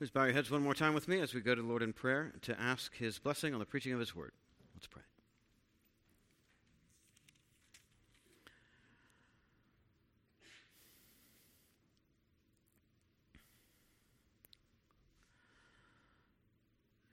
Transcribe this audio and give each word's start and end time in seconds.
Please 0.00 0.10
bow 0.10 0.24
your 0.24 0.32
heads 0.32 0.50
one 0.50 0.62
more 0.62 0.72
time 0.72 0.94
with 0.94 1.08
me 1.08 1.20
as 1.20 1.34
we 1.34 1.42
go 1.42 1.54
to 1.54 1.60
the 1.60 1.68
Lord 1.68 1.82
in 1.82 1.92
prayer 1.92 2.32
to 2.40 2.58
ask 2.58 2.96
His 2.96 3.18
blessing 3.18 3.52
on 3.52 3.60
the 3.60 3.66
preaching 3.66 3.92
of 3.92 4.00
His 4.00 4.16
word. 4.16 4.32
Let's 4.74 4.86
pray. 4.86 5.02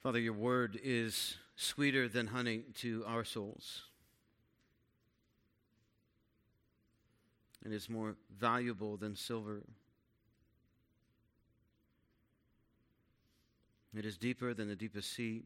Father, 0.02 0.20
your 0.20 0.32
word 0.32 0.80
is 0.82 1.36
sweeter 1.58 2.08
than 2.08 2.28
honey 2.28 2.64
to 2.76 3.04
our 3.06 3.26
souls. 3.26 3.82
And 7.66 7.74
is 7.74 7.90
more 7.90 8.16
valuable 8.40 8.96
than 8.96 9.18
silver. 9.18 9.64
It 13.96 14.06
is 14.06 14.18
deeper 14.18 14.54
than 14.54 14.68
the 14.68 14.76
deepest 14.76 15.12
sea. 15.14 15.44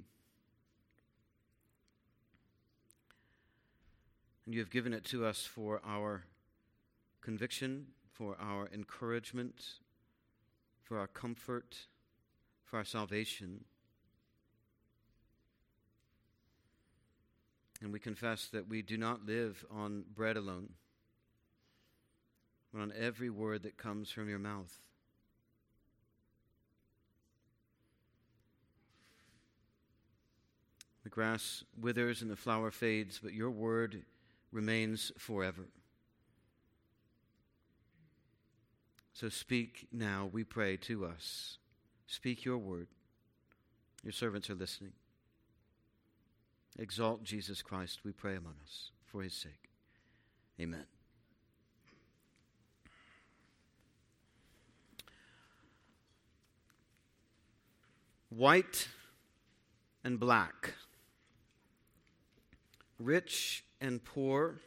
And 4.46 4.54
you 4.54 4.60
have 4.60 4.72
given 4.72 4.94
it 4.94 5.06
to 5.06 5.26
us 5.26 5.46
for 5.46 5.82
our 5.86 6.24
conviction, 7.22 7.88
for 8.12 8.36
our 8.42 8.68
encouragement, 8.74 9.64
for 10.84 10.98
our 10.98 11.08
comfort, 11.08 11.78
for 12.66 12.78
our 12.78 12.84
salvation. 12.84 13.64
And 17.82 17.94
we 17.94 18.00
confess 18.00 18.48
that 18.48 18.68
we 18.68 18.82
do 18.82 18.98
not 18.98 19.26
live 19.26 19.64
on 19.72 20.04
bread 20.14 20.38
alone, 20.38 20.70
but 22.74 22.82
on 22.82 22.94
every 22.98 23.30
word 23.30 23.64
that 23.64 23.78
comes 23.78 24.12
from 24.12 24.28
your 24.30 24.40
mouth. 24.40 24.78
Grass 31.12 31.64
withers 31.80 32.22
and 32.22 32.32
the 32.32 32.36
flower 32.36 32.72
fades, 32.72 33.20
but 33.22 33.34
your 33.34 33.52
word 33.52 34.04
remains 34.52 35.12
forever. 35.18 35.68
So 39.14 39.30
speak 39.30 39.88
now, 39.92 40.30
we 40.32 40.44
pray, 40.44 40.78
to 40.78 41.06
us. 41.06 41.58
Speak 42.08 42.44
your 42.44 42.58
word. 42.58 42.88
Your 44.04 44.14
servants 44.14 44.50
are 44.50 44.56
listening. 44.56 44.94
Exalt 46.80 47.24
Jesus 47.24 47.62
Christ, 47.62 48.00
we 48.04 48.12
pray 48.12 48.36
among 48.36 48.56
us, 48.64 48.92
for 49.06 49.22
his 49.22 49.34
sake. 49.34 49.70
Amen. 50.60 50.86
White 58.30 58.88
and 60.04 60.20
black 60.20 60.74
rich 63.04 63.64
and 63.80 64.04
poor, 64.04 64.62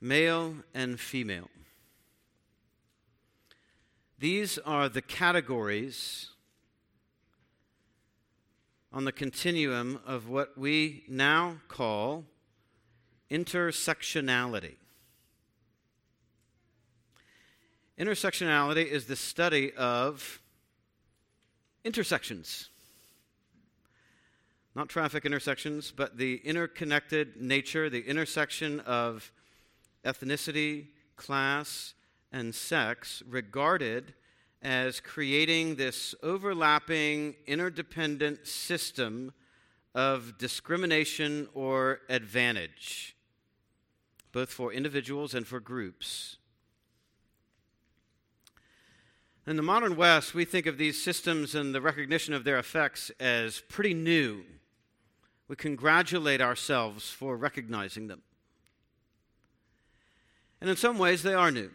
male 0.00 0.54
and 0.74 0.98
female. 0.98 1.50
These 4.18 4.58
are 4.58 4.88
the 4.88 5.02
categories 5.02 6.30
on 8.92 9.04
the 9.04 9.12
continuum 9.12 10.00
of 10.06 10.28
what 10.28 10.56
we 10.56 11.04
now 11.08 11.56
call 11.68 12.24
intersectionality. 13.30 14.76
Intersectionality 17.98 18.86
is 18.86 19.06
the 19.06 19.16
study 19.16 19.72
of 19.74 20.40
intersections 21.84 22.70
not 24.76 24.90
traffic 24.90 25.24
intersections, 25.24 25.90
but 25.90 26.18
the 26.18 26.36
interconnected 26.44 27.40
nature, 27.40 27.88
the 27.88 28.06
intersection 28.06 28.78
of 28.80 29.32
ethnicity, 30.04 30.88
class, 31.16 31.94
and 32.30 32.54
sex 32.54 33.22
regarded 33.26 34.12
as 34.60 35.00
creating 35.00 35.76
this 35.76 36.14
overlapping, 36.22 37.34
interdependent 37.46 38.46
system 38.46 39.32
of 39.94 40.36
discrimination 40.36 41.48
or 41.54 42.00
advantage, 42.10 43.16
both 44.30 44.50
for 44.50 44.74
individuals 44.74 45.32
and 45.32 45.46
for 45.46 45.58
groups. 45.58 46.36
In 49.46 49.56
the 49.56 49.62
modern 49.62 49.96
West, 49.96 50.34
we 50.34 50.44
think 50.44 50.66
of 50.66 50.76
these 50.76 51.02
systems 51.02 51.54
and 51.54 51.74
the 51.74 51.80
recognition 51.80 52.34
of 52.34 52.44
their 52.44 52.58
effects 52.58 53.10
as 53.18 53.62
pretty 53.70 53.94
new 53.94 54.44
we 55.48 55.56
congratulate 55.56 56.40
ourselves 56.40 57.10
for 57.10 57.36
recognizing 57.36 58.08
them. 58.08 58.22
And 60.60 60.70
in 60.70 60.76
some 60.76 60.98
ways, 60.98 61.22
they 61.22 61.34
are 61.34 61.50
new. 61.50 61.70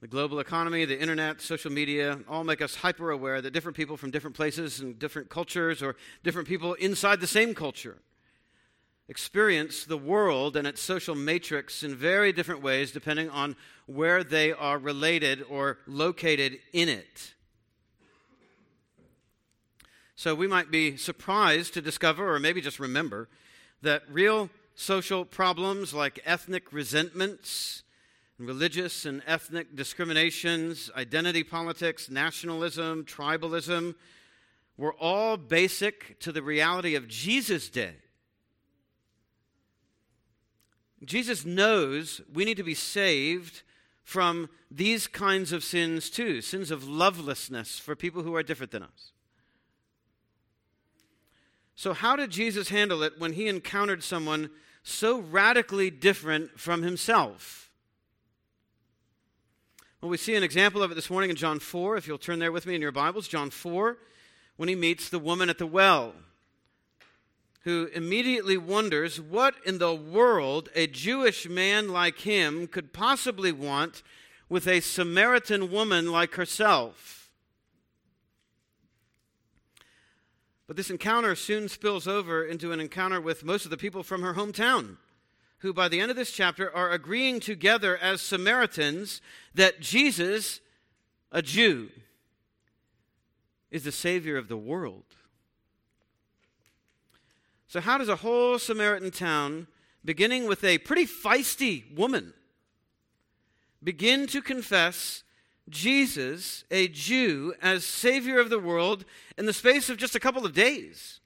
The 0.00 0.06
global 0.06 0.38
economy, 0.38 0.84
the 0.84 1.00
internet, 1.00 1.40
social 1.40 1.72
media 1.72 2.20
all 2.28 2.44
make 2.44 2.62
us 2.62 2.76
hyper 2.76 3.10
aware 3.10 3.40
that 3.40 3.50
different 3.50 3.76
people 3.76 3.96
from 3.96 4.12
different 4.12 4.36
places 4.36 4.78
and 4.78 4.96
different 4.96 5.28
cultures, 5.28 5.82
or 5.82 5.96
different 6.22 6.46
people 6.46 6.74
inside 6.74 7.20
the 7.20 7.26
same 7.26 7.52
culture, 7.52 7.98
experience 9.08 9.84
the 9.84 9.96
world 9.96 10.56
and 10.56 10.68
its 10.68 10.80
social 10.80 11.16
matrix 11.16 11.82
in 11.82 11.96
very 11.96 12.32
different 12.32 12.62
ways 12.62 12.92
depending 12.92 13.28
on 13.30 13.56
where 13.86 14.22
they 14.22 14.52
are 14.52 14.78
related 14.78 15.42
or 15.48 15.78
located 15.88 16.58
in 16.72 16.88
it. 16.88 17.34
So 20.18 20.34
we 20.34 20.48
might 20.48 20.72
be 20.72 20.96
surprised 20.96 21.74
to 21.74 21.80
discover, 21.80 22.34
or 22.34 22.40
maybe 22.40 22.60
just 22.60 22.80
remember, 22.80 23.28
that 23.82 24.02
real 24.10 24.50
social 24.74 25.24
problems 25.24 25.94
like 25.94 26.18
ethnic 26.26 26.72
resentments, 26.72 27.84
religious 28.36 29.04
and 29.04 29.22
ethnic 29.28 29.76
discriminations, 29.76 30.90
identity 30.96 31.44
politics, 31.44 32.10
nationalism, 32.10 33.04
tribalism, 33.04 33.94
were 34.76 34.92
all 34.94 35.36
basic 35.36 36.18
to 36.18 36.32
the 36.32 36.42
reality 36.42 36.96
of 36.96 37.06
Jesus' 37.06 37.68
day. 37.68 37.94
Jesus 41.04 41.44
knows 41.44 42.22
we 42.34 42.44
need 42.44 42.56
to 42.56 42.64
be 42.64 42.74
saved 42.74 43.62
from 44.02 44.50
these 44.68 45.06
kinds 45.06 45.52
of 45.52 45.62
sins 45.62 46.10
too 46.10 46.40
sins 46.40 46.72
of 46.72 46.88
lovelessness 46.88 47.78
for 47.78 47.94
people 47.94 48.24
who 48.24 48.34
are 48.34 48.42
different 48.42 48.72
than 48.72 48.82
us. 48.82 49.12
So, 51.78 51.92
how 51.92 52.16
did 52.16 52.30
Jesus 52.30 52.70
handle 52.70 53.04
it 53.04 53.20
when 53.20 53.34
he 53.34 53.46
encountered 53.46 54.02
someone 54.02 54.50
so 54.82 55.20
radically 55.20 55.90
different 55.90 56.58
from 56.58 56.82
himself? 56.82 57.70
Well, 60.00 60.10
we 60.10 60.16
see 60.16 60.34
an 60.34 60.42
example 60.42 60.82
of 60.82 60.90
it 60.90 60.96
this 60.96 61.08
morning 61.08 61.30
in 61.30 61.36
John 61.36 61.60
4. 61.60 61.96
If 61.96 62.08
you'll 62.08 62.18
turn 62.18 62.40
there 62.40 62.50
with 62.50 62.66
me 62.66 62.74
in 62.74 62.82
your 62.82 62.90
Bibles, 62.90 63.28
John 63.28 63.50
4, 63.50 63.96
when 64.56 64.68
he 64.68 64.74
meets 64.74 65.08
the 65.08 65.20
woman 65.20 65.48
at 65.48 65.58
the 65.58 65.68
well, 65.68 66.14
who 67.60 67.88
immediately 67.94 68.56
wonders 68.56 69.20
what 69.20 69.54
in 69.64 69.78
the 69.78 69.94
world 69.94 70.70
a 70.74 70.88
Jewish 70.88 71.48
man 71.48 71.90
like 71.90 72.18
him 72.18 72.66
could 72.66 72.92
possibly 72.92 73.52
want 73.52 74.02
with 74.48 74.66
a 74.66 74.80
Samaritan 74.80 75.70
woman 75.70 76.10
like 76.10 76.34
herself. 76.34 77.17
But 80.68 80.76
this 80.76 80.90
encounter 80.90 81.34
soon 81.34 81.68
spills 81.68 82.06
over 82.06 82.44
into 82.44 82.72
an 82.72 82.78
encounter 82.78 83.22
with 83.22 83.42
most 83.42 83.64
of 83.64 83.70
the 83.70 83.78
people 83.78 84.02
from 84.02 84.20
her 84.20 84.34
hometown, 84.34 84.98
who 85.60 85.72
by 85.72 85.88
the 85.88 85.98
end 85.98 86.10
of 86.10 86.16
this 86.16 86.30
chapter 86.30 86.72
are 86.76 86.92
agreeing 86.92 87.40
together 87.40 87.96
as 87.96 88.20
Samaritans 88.20 89.22
that 89.54 89.80
Jesus, 89.80 90.60
a 91.32 91.40
Jew, 91.40 91.88
is 93.70 93.82
the 93.84 93.92
Savior 93.92 94.36
of 94.36 94.48
the 94.48 94.58
world. 94.58 95.04
So, 97.66 97.80
how 97.80 97.96
does 97.96 98.08
a 98.10 98.16
whole 98.16 98.58
Samaritan 98.58 99.10
town, 99.10 99.68
beginning 100.04 100.46
with 100.46 100.64
a 100.64 100.78
pretty 100.78 101.06
feisty 101.06 101.96
woman, 101.96 102.34
begin 103.82 104.26
to 104.28 104.42
confess 104.42 105.22
Jesus, 105.68 106.64
a 106.70 106.88
Jew, 106.88 107.54
as 107.62 107.84
Savior 107.84 108.40
of 108.40 108.50
the 108.50 108.58
world 108.58 109.04
in 109.36 109.46
the 109.46 109.52
space 109.52 109.88
of 109.88 109.96
just 109.96 110.14
a 110.14 110.20
couple 110.20 110.44
of 110.44 110.54
days? 110.54 111.20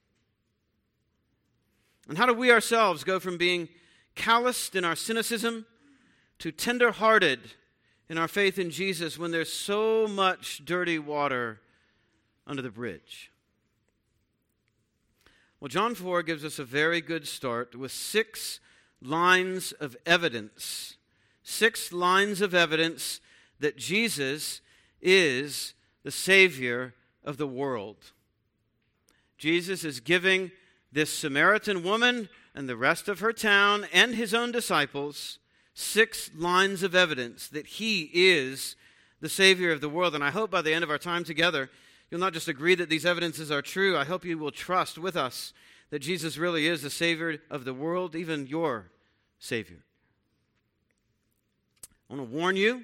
And 2.08 2.18
how 2.18 2.26
do 2.26 2.34
we 2.34 2.50
ourselves 2.50 3.04
go 3.04 3.20
from 3.20 3.38
being 3.38 3.68
calloused 4.14 4.74
in 4.74 4.84
our 4.84 4.96
cynicism 4.96 5.66
to 6.38 6.52
tender 6.52 6.90
hearted 6.92 7.40
in 8.08 8.18
our 8.18 8.28
faith 8.28 8.58
in 8.58 8.70
Jesus 8.70 9.18
when 9.18 9.30
there's 9.30 9.52
so 9.52 10.06
much 10.06 10.64
dirty 10.64 10.98
water 10.98 11.60
under 12.46 12.62
the 12.62 12.70
bridge? 12.70 13.30
Well, 15.60 15.68
John 15.68 15.94
4 15.94 16.22
gives 16.24 16.44
us 16.44 16.58
a 16.58 16.64
very 16.64 17.00
good 17.00 17.26
start 17.26 17.76
with 17.76 17.92
six 17.92 18.58
lines 19.00 19.72
of 19.72 19.96
evidence. 20.04 20.96
Six 21.44 21.92
lines 21.92 22.40
of 22.40 22.52
evidence 22.52 23.20
that 23.62 23.76
Jesus 23.76 24.60
is 25.00 25.74
the 26.02 26.10
Savior 26.10 26.94
of 27.24 27.36
the 27.36 27.46
world. 27.46 28.12
Jesus 29.38 29.84
is 29.84 30.00
giving 30.00 30.50
this 30.90 31.16
Samaritan 31.16 31.82
woman 31.82 32.28
and 32.54 32.68
the 32.68 32.76
rest 32.76 33.08
of 33.08 33.20
her 33.20 33.32
town 33.32 33.86
and 33.92 34.14
his 34.14 34.34
own 34.34 34.52
disciples 34.52 35.38
six 35.74 36.30
lines 36.36 36.82
of 36.82 36.94
evidence 36.94 37.48
that 37.48 37.66
he 37.66 38.10
is 38.12 38.76
the 39.20 39.28
Savior 39.28 39.72
of 39.72 39.80
the 39.80 39.88
world. 39.88 40.14
And 40.14 40.22
I 40.22 40.30
hope 40.30 40.50
by 40.50 40.60
the 40.60 40.74
end 40.74 40.84
of 40.84 40.90
our 40.90 40.98
time 40.98 41.24
together, 41.24 41.70
you'll 42.10 42.20
not 42.20 42.34
just 42.34 42.48
agree 42.48 42.74
that 42.74 42.90
these 42.90 43.06
evidences 43.06 43.50
are 43.50 43.62
true, 43.62 43.96
I 43.96 44.04
hope 44.04 44.24
you 44.24 44.38
will 44.38 44.50
trust 44.50 44.98
with 44.98 45.16
us 45.16 45.54
that 45.90 46.00
Jesus 46.00 46.36
really 46.36 46.66
is 46.66 46.82
the 46.82 46.90
Savior 46.90 47.38
of 47.50 47.64
the 47.64 47.74
world, 47.74 48.16
even 48.16 48.46
your 48.46 48.90
Savior. 49.38 49.84
I 52.10 52.14
want 52.14 52.30
to 52.30 52.36
warn 52.36 52.56
you 52.56 52.82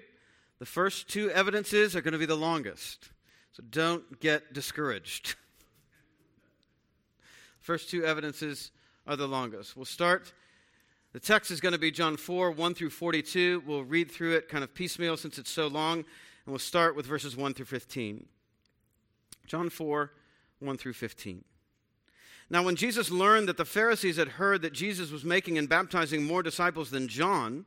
the 0.58 0.66
first 0.66 1.08
two 1.08 1.30
evidences 1.30 1.94
are 1.94 2.00
going 2.00 2.12
to 2.12 2.18
be 2.18 2.26
the 2.26 2.36
longest. 2.36 3.10
So 3.52 3.62
don't 3.70 4.20
get 4.20 4.52
discouraged. 4.52 5.36
First 7.60 7.90
two 7.90 8.04
evidences 8.04 8.70
are 9.06 9.16
the 9.16 9.28
longest. 9.28 9.76
We'll 9.76 9.84
start. 9.84 10.32
The 11.12 11.20
text 11.20 11.50
is 11.50 11.60
going 11.60 11.72
to 11.72 11.78
be 11.78 11.90
John 11.90 12.16
4, 12.16 12.50
1 12.50 12.74
through 12.74 12.90
42. 12.90 13.62
We'll 13.66 13.84
read 13.84 14.10
through 14.10 14.36
it 14.36 14.48
kind 14.48 14.62
of 14.62 14.74
piecemeal 14.74 15.16
since 15.16 15.38
it's 15.38 15.50
so 15.50 15.66
long, 15.66 15.98
and 15.98 16.04
we'll 16.46 16.58
start 16.58 16.94
with 16.94 17.06
verses 17.06 17.36
1 17.36 17.54
through 17.54 17.66
15. 17.66 18.26
John 19.46 19.70
4, 19.70 20.12
1 20.60 20.76
through 20.76 20.92
15. 20.92 21.44
Now, 22.50 22.62
when 22.62 22.76
Jesus 22.76 23.10
learned 23.10 23.48
that 23.48 23.56
the 23.56 23.64
Pharisees 23.64 24.16
had 24.16 24.28
heard 24.28 24.62
that 24.62 24.72
Jesus 24.72 25.10
was 25.10 25.24
making 25.24 25.58
and 25.58 25.68
baptizing 25.68 26.24
more 26.24 26.42
disciples 26.42 26.90
than 26.90 27.08
John, 27.08 27.66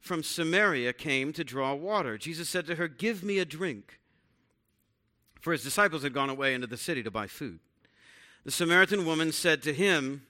from 0.00 0.22
Samaria 0.22 0.92
came 0.92 1.32
to 1.32 1.44
draw 1.44 1.74
water. 1.74 2.16
Jesus 2.18 2.48
said 2.48 2.66
to 2.66 2.76
her, 2.76 2.88
Give 2.88 3.22
me 3.22 3.38
a 3.38 3.44
drink. 3.44 3.98
For 5.40 5.52
his 5.52 5.62
disciples 5.62 6.02
had 6.02 6.12
gone 6.12 6.30
away 6.30 6.54
into 6.54 6.66
the 6.66 6.76
city 6.76 7.02
to 7.02 7.10
buy 7.10 7.26
food. 7.26 7.60
The 8.44 8.50
Samaritan 8.50 9.04
woman 9.04 9.32
said 9.32 9.62
to 9.62 9.72
him, 9.72 10.22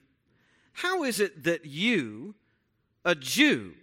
How 0.73 1.03
is 1.03 1.19
it 1.19 1.43
that 1.43 1.65
you, 1.65 2.35
a 3.05 3.15
Jew, 3.15 3.73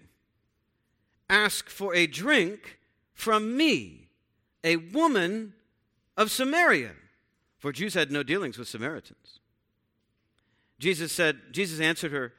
ask 1.29 1.69
for 1.69 1.95
a 1.95 2.07
drink 2.07 2.79
from 3.15 3.57
me, 3.57 4.09
a 4.63 4.77
woman 4.77 5.55
of 6.17 6.31
Samaria? 6.31 6.93
For 7.59 7.73
Jews 7.73 7.95
had 7.95 8.11
no 8.11 8.23
dealings 8.23 8.59
with 8.59 8.69
Samaritans. 8.69 9.41
Jesus 10.79 11.13
said, 11.13 11.39
Jesus 11.53 11.81
answered 11.81 12.13
her, 12.13 12.33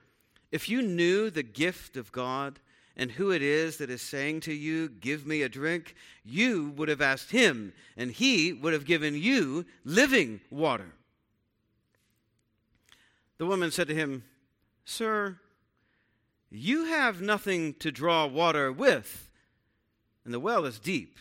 If 0.51 0.69
you 0.69 0.81
knew 0.81 1.29
the 1.29 1.43
gift 1.43 1.97
of 1.97 2.11
God, 2.11 2.59
and 2.97 3.11
who 3.11 3.31
it 3.31 3.43
is 3.43 3.77
that 3.77 3.91
is 3.91 4.01
saying 4.01 4.41
to 4.41 4.53
you, 4.53 4.89
Give 4.89 5.25
me 5.25 5.43
a 5.43 5.49
drink, 5.49 5.95
you 6.25 6.73
would 6.75 6.89
have 6.89 7.01
asked 7.01 7.31
him, 7.31 7.71
and 7.95 8.11
he 8.11 8.51
would 8.51 8.73
have 8.73 8.85
given 8.85 9.15
you 9.15 9.65
living 9.85 10.41
water. 10.49 10.91
The 13.37 13.45
woman 13.45 13.69
said 13.69 13.87
to 13.89 13.95
him, 13.95 14.23
Sir, 14.83 15.37
you 16.49 16.85
have 16.85 17.21
nothing 17.21 17.75
to 17.75 17.91
draw 17.91 18.25
water 18.25 18.71
with, 18.71 19.29
and 20.25 20.33
the 20.33 20.39
well 20.39 20.65
is 20.65 20.79
deep. 20.79 21.19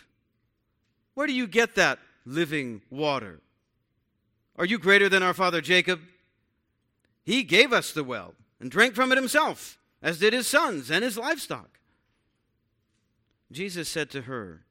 Where 1.13 1.27
do 1.27 1.35
you 1.35 1.47
get 1.47 1.75
that 1.75 1.99
living 2.25 2.81
water? 2.91 3.41
Are 4.57 4.65
you 4.65 4.79
greater 4.79 5.11
than 5.11 5.23
our 5.23 5.35
father 5.35 5.61
Jacob? 5.61 6.01
He 7.23 7.43
gave 7.43 7.73
us 7.73 7.93
the 7.93 8.05
well 8.05 8.35
and 8.61 8.71
drank 8.71 8.95
from 8.95 9.13
it 9.13 9.19
himself 9.19 9.77
as 10.03 10.19
did 10.19 10.33
his 10.33 10.47
sons 10.47 10.91
and 10.91 11.03
his 11.05 11.19
livestock. 11.19 11.79
Jesus 13.51 13.89
said 13.89 14.11
to 14.11 14.23
her, 14.23 14.63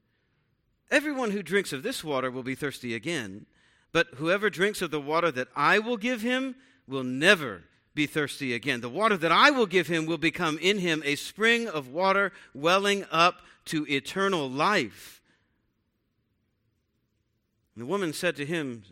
Everyone 0.91 1.31
who 1.31 1.41
drinks 1.41 1.73
of 1.73 1.83
this 1.83 2.03
water 2.03 2.29
will 2.29 2.43
be 2.43 2.55
thirsty 2.55 2.93
again, 2.93 3.45
but 3.91 4.07
whoever 4.15 4.49
drinks 4.49 4.81
of 4.81 4.91
the 4.91 5.01
water 5.01 5.31
that 5.31 5.47
I 5.55 5.79
will 5.79 5.97
give 5.97 6.21
him 6.21 6.55
will 6.87 7.03
never 7.03 7.63
be 7.95 8.05
thirsty 8.05 8.53
again. 8.53 8.81
The 8.81 8.89
water 8.89 9.17
that 9.17 9.31
I 9.31 9.51
will 9.51 9.65
give 9.65 9.87
him 9.87 10.05
will 10.05 10.17
become 10.17 10.59
in 10.59 10.79
him 10.79 11.01
a 11.05 11.15
spring 11.15 11.67
of 11.67 11.87
water 11.87 12.31
welling 12.53 13.05
up 13.09 13.41
to 13.65 13.87
eternal 13.89 14.49
life. 14.49 15.21
And 17.73 17.81
the 17.81 17.87
woman 17.87 18.13
said 18.13 18.35
to 18.35 18.45
him, 18.45 18.83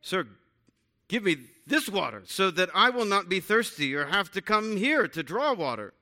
Sir, 0.00 0.26
give 1.12 1.24
me 1.24 1.36
this 1.66 1.90
water 1.90 2.22
so 2.24 2.50
that 2.50 2.70
I 2.74 2.88
will 2.88 3.04
not 3.04 3.28
be 3.28 3.38
thirsty 3.38 3.94
or 3.94 4.06
have 4.06 4.32
to 4.32 4.40
come 4.40 4.78
here 4.78 5.06
to 5.06 5.22
draw 5.22 5.52
water. 5.52 5.92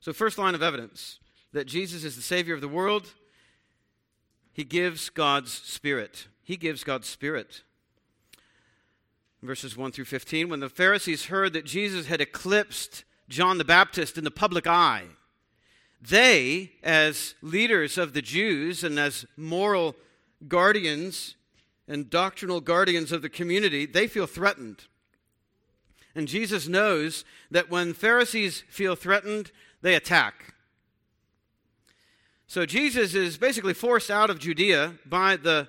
So, 0.00 0.12
first 0.12 0.36
line 0.36 0.54
of 0.54 0.62
evidence 0.62 1.18
that 1.54 1.64
Jesus 1.66 2.04
is 2.04 2.14
the 2.14 2.20
Savior 2.20 2.54
of 2.54 2.60
the 2.60 2.68
world, 2.68 3.14
he 4.52 4.64
gives 4.64 5.08
God's 5.08 5.50
Spirit. 5.50 6.28
He 6.42 6.58
gives 6.58 6.84
God's 6.84 7.08
Spirit. 7.08 7.62
Verses 9.42 9.74
1 9.74 9.92
through 9.92 10.04
15 10.04 10.50
When 10.50 10.60
the 10.60 10.68
Pharisees 10.68 11.26
heard 11.26 11.54
that 11.54 11.64
Jesus 11.64 12.06
had 12.06 12.20
eclipsed 12.20 13.04
John 13.30 13.56
the 13.56 13.64
Baptist 13.64 14.18
in 14.18 14.24
the 14.24 14.30
public 14.30 14.66
eye, 14.66 15.04
they, 16.02 16.72
as 16.82 17.34
leaders 17.40 17.96
of 17.96 18.12
the 18.12 18.20
Jews 18.20 18.84
and 18.84 18.98
as 18.98 19.24
moral 19.38 19.96
guardians, 20.46 21.34
and 21.88 22.10
doctrinal 22.10 22.60
guardians 22.60 23.12
of 23.12 23.22
the 23.22 23.28
community, 23.28 23.86
they 23.86 24.06
feel 24.06 24.26
threatened. 24.26 24.84
And 26.14 26.26
Jesus 26.26 26.66
knows 26.66 27.24
that 27.50 27.70
when 27.70 27.92
Pharisees 27.92 28.64
feel 28.68 28.96
threatened, 28.96 29.52
they 29.82 29.94
attack. 29.94 30.54
So 32.46 32.64
Jesus 32.64 33.14
is 33.14 33.36
basically 33.36 33.74
forced 33.74 34.10
out 34.10 34.30
of 34.30 34.38
Judea 34.38 34.94
by 35.04 35.36
the 35.36 35.68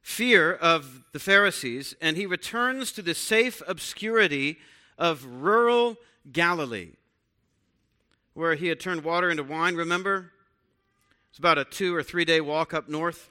fear 0.00 0.54
of 0.54 1.02
the 1.12 1.18
Pharisees, 1.18 1.94
and 2.00 2.16
he 2.16 2.26
returns 2.26 2.92
to 2.92 3.02
the 3.02 3.14
safe 3.14 3.62
obscurity 3.66 4.58
of 4.96 5.24
rural 5.24 5.96
Galilee, 6.30 6.92
where 8.34 8.54
he 8.54 8.68
had 8.68 8.80
turned 8.80 9.02
water 9.02 9.30
into 9.30 9.42
wine, 9.42 9.74
remember? 9.74 10.32
It's 11.30 11.38
about 11.38 11.58
a 11.58 11.64
two 11.64 11.94
or 11.94 12.02
three 12.02 12.24
day 12.24 12.40
walk 12.40 12.72
up 12.72 12.88
north. 12.88 13.28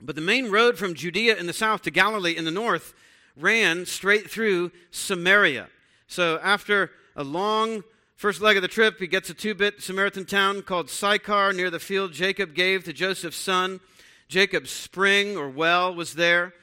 But 0.00 0.16
the 0.16 0.20
main 0.20 0.50
road 0.50 0.76
from 0.76 0.94
Judea 0.94 1.36
in 1.36 1.46
the 1.46 1.52
south 1.52 1.82
to 1.82 1.90
Galilee 1.90 2.36
in 2.36 2.44
the 2.44 2.50
north 2.50 2.94
ran 3.36 3.86
straight 3.86 4.30
through 4.30 4.72
Samaria. 4.90 5.68
So 6.06 6.38
after 6.42 6.90
a 7.16 7.24
long 7.24 7.82
first 8.16 8.40
leg 8.40 8.56
of 8.56 8.62
the 8.62 8.68
trip, 8.68 8.98
he 8.98 9.06
gets 9.06 9.30
a 9.30 9.34
two 9.34 9.54
bit 9.54 9.82
Samaritan 9.82 10.24
town 10.24 10.62
called 10.62 10.90
Sychar 10.90 11.52
near 11.52 11.70
the 11.70 11.80
field 11.80 12.12
Jacob 12.12 12.54
gave 12.54 12.84
to 12.84 12.92
Joseph's 12.92 13.36
son. 13.36 13.80
Jacob's 14.28 14.70
spring 14.70 15.36
or 15.36 15.48
well 15.48 15.94
was 15.94 16.14
there. 16.14 16.54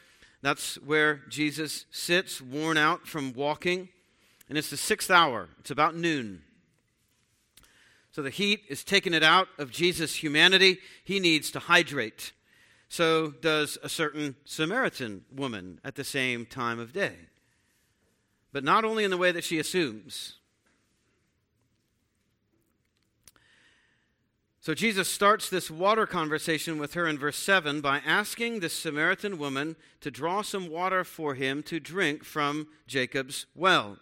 That's 0.41 0.75
where 0.75 1.21
Jesus 1.29 1.85
sits, 1.91 2.41
worn 2.41 2.77
out 2.77 3.07
from 3.07 3.33
walking. 3.33 3.89
And 4.49 4.57
it's 4.57 4.69
the 4.69 4.77
sixth 4.77 5.09
hour, 5.09 5.49
it's 5.59 5.71
about 5.71 5.95
noon. 5.95 6.41
So 8.11 8.21
the 8.21 8.29
heat 8.29 8.63
is 8.67 8.83
taking 8.83 9.13
it 9.13 9.23
out 9.23 9.47
of 9.57 9.71
Jesus' 9.71 10.15
humanity. 10.15 10.79
He 11.05 11.19
needs 11.19 11.49
to 11.51 11.59
hydrate 11.59 12.33
so 12.91 13.29
does 13.29 13.77
a 13.83 13.87
certain 13.87 14.35
Samaritan 14.43 15.23
woman 15.33 15.79
at 15.81 15.95
the 15.95 16.03
same 16.03 16.45
time 16.45 16.77
of 16.77 16.91
day. 16.91 17.15
But 18.51 18.65
not 18.65 18.83
only 18.83 19.05
in 19.05 19.11
the 19.11 19.17
way 19.17 19.31
that 19.31 19.45
she 19.45 19.59
assumes. 19.59 20.39
So 24.59 24.73
Jesus 24.73 25.07
starts 25.07 25.49
this 25.49 25.71
water 25.71 26.05
conversation 26.05 26.79
with 26.79 26.93
her 26.95 27.07
in 27.07 27.17
verse 27.17 27.37
7 27.37 27.79
by 27.79 28.01
asking 28.05 28.59
this 28.59 28.73
Samaritan 28.73 29.37
woman 29.37 29.77
to 30.01 30.11
draw 30.11 30.41
some 30.41 30.69
water 30.69 31.05
for 31.05 31.35
him 31.35 31.63
to 31.63 31.79
drink 31.79 32.25
from 32.25 32.67
Jacob's 32.87 33.45
well. 33.55 33.99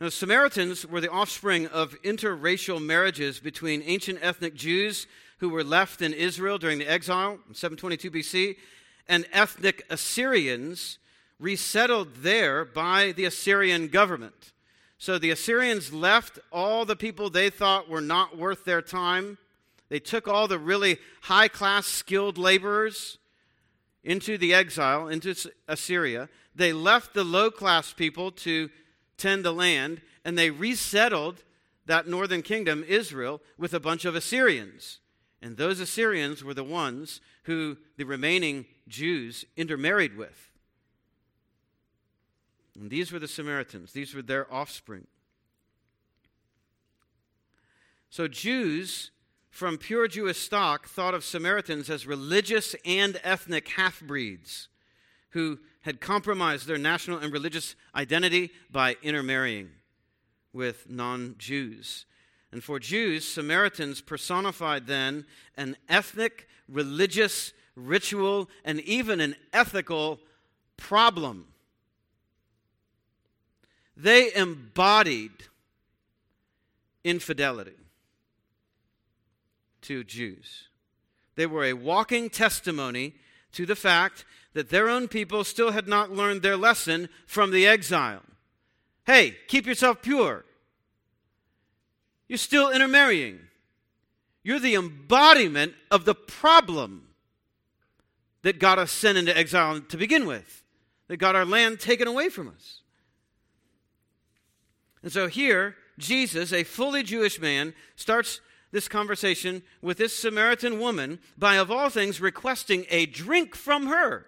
Now, 0.00 0.08
Samaritans 0.08 0.86
were 0.86 1.02
the 1.02 1.10
offspring 1.10 1.66
of 1.66 2.00
interracial 2.00 2.82
marriages 2.82 3.40
between 3.40 3.82
ancient 3.84 4.20
ethnic 4.22 4.54
Jews 4.54 5.06
who 5.38 5.48
were 5.48 5.64
left 5.64 6.02
in 6.02 6.12
Israel 6.12 6.58
during 6.58 6.78
the 6.78 6.90
exile 6.90 7.38
in 7.48 7.54
722 7.54 8.10
BC, 8.10 8.56
and 9.08 9.26
ethnic 9.32 9.84
Assyrians 9.90 10.98
resettled 11.38 12.16
there 12.16 12.64
by 12.64 13.12
the 13.12 13.24
Assyrian 13.24 13.88
government. 13.88 14.52
So 14.98 15.18
the 15.18 15.30
Assyrians 15.30 15.92
left 15.92 16.38
all 16.50 16.84
the 16.84 16.96
people 16.96 17.28
they 17.28 17.50
thought 17.50 17.88
were 17.88 18.00
not 18.00 18.38
worth 18.38 18.64
their 18.64 18.80
time. 18.80 19.38
They 19.88 19.98
took 20.00 20.26
all 20.26 20.48
the 20.48 20.58
really 20.58 20.98
high 21.22 21.48
class 21.48 21.86
skilled 21.86 22.38
laborers, 22.38 23.18
into 24.04 24.36
the 24.36 24.54
exile, 24.54 25.08
into 25.08 25.34
Assyria. 25.66 26.28
They 26.54 26.72
left 26.72 27.14
the 27.14 27.24
low 27.24 27.50
class 27.50 27.92
people 27.92 28.30
to 28.32 28.70
tend 29.16 29.44
the 29.44 29.52
land, 29.52 30.02
and 30.24 30.38
they 30.38 30.50
resettled 30.50 31.42
that 31.86 32.06
northern 32.06 32.42
kingdom, 32.42 32.84
Israel, 32.86 33.40
with 33.58 33.74
a 33.74 33.80
bunch 33.80 34.04
of 34.04 34.14
Assyrians. 34.14 35.00
And 35.44 35.58
those 35.58 35.78
Assyrians 35.78 36.42
were 36.42 36.54
the 36.54 36.64
ones 36.64 37.20
who 37.42 37.76
the 37.98 38.04
remaining 38.04 38.64
Jews 38.88 39.44
intermarried 39.58 40.16
with. 40.16 40.50
And 42.74 42.88
these 42.88 43.12
were 43.12 43.18
the 43.18 43.28
Samaritans, 43.28 43.92
these 43.92 44.14
were 44.14 44.22
their 44.22 44.52
offspring. 44.52 45.06
So 48.08 48.26
Jews 48.26 49.10
from 49.50 49.76
pure 49.76 50.08
Jewish 50.08 50.38
stock 50.38 50.88
thought 50.88 51.12
of 51.12 51.22
Samaritans 51.22 51.90
as 51.90 52.06
religious 52.06 52.74
and 52.86 53.20
ethnic 53.22 53.68
half 53.68 54.00
breeds 54.00 54.68
who 55.30 55.58
had 55.82 56.00
compromised 56.00 56.66
their 56.66 56.78
national 56.78 57.18
and 57.18 57.30
religious 57.30 57.76
identity 57.94 58.50
by 58.70 58.96
intermarrying 59.02 59.68
with 60.54 60.88
non 60.88 61.34
Jews. 61.36 62.06
And 62.54 62.62
for 62.62 62.78
Jews, 62.78 63.26
Samaritans 63.26 64.00
personified 64.00 64.86
then 64.86 65.26
an 65.56 65.76
ethnic, 65.88 66.46
religious, 66.68 67.52
ritual, 67.74 68.48
and 68.64 68.78
even 68.82 69.20
an 69.20 69.34
ethical 69.52 70.20
problem. 70.76 71.48
They 73.96 74.32
embodied 74.32 75.32
infidelity 77.02 77.74
to 79.82 80.04
Jews. 80.04 80.68
They 81.34 81.46
were 81.46 81.64
a 81.64 81.72
walking 81.72 82.30
testimony 82.30 83.14
to 83.50 83.66
the 83.66 83.74
fact 83.74 84.24
that 84.52 84.70
their 84.70 84.88
own 84.88 85.08
people 85.08 85.42
still 85.42 85.72
had 85.72 85.88
not 85.88 86.12
learned 86.12 86.42
their 86.42 86.56
lesson 86.56 87.08
from 87.26 87.50
the 87.50 87.66
exile. 87.66 88.22
Hey, 89.06 89.38
keep 89.48 89.66
yourself 89.66 90.02
pure. 90.02 90.44
You're 92.28 92.38
still 92.38 92.70
intermarrying. 92.70 93.40
You're 94.42 94.60
the 94.60 94.74
embodiment 94.74 95.74
of 95.90 96.04
the 96.04 96.14
problem 96.14 97.08
that 98.42 98.58
got 98.58 98.78
us 98.78 98.90
sent 98.92 99.16
into 99.16 99.36
exile 99.36 99.80
to 99.80 99.96
begin 99.96 100.26
with, 100.26 100.62
that 101.08 101.16
got 101.16 101.34
our 101.34 101.46
land 101.46 101.80
taken 101.80 102.06
away 102.06 102.28
from 102.28 102.48
us. 102.48 102.80
And 105.02 105.10
so 105.10 105.28
here, 105.28 105.76
Jesus, 105.98 106.52
a 106.52 106.64
fully 106.64 107.02
Jewish 107.02 107.40
man, 107.40 107.74
starts 107.96 108.40
this 108.70 108.88
conversation 108.88 109.62
with 109.80 109.98
this 109.98 110.16
Samaritan 110.16 110.78
woman 110.80 111.20
by, 111.38 111.56
of 111.56 111.70
all 111.70 111.88
things, 111.88 112.20
requesting 112.20 112.86
a 112.90 113.06
drink 113.06 113.54
from 113.54 113.86
her, 113.86 114.26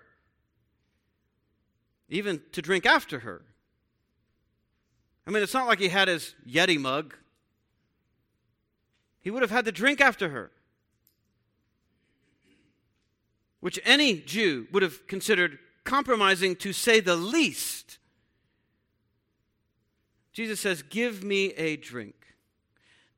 even 2.09 2.41
to 2.53 2.63
drink 2.63 2.87
after 2.87 3.21
her. 3.21 3.43
I 5.27 5.31
mean, 5.31 5.43
it's 5.43 5.55
not 5.55 5.67
like 5.67 5.81
he 5.81 5.89
had 5.89 6.09
his 6.09 6.35
Yeti 6.49 6.79
mug, 6.79 7.17
he 9.27 9.31
would 9.33 9.43
have 9.43 9.51
had 9.51 9.65
to 9.65 9.73
drink 9.73 10.01
after 10.01 10.29
her, 10.29 10.53
which 13.59 13.77
any 13.85 14.21
Jew 14.21 14.69
would 14.71 14.85
have 14.85 15.05
considered 15.09 15.59
compromising 15.83 16.55
to 16.55 16.73
say 16.73 17.01
the 17.01 17.17
least. 17.17 17.99
Jesus 20.33 20.61
says, 20.61 20.85
Give 20.85 21.25
me 21.25 21.47
a 21.55 21.75
drink. 21.75 22.37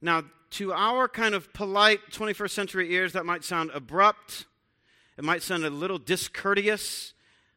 Now, 0.00 0.22
to 0.52 0.72
our 0.72 1.08
kind 1.08 1.34
of 1.34 1.52
polite 1.52 2.00
21st 2.10 2.50
century 2.52 2.94
ears, 2.94 3.12
that 3.12 3.26
might 3.26 3.44
sound 3.44 3.70
abrupt. 3.74 4.46
It 5.18 5.24
might 5.24 5.42
sound 5.42 5.66
a 5.66 5.68
little 5.68 5.98
discourteous. 5.98 7.12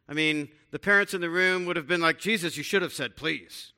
I 0.10 0.13
mean, 0.13 0.50
the 0.72 0.79
parents 0.79 1.13
in 1.13 1.22
the 1.22 1.29
room 1.29 1.65
would 1.67 1.77
have 1.77 1.88
been 1.88 2.01
like, 2.01 2.20
Jesus, 2.20 2.58
you 2.58 2.63
should 2.63 2.81
have 2.81 2.91
said, 2.91 3.15
please. 3.15 3.72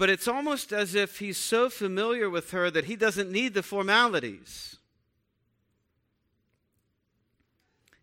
But 0.00 0.08
it's 0.08 0.26
almost 0.26 0.72
as 0.72 0.94
if 0.94 1.18
he's 1.18 1.36
so 1.36 1.68
familiar 1.68 2.30
with 2.30 2.52
her 2.52 2.70
that 2.70 2.86
he 2.86 2.96
doesn't 2.96 3.30
need 3.30 3.52
the 3.52 3.62
formalities. 3.62 4.76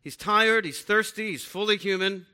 He's 0.04 0.16
tired, 0.16 0.64
he's 0.64 0.84
thirsty, 0.84 1.32
he's 1.32 1.44
fully 1.44 1.76
human 1.76 2.28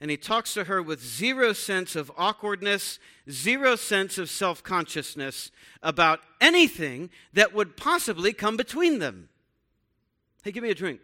and 0.00 0.10
he 0.10 0.16
talks 0.16 0.54
to 0.54 0.64
her 0.64 0.82
with 0.82 1.04
zero 1.04 1.52
sense 1.52 1.94
of 1.94 2.10
awkwardness, 2.16 2.98
zero 3.30 3.76
sense 3.76 4.16
of 4.16 4.30
self 4.30 4.62
consciousness 4.62 5.50
about 5.82 6.20
anything 6.40 7.10
that 7.34 7.52
would 7.52 7.76
possibly 7.76 8.32
come 8.32 8.56
between 8.56 8.98
them. 8.98 9.28
Hey, 10.42 10.52
give 10.52 10.62
me 10.62 10.70
a 10.70 10.74
drink. 10.74 11.00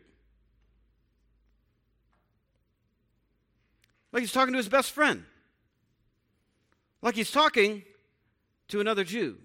Like 4.12 4.22
he's 4.22 4.32
talking 4.32 4.54
to 4.54 4.58
his 4.58 4.70
best 4.70 4.92
friend. 4.92 5.24
Like 7.02 7.14
he's 7.14 7.30
talking 7.30 7.82
to 8.68 8.80
another 8.80 9.04
Jew. 9.04 9.38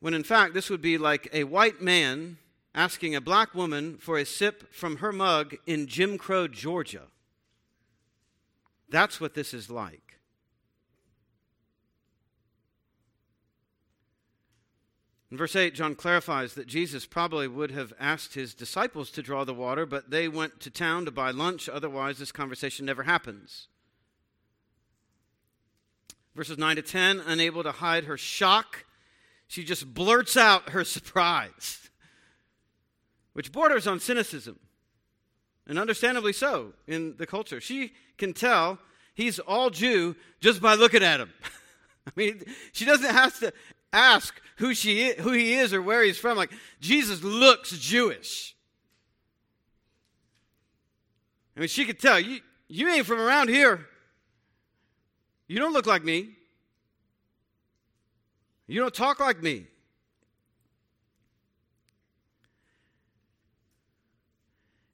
When 0.00 0.14
in 0.14 0.22
fact, 0.22 0.54
this 0.54 0.70
would 0.70 0.82
be 0.82 0.96
like 0.96 1.28
a 1.32 1.44
white 1.44 1.80
man 1.80 2.38
asking 2.74 3.14
a 3.14 3.20
black 3.20 3.54
woman 3.54 3.96
for 3.98 4.18
a 4.18 4.24
sip 4.24 4.72
from 4.72 4.98
her 4.98 5.12
mug 5.12 5.56
in 5.66 5.86
Jim 5.86 6.18
Crow, 6.18 6.46
Georgia. 6.46 7.04
That's 8.88 9.20
what 9.20 9.34
this 9.34 9.52
is 9.52 9.68
like. 9.68 10.07
In 15.30 15.36
verse 15.36 15.54
8, 15.54 15.74
John 15.74 15.94
clarifies 15.94 16.54
that 16.54 16.66
Jesus 16.66 17.04
probably 17.04 17.48
would 17.48 17.70
have 17.70 17.92
asked 18.00 18.34
his 18.34 18.54
disciples 18.54 19.10
to 19.10 19.22
draw 19.22 19.44
the 19.44 19.52
water, 19.52 19.84
but 19.84 20.10
they 20.10 20.26
went 20.26 20.60
to 20.60 20.70
town 20.70 21.04
to 21.04 21.10
buy 21.10 21.30
lunch. 21.30 21.68
Otherwise, 21.68 22.18
this 22.18 22.32
conversation 22.32 22.86
never 22.86 23.02
happens. 23.02 23.68
Verses 26.34 26.56
9 26.56 26.76
to 26.76 26.82
10, 26.82 27.20
unable 27.26 27.62
to 27.62 27.72
hide 27.72 28.04
her 28.04 28.16
shock, 28.16 28.86
she 29.48 29.64
just 29.64 29.92
blurts 29.92 30.36
out 30.36 30.70
her 30.70 30.84
surprise 30.84 31.88
which 33.38 33.52
borders 33.52 33.86
on 33.86 34.00
cynicism, 34.00 34.58
and 35.68 35.78
understandably 35.78 36.32
so 36.32 36.72
in 36.88 37.14
the 37.18 37.24
culture. 37.24 37.60
She 37.60 37.92
can 38.16 38.32
tell 38.32 38.80
he's 39.14 39.38
all 39.38 39.70
Jew 39.70 40.16
just 40.40 40.60
by 40.60 40.74
looking 40.74 41.04
at 41.04 41.20
him. 41.20 41.32
I 42.08 42.10
mean, 42.16 42.42
she 42.72 42.84
doesn't 42.84 43.08
have 43.08 43.38
to 43.38 43.52
ask 43.92 44.40
who 44.56 44.74
she 44.74 45.08
is, 45.08 45.20
who 45.22 45.32
he 45.32 45.54
is 45.54 45.72
or 45.72 45.80
where 45.82 46.02
he's 46.02 46.18
from. 46.18 46.36
Like 46.36 46.52
Jesus 46.80 47.22
looks 47.22 47.70
Jewish. 47.78 48.56
I 51.56 51.60
mean, 51.60 51.68
she 51.68 51.84
could 51.84 51.98
tell 51.98 52.20
you 52.20 52.40
you 52.68 52.88
ain't 52.88 53.06
from 53.06 53.20
around 53.20 53.48
here. 53.48 53.86
You 55.46 55.58
don't 55.58 55.72
look 55.72 55.86
like 55.86 56.04
me. 56.04 56.36
You 58.66 58.80
don't 58.80 58.94
talk 58.94 59.18
like 59.18 59.42
me. 59.42 59.66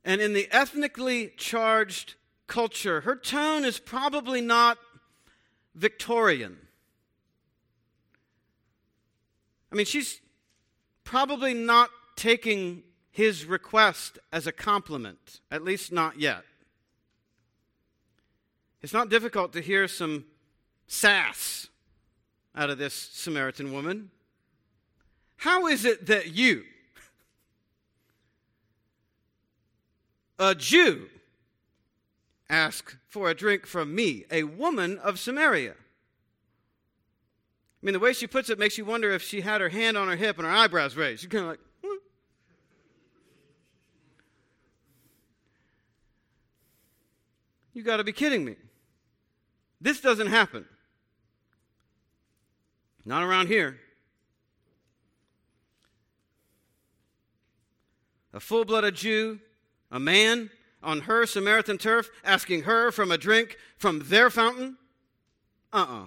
And 0.04 0.20
in 0.20 0.32
the 0.32 0.48
ethnically 0.52 1.32
charged 1.36 2.14
culture, 2.46 3.00
her 3.00 3.16
tone 3.16 3.64
is 3.64 3.78
probably 3.78 4.40
not 4.40 4.78
Victorian. 5.74 6.58
I 9.75 9.76
mean, 9.76 9.87
she's 9.87 10.21
probably 11.02 11.52
not 11.52 11.90
taking 12.14 12.85
his 13.11 13.45
request 13.45 14.21
as 14.33 14.47
a 14.47 14.52
compliment, 14.52 15.40
at 15.50 15.64
least 15.64 15.90
not 15.90 16.21
yet. 16.21 16.45
It's 18.83 18.93
not 18.93 19.09
difficult 19.09 19.52
to 19.54 19.61
hear 19.61 19.88
some 19.88 20.26
sass 20.87 21.66
out 22.54 22.71
of 22.71 22.78
this 22.78 22.95
Samaritan 22.95 23.73
woman. 23.73 24.12
How 25.38 25.66
is 25.66 25.85
it 25.85 26.07
that 26.07 26.28
you, 26.28 26.62
a 30.38 30.54
Jew, 30.54 31.09
ask 32.49 32.97
for 33.09 33.28
a 33.28 33.35
drink 33.35 33.66
from 33.66 33.93
me, 33.93 34.25
a 34.31 34.45
woman 34.45 35.00
of 35.00 35.19
Samaria. 35.19 35.75
I 37.85 37.87
mean, 37.87 37.93
the 37.93 38.00
way 38.00 38.14
she 38.14 38.26
puts 38.26 38.49
it 38.49 38.59
makes 38.59 38.79
you 38.79 38.87
wonder 38.87 39.11
if 39.12 39.23
she 39.23 39.43
had 39.43 39.61
her 39.61 39.69
hand 39.69 39.99
on 39.99 40.09
her 40.09 40.17
hip 40.17 40.38
and 40.38 40.47
her 40.47 40.53
eyebrows 40.53 40.97
raised. 40.97 41.21
She's 41.21 41.29
kind 41.29 41.45
of 41.45 41.50
like, 41.50 41.61
hmm. 41.85 41.97
You 47.75 47.83
got 47.83 47.99
to 47.99 48.05
be 48.05 48.12
kidding 48.12 48.43
me. 48.43 48.57
This 49.83 50.00
doesn't 50.00 50.29
happen. 50.29 50.64
Not 53.05 53.23
around 53.23 53.49
here. 53.49 53.79
A 58.33 58.41
full 58.41 58.64
blooded 58.64 58.95
Jew 58.95 59.41
a 59.91 60.00
man 60.00 60.49
on 60.83 61.03
her 61.03 61.26
Samaritan 61.26 61.76
turf 61.76 62.09
asking 62.25 62.62
her 62.62 62.91
from 62.91 63.12
a 63.12 63.19
drink 63.19 63.59
from 63.76 64.05
their 64.07 64.31
fountain? 64.31 64.79
uh 65.71 65.76
uh-uh. 65.76 66.03
uh. 66.05 66.07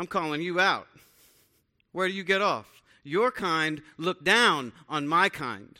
I 0.00 0.02
am 0.02 0.06
calling 0.06 0.40
you 0.40 0.58
out. 0.58 0.86
Where 1.92 2.08
do 2.08 2.14
you 2.14 2.24
get 2.24 2.40
off? 2.40 2.66
Your 3.04 3.30
kind 3.30 3.82
look 3.98 4.24
down 4.24 4.72
on 4.88 5.06
my 5.06 5.28
kind. 5.28 5.78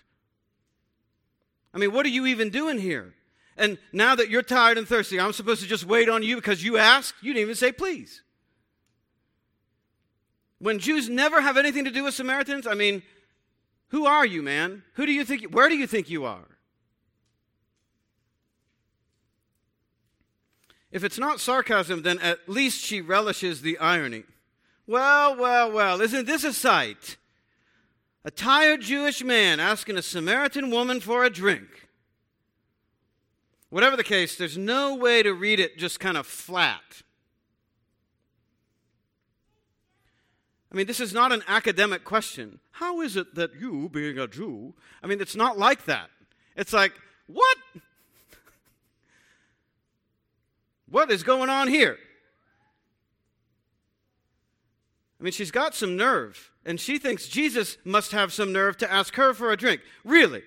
I 1.72 1.78
mean, 1.78 1.90
what 1.94 2.04
are 2.04 2.10
you 2.10 2.26
even 2.26 2.50
doing 2.50 2.78
here? 2.78 3.14
And 3.56 3.78
now 3.94 4.14
that 4.14 4.28
you're 4.28 4.42
tired 4.42 4.76
and 4.76 4.86
thirsty, 4.86 5.18
I'm 5.18 5.32
supposed 5.32 5.62
to 5.62 5.66
just 5.66 5.86
wait 5.86 6.10
on 6.10 6.22
you 6.22 6.36
because 6.36 6.62
you 6.62 6.76
asked? 6.76 7.14
You 7.22 7.32
didn't 7.32 7.44
even 7.44 7.54
say 7.54 7.72
please. 7.72 8.20
When 10.58 10.80
Jews 10.80 11.08
never 11.08 11.40
have 11.40 11.56
anything 11.56 11.86
to 11.86 11.90
do 11.90 12.04
with 12.04 12.12
Samaritans, 12.12 12.66
I 12.66 12.74
mean, 12.74 13.02
who 13.88 14.04
are 14.04 14.26
you, 14.26 14.42
man? 14.42 14.82
Who 14.96 15.06
do 15.06 15.12
you 15.12 15.24
think 15.24 15.44
where 15.44 15.70
do 15.70 15.76
you 15.76 15.86
think 15.86 16.10
you 16.10 16.26
are? 16.26 16.58
If 20.92 21.04
it's 21.04 21.18
not 21.18 21.40
sarcasm, 21.40 22.02
then 22.02 22.18
at 22.18 22.48
least 22.48 22.82
she 22.82 23.00
relishes 23.00 23.62
the 23.62 23.78
irony. 23.78 24.24
Well, 24.86 25.36
well, 25.36 25.70
well, 25.70 26.00
isn't 26.00 26.26
this 26.26 26.42
a 26.42 26.52
sight? 26.52 27.16
A 28.24 28.30
tired 28.30 28.80
Jewish 28.80 29.22
man 29.22 29.60
asking 29.60 29.96
a 29.96 30.02
Samaritan 30.02 30.70
woman 30.70 31.00
for 31.00 31.24
a 31.24 31.30
drink. 31.30 31.88
Whatever 33.70 33.96
the 33.96 34.04
case, 34.04 34.36
there's 34.36 34.58
no 34.58 34.96
way 34.96 35.22
to 35.22 35.32
read 35.32 35.60
it 35.60 35.78
just 35.78 36.00
kind 36.00 36.16
of 36.16 36.26
flat. 36.26 37.02
I 40.72 40.76
mean, 40.76 40.86
this 40.86 41.00
is 41.00 41.12
not 41.12 41.32
an 41.32 41.42
academic 41.48 42.04
question. 42.04 42.60
How 42.72 43.00
is 43.00 43.16
it 43.16 43.34
that 43.36 43.54
you, 43.54 43.88
being 43.88 44.18
a 44.18 44.26
Jew, 44.26 44.74
I 45.02 45.06
mean, 45.06 45.20
it's 45.20 45.36
not 45.36 45.58
like 45.58 45.84
that. 45.86 46.10
It's 46.56 46.72
like, 46.72 46.92
what? 47.26 47.56
What 50.90 51.10
is 51.10 51.22
going 51.22 51.48
on 51.48 51.68
here? 51.68 51.98
I 55.18 55.22
mean, 55.22 55.32
she's 55.32 55.50
got 55.50 55.74
some 55.74 55.96
nerve, 55.96 56.50
and 56.64 56.80
she 56.80 56.98
thinks 56.98 57.28
Jesus 57.28 57.76
must 57.84 58.12
have 58.12 58.32
some 58.32 58.52
nerve 58.52 58.78
to 58.78 58.90
ask 58.90 59.14
her 59.16 59.34
for 59.34 59.52
a 59.52 59.56
drink. 59.56 59.82
Really? 60.02 60.42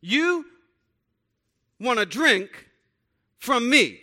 You 0.00 0.46
want 1.80 1.98
a 1.98 2.06
drink 2.06 2.68
from 3.38 3.68
me? 3.68 4.00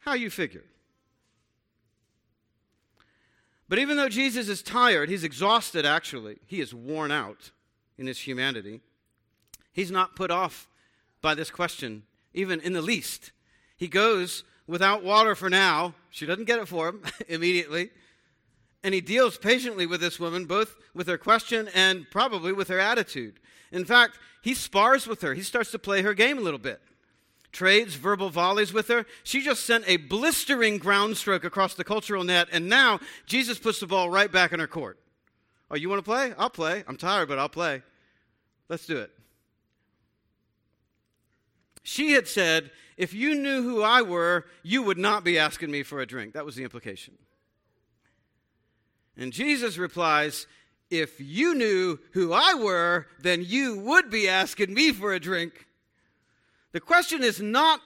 How 0.00 0.14
you 0.14 0.30
figure? 0.30 0.64
But 3.68 3.78
even 3.78 3.96
though 3.96 4.08
Jesus 4.08 4.48
is 4.48 4.62
tired, 4.62 5.08
he's 5.08 5.24
exhausted 5.24 5.86
actually, 5.86 6.38
he 6.46 6.60
is 6.60 6.74
worn 6.74 7.10
out 7.10 7.50
in 7.98 8.06
his 8.06 8.20
humanity, 8.20 8.80
he's 9.72 9.90
not 9.90 10.16
put 10.16 10.30
off 10.30 10.68
by 11.22 11.34
this 11.34 11.50
question, 11.50 12.02
even 12.34 12.60
in 12.60 12.72
the 12.72 12.82
least. 12.82 13.32
He 13.76 13.88
goes 13.88 14.44
without 14.66 15.02
water 15.02 15.34
for 15.34 15.48
now. 15.48 15.94
She 16.10 16.26
doesn't 16.26 16.44
get 16.44 16.58
it 16.58 16.68
for 16.68 16.88
him 16.88 17.02
immediately. 17.28 17.90
And 18.82 18.92
he 18.92 19.00
deals 19.00 19.38
patiently 19.38 19.86
with 19.86 20.00
this 20.00 20.20
woman, 20.20 20.44
both 20.44 20.76
with 20.94 21.06
her 21.06 21.16
question 21.16 21.68
and 21.74 22.06
probably 22.10 22.52
with 22.52 22.68
her 22.68 22.78
attitude. 22.78 23.40
In 23.72 23.84
fact, 23.84 24.18
he 24.42 24.52
spars 24.54 25.06
with 25.06 25.22
her. 25.22 25.32
He 25.32 25.42
starts 25.42 25.70
to 25.70 25.78
play 25.78 26.02
her 26.02 26.12
game 26.12 26.36
a 26.36 26.42
little 26.42 26.58
bit 26.58 26.80
trades 27.54 27.94
verbal 27.94 28.28
volleys 28.28 28.72
with 28.72 28.88
her. 28.88 29.06
She 29.22 29.40
just 29.40 29.64
sent 29.64 29.88
a 29.88 29.96
blistering 29.96 30.76
ground 30.76 31.16
stroke 31.16 31.44
across 31.44 31.74
the 31.74 31.84
cultural 31.84 32.24
net, 32.24 32.48
and 32.52 32.68
now 32.68 33.00
Jesus 33.24 33.58
puts 33.58 33.80
the 33.80 33.86
ball 33.86 34.10
right 34.10 34.30
back 34.30 34.52
in 34.52 34.60
her 34.60 34.66
court. 34.66 34.98
Oh, 35.70 35.76
you 35.76 35.88
want 35.88 36.00
to 36.00 36.10
play? 36.10 36.34
I'll 36.36 36.50
play. 36.50 36.84
I'm 36.86 36.96
tired, 36.96 37.28
but 37.28 37.38
I'll 37.38 37.48
play. 37.48 37.82
Let's 38.68 38.86
do 38.86 38.98
it. 38.98 39.10
She 41.84 42.12
had 42.12 42.26
said, 42.26 42.72
If 42.96 43.14
you 43.14 43.36
knew 43.36 43.62
who 43.62 43.82
I 43.82 44.02
were, 44.02 44.46
you 44.64 44.82
would 44.82 44.98
not 44.98 45.22
be 45.22 45.38
asking 45.38 45.70
me 45.70 45.84
for 45.84 46.00
a 46.00 46.06
drink. 46.06 46.32
That 46.32 46.46
was 46.46 46.56
the 46.56 46.64
implication. 46.64 47.14
And 49.16 49.32
Jesus 49.32 49.78
replies, 49.78 50.46
If 50.90 51.20
you 51.20 51.54
knew 51.54 52.00
who 52.12 52.32
I 52.32 52.54
were, 52.54 53.06
then 53.20 53.44
you 53.44 53.78
would 53.78 54.10
be 54.10 54.28
asking 54.28 54.74
me 54.74 54.92
for 54.92 55.12
a 55.12 55.20
drink. 55.20 55.66
The 56.72 56.80
question 56.80 57.22
is 57.22 57.40
not, 57.40 57.80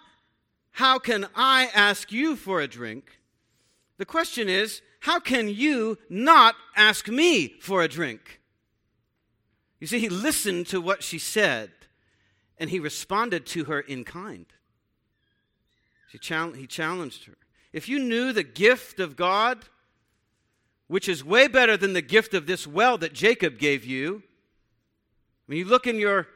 how 0.70 0.98
can 0.98 1.26
I 1.34 1.68
ask 1.74 2.12
you 2.12 2.36
for 2.36 2.60
a 2.60 2.68
drink? 2.68 3.20
The 3.98 4.06
question 4.06 4.48
is, 4.48 4.80
how 5.00 5.18
can 5.18 5.48
you 5.48 5.98
not 6.08 6.54
ask 6.76 7.08
me 7.08 7.56
for 7.60 7.82
a 7.82 7.88
drink? 7.88 8.40
You 9.80 9.88
see, 9.88 9.98
he 9.98 10.08
listened 10.08 10.68
to 10.68 10.80
what 10.80 11.02
she 11.02 11.18
said 11.18 11.72
and 12.58 12.70
he 12.70 12.80
responded 12.80 13.46
to 13.46 13.64
her 13.64 13.80
in 13.80 14.04
kind. 14.04 14.46
He 16.10 16.18
challenged 16.18 17.24
her. 17.26 17.36
If 17.72 17.88
you 17.88 17.98
knew 17.98 18.32
the 18.32 18.42
gift 18.42 18.98
of 18.98 19.14
God, 19.14 19.64
which 20.86 21.08
is 21.08 21.22
way 21.22 21.48
better 21.48 21.76
than 21.76 21.92
the 21.92 22.02
gift 22.02 22.32
of 22.34 22.46
this 22.46 22.66
well 22.66 22.96
that 22.98 23.12
Jacob 23.12 23.58
gave 23.58 23.84
you, 23.84 24.22
when 25.46 25.58
you 25.58 25.64
look 25.64 25.86
in 25.86 25.96
your 25.96 26.26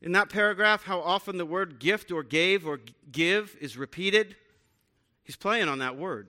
in 0.00 0.12
that 0.12 0.28
paragraph 0.28 0.84
how 0.84 1.00
often 1.00 1.38
the 1.38 1.46
word 1.46 1.78
gift 1.78 2.12
or 2.12 2.22
gave 2.22 2.66
or 2.66 2.80
give 3.10 3.56
is 3.60 3.76
repeated? 3.76 4.36
He's 5.22 5.36
playing 5.36 5.68
on 5.68 5.78
that 5.78 5.96
word. 5.96 6.28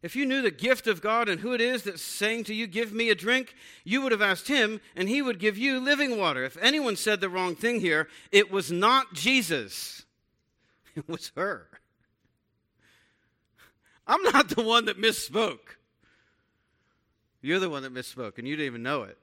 If 0.00 0.14
you 0.14 0.26
knew 0.26 0.42
the 0.42 0.52
gift 0.52 0.86
of 0.86 1.00
God 1.00 1.28
and 1.28 1.40
who 1.40 1.52
it 1.52 1.60
is 1.60 1.82
that's 1.82 2.02
saying 2.02 2.44
to 2.44 2.54
you, 2.54 2.66
Give 2.68 2.92
me 2.92 3.10
a 3.10 3.16
drink, 3.16 3.54
you 3.82 4.00
would 4.02 4.12
have 4.12 4.22
asked 4.22 4.46
him, 4.46 4.80
and 4.94 5.08
he 5.08 5.20
would 5.20 5.40
give 5.40 5.58
you 5.58 5.80
living 5.80 6.18
water. 6.18 6.44
If 6.44 6.56
anyone 6.58 6.94
said 6.94 7.20
the 7.20 7.28
wrong 7.28 7.56
thing 7.56 7.80
here, 7.80 8.08
it 8.30 8.50
was 8.50 8.70
not 8.70 9.12
Jesus, 9.12 10.04
it 10.94 11.08
was 11.08 11.32
her. 11.36 11.66
I'm 14.06 14.22
not 14.22 14.50
the 14.50 14.62
one 14.62 14.84
that 14.84 15.00
misspoke. 15.00 15.76
You're 17.40 17.58
the 17.58 17.70
one 17.70 17.82
that 17.82 17.94
misspoke, 17.94 18.38
and 18.38 18.46
you 18.46 18.54
didn't 18.56 18.66
even 18.66 18.82
know 18.82 19.02
it. 19.02 19.18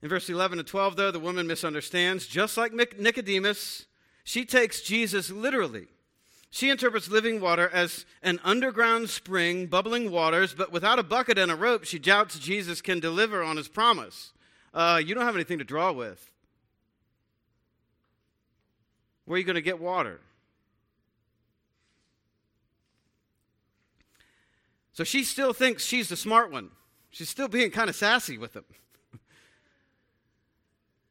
In 0.00 0.08
verse 0.08 0.28
11 0.28 0.60
and 0.60 0.68
12, 0.68 0.96
though, 0.96 1.10
the 1.10 1.18
woman 1.18 1.48
misunderstands. 1.48 2.26
Just 2.26 2.56
like 2.56 2.72
Nicodemus, 2.72 3.86
she 4.22 4.44
takes 4.44 4.80
Jesus 4.80 5.30
literally. 5.30 5.88
She 6.50 6.70
interprets 6.70 7.10
living 7.10 7.40
water 7.40 7.68
as 7.72 8.06
an 8.22 8.40
underground 8.42 9.10
spring, 9.10 9.66
bubbling 9.66 10.10
waters, 10.10 10.54
but 10.54 10.72
without 10.72 10.98
a 10.98 11.02
bucket 11.02 11.38
and 11.38 11.50
a 11.50 11.56
rope, 11.56 11.84
she 11.84 11.98
doubts 11.98 12.38
Jesus 12.38 12.80
can 12.80 13.00
deliver 13.00 13.42
on 13.42 13.56
his 13.56 13.68
promise. 13.68 14.32
Uh, 14.72 15.00
you 15.04 15.14
don't 15.14 15.24
have 15.24 15.34
anything 15.34 15.58
to 15.58 15.64
draw 15.64 15.92
with. 15.92 16.30
Where 19.26 19.36
are 19.36 19.38
you 19.38 19.44
going 19.44 19.56
to 19.56 19.62
get 19.62 19.78
water? 19.78 20.20
So 24.94 25.04
she 25.04 25.22
still 25.22 25.52
thinks 25.52 25.84
she's 25.84 26.08
the 26.08 26.16
smart 26.16 26.50
one. 26.50 26.70
She's 27.10 27.28
still 27.28 27.48
being 27.48 27.70
kind 27.70 27.90
of 27.90 27.96
sassy 27.96 28.38
with 28.38 28.56
him. 28.56 28.64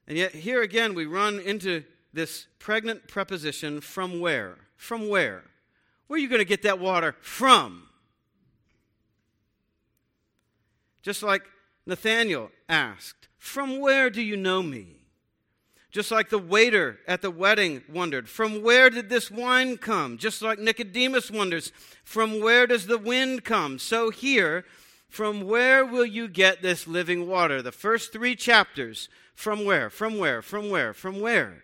And 0.10 0.18
yet, 0.18 0.34
here 0.34 0.62
again, 0.62 0.96
we 0.96 1.06
run 1.06 1.38
into 1.38 1.84
this 2.14 2.48
pregnant 2.60 3.10
preposition 3.10 3.82
from 3.82 4.22
where? 4.22 4.56
From 4.78 5.10
where? 5.10 5.44
Where 6.08 6.18
are 6.18 6.22
you 6.22 6.30
going 6.30 6.40
to 6.40 6.46
get 6.46 6.62
that 6.64 6.80
water 6.80 7.16
from? 7.20 7.84
Just 11.02 11.24
like 11.24 11.44
Nathanael 11.86 12.52
asked, 12.70 13.28
From 13.38 13.80
where 13.80 14.10
do 14.10 14.22
you 14.22 14.38
know 14.38 14.64
me? 14.64 14.94
Just 15.90 16.12
like 16.12 16.30
the 16.30 16.38
waiter 16.38 17.00
at 17.08 17.22
the 17.22 17.32
wedding 17.32 17.82
wondered, 17.90 18.30
From 18.30 18.62
where 18.62 18.90
did 18.90 19.10
this 19.10 19.32
wine 19.32 19.78
come? 19.78 20.18
Just 20.18 20.42
like 20.42 20.60
Nicodemus 20.60 21.32
wonders, 21.32 21.72
From 22.04 22.40
where 22.40 22.68
does 22.68 22.88
the 22.88 22.98
wind 22.98 23.44
come? 23.44 23.80
So 23.80 24.10
here, 24.10 24.64
from 25.10 25.42
where 25.42 25.86
will 25.86 26.06
you 26.06 26.28
get 26.28 26.62
this 26.62 26.88
living 26.88 27.28
water? 27.28 27.62
The 27.62 27.72
first 27.72 28.12
three 28.12 28.36
chapters 28.36 29.10
from 29.34 29.66
where? 29.66 29.90
From 29.90 30.18
where? 30.18 30.42
From 30.42 30.70
where? 30.70 30.94
From 30.94 31.20
where? 31.20 31.64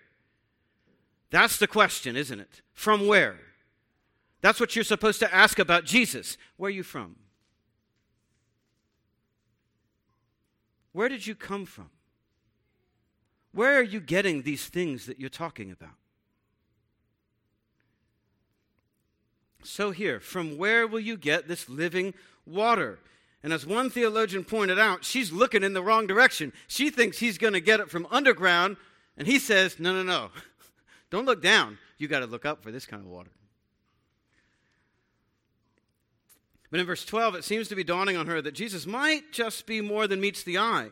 That's 1.34 1.58
the 1.58 1.66
question, 1.66 2.16
isn't 2.16 2.40
it? 2.40 2.62
From 2.74 3.08
where? 3.08 3.38
That's 4.42 4.60
what 4.60 4.76
you're 4.76 4.86
supposed 4.86 5.20
to 5.20 5.34
ask 5.34 5.58
about 5.58 5.84
Jesus. 5.84 6.38
Where 6.58 6.68
are 6.68 6.72
you 6.72 6.84
from? 6.84 7.16
Where 10.92 11.10
did 11.10 11.26
you 11.26 11.34
come 11.34 11.66
from? 11.66 11.90
Where 13.52 13.80
are 13.80 13.84
you 13.84 14.00
getting 14.00 14.44
these 14.44 14.68
things 14.68 15.08
that 15.08 15.20
you're 15.20 15.28
talking 15.28 15.72
about? 15.72 15.96
So, 19.64 19.90
here, 19.90 20.20
from 20.20 20.60
where 20.60 20.86
will 20.86 21.00
you 21.00 21.18
get 21.18 21.48
this 21.48 21.68
living 21.68 22.14
water? 22.46 23.00
And 23.42 23.52
as 23.52 23.66
one 23.66 23.90
theologian 23.90 24.44
pointed 24.44 24.78
out, 24.78 25.04
she's 25.04 25.32
looking 25.32 25.64
in 25.64 25.74
the 25.74 25.82
wrong 25.82 26.06
direction. 26.06 26.54
She 26.68 26.92
thinks 26.92 27.18
he's 27.18 27.40
going 27.40 27.54
to 27.54 27.60
get 27.60 27.80
it 27.80 27.90
from 27.90 28.06
underground, 28.12 28.78
and 29.18 29.28
he 29.28 29.40
says, 29.40 29.80
No, 29.80 29.94
no, 29.96 30.04
no. 30.04 30.30
Don't 31.14 31.28
look 31.28 31.44
down. 31.44 31.78
You 32.00 32.08
got 32.08 32.22
to 32.22 32.26
look 32.26 32.44
up 32.44 32.64
for 32.64 32.72
this 32.72 32.88
kind 32.88 33.04
of 33.04 33.08
water. 33.08 33.30
But 36.72 36.80
in 36.80 36.88
verse 36.88 37.06
12, 37.06 37.36
it 37.36 37.44
seems 37.44 37.68
to 37.68 37.76
be 37.76 37.84
dawning 37.84 38.18
on 38.18 38.26
her 38.26 38.42
that 38.42 38.56
Jesus 38.56 38.88
might 38.88 39.32
just 39.32 39.68
be 39.68 39.80
more 39.80 40.08
than 40.08 40.20
meets 40.20 40.42
the 40.42 40.58
eye. 40.58 40.90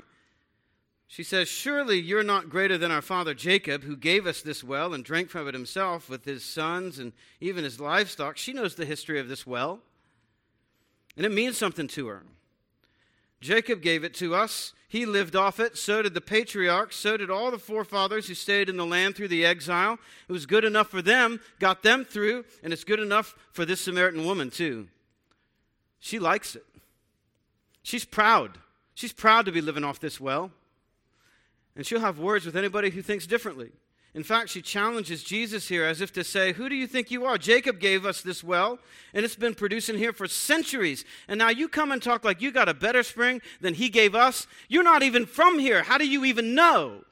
She 1.07 1.23
says, 1.23 1.47
Surely 1.47 1.99
you're 1.99 2.21
not 2.21 2.51
greater 2.51 2.77
than 2.77 2.91
our 2.91 3.01
father 3.01 3.34
Jacob, 3.34 3.81
who 3.81 3.97
gave 3.97 4.27
us 4.27 4.43
this 4.43 4.63
well 4.63 4.93
and 4.93 5.03
drank 5.03 5.31
from 5.31 5.47
it 5.47 5.55
himself 5.55 6.07
with 6.07 6.23
his 6.23 6.45
sons 6.45 6.99
and 6.99 7.13
even 7.39 7.63
his 7.63 7.79
livestock. 7.79 8.38
She 8.38 8.53
knows 8.53 8.75
the 8.75 8.86
history 8.86 9.19
of 9.19 9.27
this 9.27 9.47
well, 9.47 9.79
and 11.17 11.25
it 11.25 11.31
means 11.31 11.57
something 11.57 11.88
to 11.88 12.05
her. 12.10 12.21
Jacob 13.41 13.82
gave 13.82 14.04
it 14.04 14.13
to 14.15 14.36
us. 14.36 14.73
He 14.88 15.06
lived 15.06 15.36
off 15.36 15.60
it. 15.60 15.77
So 15.77 16.01
did 16.01 16.13
the 16.13 16.21
patriarchs. 16.21 16.95
So 16.95 17.17
did 17.17 17.30
all 17.30 17.49
the 17.49 17.58
forefathers 17.58 18.27
who 18.27 18.36
stayed 18.36 18.69
in 18.69 18.77
the 18.77 18.86
land 18.86 19.15
through 19.15 19.30
the 19.30 19.45
exile. 19.45 19.97
It 20.30 20.32
was 20.32 20.45
good 20.45 20.63
enough 20.63 20.89
for 20.89 21.01
them, 21.01 21.39
got 21.60 21.82
them 21.82 22.06
through, 22.06 22.45
and 22.63 22.71
it's 22.71 22.84
good 22.84 22.99
enough 22.99 23.36
for 23.51 23.65
this 23.65 23.82
Samaritan 23.82 24.25
woman, 24.25 24.49
too. 24.49 24.88
She 25.99 26.19
likes 26.19 26.56
it. 26.56 26.65
She's 27.84 28.06
proud. 28.06 28.58
She's 28.93 29.13
proud 29.13 29.45
to 29.45 29.51
be 29.51 29.62
living 29.62 29.84
off 29.84 29.99
this 29.99 30.19
well. 30.19 30.51
And 31.75 31.86
she'll 31.86 32.01
have 32.01 32.19
words 32.19 32.45
with 32.45 32.56
anybody 32.56 32.89
who 32.89 33.01
thinks 33.01 33.25
differently. 33.25 33.71
In 34.13 34.24
fact, 34.24 34.50
she 34.50 34.62
challenges 34.62 35.24
Jesus 35.24 35.69
here 35.69 35.86
as 35.86 36.02
if 36.02 36.12
to 36.13 36.24
say, 36.24 36.52
Who 36.52 36.67
do 36.67 36.76
you 36.76 36.86
think 36.86 37.12
you 37.12 37.26
are? 37.26 37.38
Jacob 37.38 37.80
gave 37.80 38.06
us 38.06 38.21
this 38.21 38.43
well, 38.43 38.78
and 39.13 39.24
it's 39.24 39.38
been 39.38 39.56
producing 39.56 39.97
here 39.97 40.12
for 40.12 40.28
centuries. 40.28 41.06
And 41.30 41.38
now 41.38 41.50
you 41.50 41.69
come 41.69 41.93
and 41.93 42.04
talk 42.04 42.26
like 42.26 42.41
you 42.41 42.52
got 42.52 42.67
a 42.67 42.74
better 42.74 43.04
spring 43.04 43.41
than 43.62 43.74
he 43.74 43.88
gave 43.88 44.13
us. 44.13 44.47
You're 44.67 44.84
not 44.84 45.02
even 45.02 45.26
from 45.26 45.60
here. 45.60 45.84
How 45.84 45.97
do 45.97 46.08
you 46.08 46.26
even 46.26 46.56
know? 46.56 47.06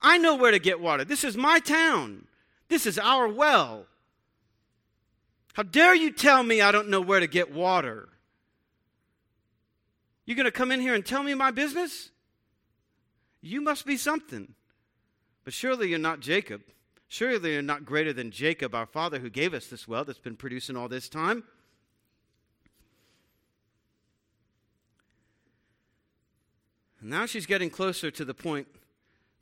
I 0.00 0.18
know 0.18 0.36
where 0.36 0.52
to 0.52 0.60
get 0.60 0.80
water. 0.80 1.04
This 1.04 1.24
is 1.24 1.36
my 1.36 1.58
town, 1.58 2.26
this 2.68 2.86
is 2.86 2.98
our 2.98 3.26
well. 3.26 3.86
How 5.54 5.62
dare 5.62 5.94
you 5.94 6.12
tell 6.12 6.42
me 6.42 6.60
I 6.60 6.70
don't 6.70 6.90
know 6.90 7.00
where 7.00 7.18
to 7.18 7.26
get 7.26 7.50
water? 7.50 8.10
You're 10.26 10.36
going 10.36 10.44
to 10.44 10.50
come 10.50 10.70
in 10.70 10.80
here 10.80 10.94
and 10.94 11.04
tell 11.04 11.22
me 11.22 11.32
my 11.32 11.50
business? 11.50 12.10
You 13.40 13.62
must 13.62 13.86
be 13.86 13.96
something. 13.96 14.54
But 15.46 15.54
surely 15.54 15.88
you're 15.88 16.00
not 16.00 16.18
Jacob. 16.18 16.62
Surely 17.06 17.52
you're 17.52 17.62
not 17.62 17.84
greater 17.84 18.12
than 18.12 18.32
Jacob, 18.32 18.74
our 18.74 18.84
father, 18.84 19.20
who 19.20 19.30
gave 19.30 19.54
us 19.54 19.68
this 19.68 19.86
well 19.86 20.04
that's 20.04 20.18
been 20.18 20.34
producing 20.34 20.76
all 20.76 20.88
this 20.88 21.08
time. 21.08 21.44
And 27.00 27.08
now 27.08 27.26
she's 27.26 27.46
getting 27.46 27.70
closer 27.70 28.10
to 28.10 28.24
the 28.24 28.34
point 28.34 28.66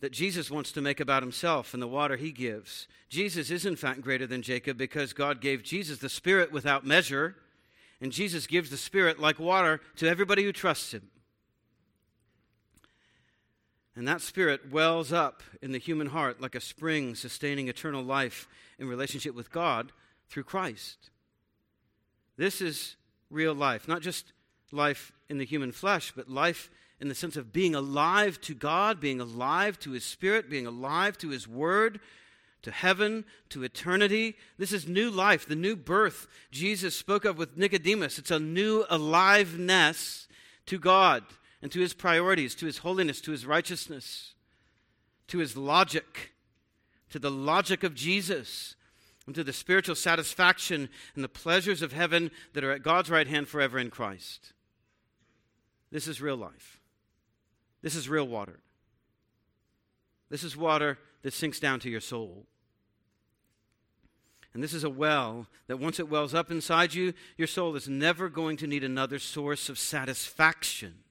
that 0.00 0.12
Jesus 0.12 0.50
wants 0.50 0.72
to 0.72 0.82
make 0.82 1.00
about 1.00 1.22
himself 1.22 1.72
and 1.72 1.82
the 1.82 1.88
water 1.88 2.18
he 2.18 2.32
gives. 2.32 2.86
Jesus 3.08 3.50
is, 3.50 3.64
in 3.64 3.74
fact, 3.74 4.02
greater 4.02 4.26
than 4.26 4.42
Jacob 4.42 4.76
because 4.76 5.14
God 5.14 5.40
gave 5.40 5.62
Jesus 5.62 6.00
the 6.00 6.10
Spirit 6.10 6.52
without 6.52 6.84
measure, 6.84 7.36
and 8.02 8.12
Jesus 8.12 8.46
gives 8.46 8.68
the 8.68 8.76
Spirit 8.76 9.18
like 9.18 9.38
water 9.38 9.80
to 9.96 10.06
everybody 10.06 10.44
who 10.44 10.52
trusts 10.52 10.92
him. 10.92 11.08
And 13.96 14.09
that 14.09 14.20
spirit 14.20 14.72
wells 14.72 15.12
up 15.12 15.42
in 15.62 15.72
the 15.72 15.78
human 15.78 16.09
heart 16.09 16.40
like 16.40 16.54
a 16.54 16.61
spring 16.61 17.14
sustaining 17.14 17.68
eternal 17.68 18.02
life 18.02 18.48
in 18.78 18.88
relationship 18.88 19.35
with 19.35 19.52
God 19.52 19.92
through 20.28 20.44
Christ. 20.44 21.11
This 22.37 22.61
is 22.61 22.96
real 23.30 23.54
life, 23.54 23.87
not 23.87 24.02
just 24.02 24.33
life 24.72 25.12
in 25.28 25.38
the 25.38 25.44
human 25.44 25.70
flesh, 25.70 26.12
but 26.14 26.28
life 26.28 26.70
in 27.00 27.09
the 27.09 27.14
sense 27.14 27.37
of 27.37 27.52
being 27.52 27.74
alive 27.74 28.40
to 28.40 28.54
God, 28.54 29.00
being 29.00 29.20
alive 29.20 29.78
to 29.80 29.92
His 29.92 30.04
Spirit, 30.04 30.50
being 30.50 30.66
alive 30.66 31.16
to 31.18 31.28
His 31.28 31.46
Word, 31.46 32.00
to 32.62 32.72
heaven, 32.72 33.24
to 33.50 33.62
eternity. 33.62 34.37
This 34.59 34.72
is 34.72 34.88
new 34.88 35.11
life, 35.11 35.46
the 35.46 35.54
new 35.54 35.76
birth 35.76 36.26
Jesus 36.50 36.96
spoke 36.96 37.24
of 37.24 37.38
with 37.38 37.57
Nicodemus. 37.57 38.18
It's 38.18 38.30
a 38.30 38.40
new 38.40 38.85
aliveness 38.90 40.26
to 40.66 40.78
God 40.78 41.24
and 41.64 41.72
to 41.72 41.81
his 41.81 41.94
priorities, 41.94 42.55
to 42.55 42.66
his 42.66 42.79
holiness, 42.79 43.22
to 43.22 43.31
his 43.31 43.46
righteousness, 43.46 44.35
to 45.29 45.38
his 45.38 45.57
logic, 45.57 46.35
to 47.09 47.18
the 47.18 47.31
logic 47.31 47.83
of 47.83 47.94
Jesus, 47.94 48.77
and 49.24 49.35
to 49.35 49.42
the 49.42 49.50
spiritual 49.50 49.94
satisfaction 49.94 50.90
and 51.14 51.24
the 51.24 51.29
pleasures 51.29 51.81
of 51.81 51.94
heaven 51.94 52.31
that 52.53 52.64
are 52.64 52.72
at 52.72 52.83
God's 52.83 53.09
right 53.09 53.27
hand 53.27 53.48
forever 53.48 53.79
in 53.79 53.88
Christ. 53.88 54.53
This 55.90 56.07
is 56.07 56.20
real 56.20 56.37
life. 56.37 56.83
This 57.81 57.94
is 57.94 58.11
real 58.11 58.29
water. 58.29 58.61
This 60.29 60.44
is 60.44 60.59
water 60.59 60.98
that 61.22 61.33
sinks 61.33 61.61
down 61.61 61.81
to 61.81 61.88
your 61.88 62.03
soul. 62.03 62.44
And 64.53 64.62
this 64.62 64.74
is 64.74 64.85
a 64.85 64.90
well 64.90 65.46
that 65.66 65.81
once 65.81 65.98
it 65.98 66.11
wells 66.11 66.35
up 66.35 66.50
inside 66.50 66.92
you, 66.92 67.14
your 67.38 67.48
soul 67.48 67.74
is 67.74 67.88
never 67.88 68.29
going 68.29 68.59
to 68.59 68.66
need 68.66 68.85
another 68.85 69.18
source 69.18 69.70
of 69.70 69.79
satisfaction. 69.79 71.03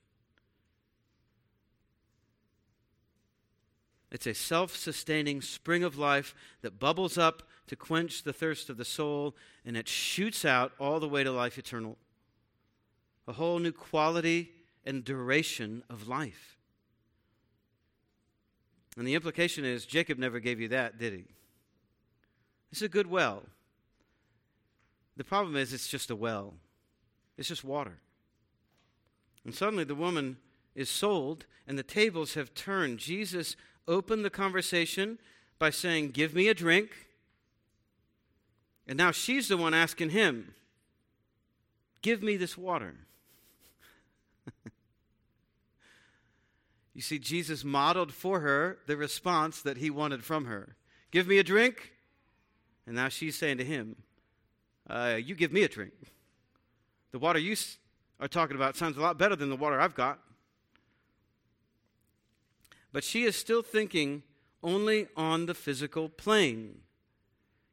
It's 4.14 4.28
a 4.28 4.36
self 4.36 4.76
sustaining 4.76 5.42
spring 5.42 5.84
of 5.84 5.98
life 5.98 6.36
that 6.62 6.80
bubbles 6.80 7.18
up 7.18 7.42
to 7.66 7.76
quench 7.76 8.22
the 8.22 8.32
thirst 8.32 8.70
of 8.70 8.78
the 8.78 8.86
soul, 8.86 9.36
and 9.66 9.76
it 9.76 9.88
shoots 9.88 10.46
out 10.46 10.72
all 10.80 11.00
the 11.00 11.10
way 11.10 11.24
to 11.24 11.32
life 11.32 11.58
eternal. 11.58 11.98
A 13.28 13.34
whole 13.34 13.58
new 13.58 13.72
quality 13.72 14.52
and 14.86 15.04
duration 15.04 15.82
of 15.90 16.08
life. 16.08 16.58
And 18.96 19.08
the 19.08 19.16
implication 19.16 19.66
is 19.66 19.88
Jacob 19.88 20.20
never 20.20 20.40
gave 20.40 20.60
you 20.60 20.68
that, 20.68 21.00
did 21.00 21.14
he? 21.14 21.26
It's 22.72 22.84
a 22.84 22.90
good 22.90 23.08
well. 23.08 23.42
The 25.18 25.24
problem 25.24 25.56
is 25.56 25.74
it's 25.74 25.88
just 25.88 26.12
a 26.12 26.16
well, 26.16 26.54
it's 27.36 27.48
just 27.48 27.64
water. 27.64 27.98
And 29.44 29.56
suddenly 29.56 29.84
the 29.84 29.96
woman 29.96 30.38
is 30.76 30.90
sold, 30.90 31.46
and 31.68 31.80
the 31.80 31.84
tables 31.84 32.36
have 32.36 32.54
turned. 32.54 33.00
Jesus 33.00 33.56
opened 33.88 34.24
the 34.26 34.30
conversation 34.30 35.20
by 35.60 35.70
saying, 35.70 36.12
Give 36.12 36.34
me 36.34 36.48
a 36.48 36.54
drink. 36.54 36.90
And 38.88 38.98
now 38.98 39.12
she's 39.12 39.48
the 39.48 39.58
one 39.58 39.74
asking 39.74 40.10
him, 40.10 40.54
Give 42.02 42.22
me 42.22 42.36
this 42.38 42.58
water. 42.58 42.96
you 46.94 47.02
see, 47.02 47.18
Jesus 47.18 47.64
modeled 47.64 48.14
for 48.14 48.42
her 48.42 48.80
the 48.88 48.98
response 48.98 49.62
that 49.62 49.78
he 49.78 49.90
wanted 49.90 50.24
from 50.24 50.46
her 50.46 50.76
Give 51.12 51.28
me 51.28 51.38
a 51.38 51.44
drink. 51.44 51.92
And 52.86 52.96
now 52.96 53.08
she's 53.08 53.38
saying 53.38 53.60
to 53.60 53.64
him, 53.64 53.96
uh, 54.90 55.18
You 55.24 55.36
give 55.36 55.54
me 55.54 55.64
a 55.64 55.70
drink. 55.70 55.94
The 57.12 57.20
water 57.20 57.40
you 57.40 57.56
are 58.20 58.28
talking 58.28 58.56
about 58.56 58.76
sounds 58.76 58.98
a 58.98 59.02
lot 59.02 59.18
better 59.18 59.36
than 59.36 59.50
the 59.50 59.56
water 59.56 59.80
I've 59.80 59.96
got. 59.96 60.20
But 62.94 63.04
she 63.04 63.24
is 63.24 63.36
still 63.36 63.64
thinking 63.64 64.24
only 64.62 65.08
on 65.18 65.48
the 65.48 65.54
physical 65.54 66.08
plane. 66.08 66.80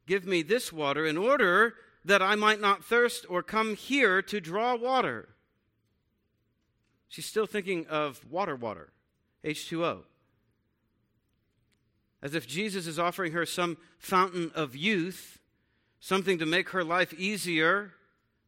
Give 0.06 0.26
me 0.26 0.42
this 0.42 0.72
water 0.72 1.06
in 1.06 1.16
order 1.16 1.74
that 2.04 2.22
I 2.22 2.34
might 2.34 2.60
not 2.60 2.84
thirst 2.84 3.26
or 3.28 3.42
come 3.42 3.76
here 3.76 4.22
to 4.22 4.40
draw 4.40 4.74
water. 4.74 5.28
She's 7.08 7.26
still 7.26 7.46
thinking 7.46 7.86
of 7.86 8.24
water, 8.30 8.56
water, 8.56 8.88
H2O. 9.44 10.00
As 12.22 12.34
if 12.34 12.46
Jesus 12.46 12.86
is 12.86 12.98
offering 12.98 13.32
her 13.32 13.44
some 13.44 13.76
fountain 13.98 14.50
of 14.54 14.74
youth, 14.74 15.38
something 16.00 16.38
to 16.38 16.46
make 16.46 16.70
her 16.70 16.82
life 16.82 17.12
easier, 17.14 17.92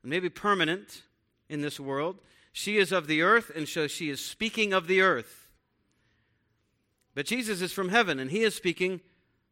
maybe 0.02 0.28
permanent 0.28 1.02
in 1.48 1.60
this 1.60 1.78
world. 1.78 2.18
She 2.52 2.78
is 2.78 2.92
of 2.92 3.06
the 3.06 3.22
earth, 3.22 3.50
and 3.54 3.68
so 3.68 3.86
she 3.86 4.10
is 4.10 4.24
speaking 4.24 4.72
of 4.72 4.86
the 4.86 5.00
earth. 5.00 5.41
But 7.14 7.26
Jesus 7.26 7.60
is 7.60 7.72
from 7.72 7.90
heaven, 7.90 8.18
and 8.18 8.30
he 8.30 8.42
is 8.42 8.54
speaking 8.54 9.00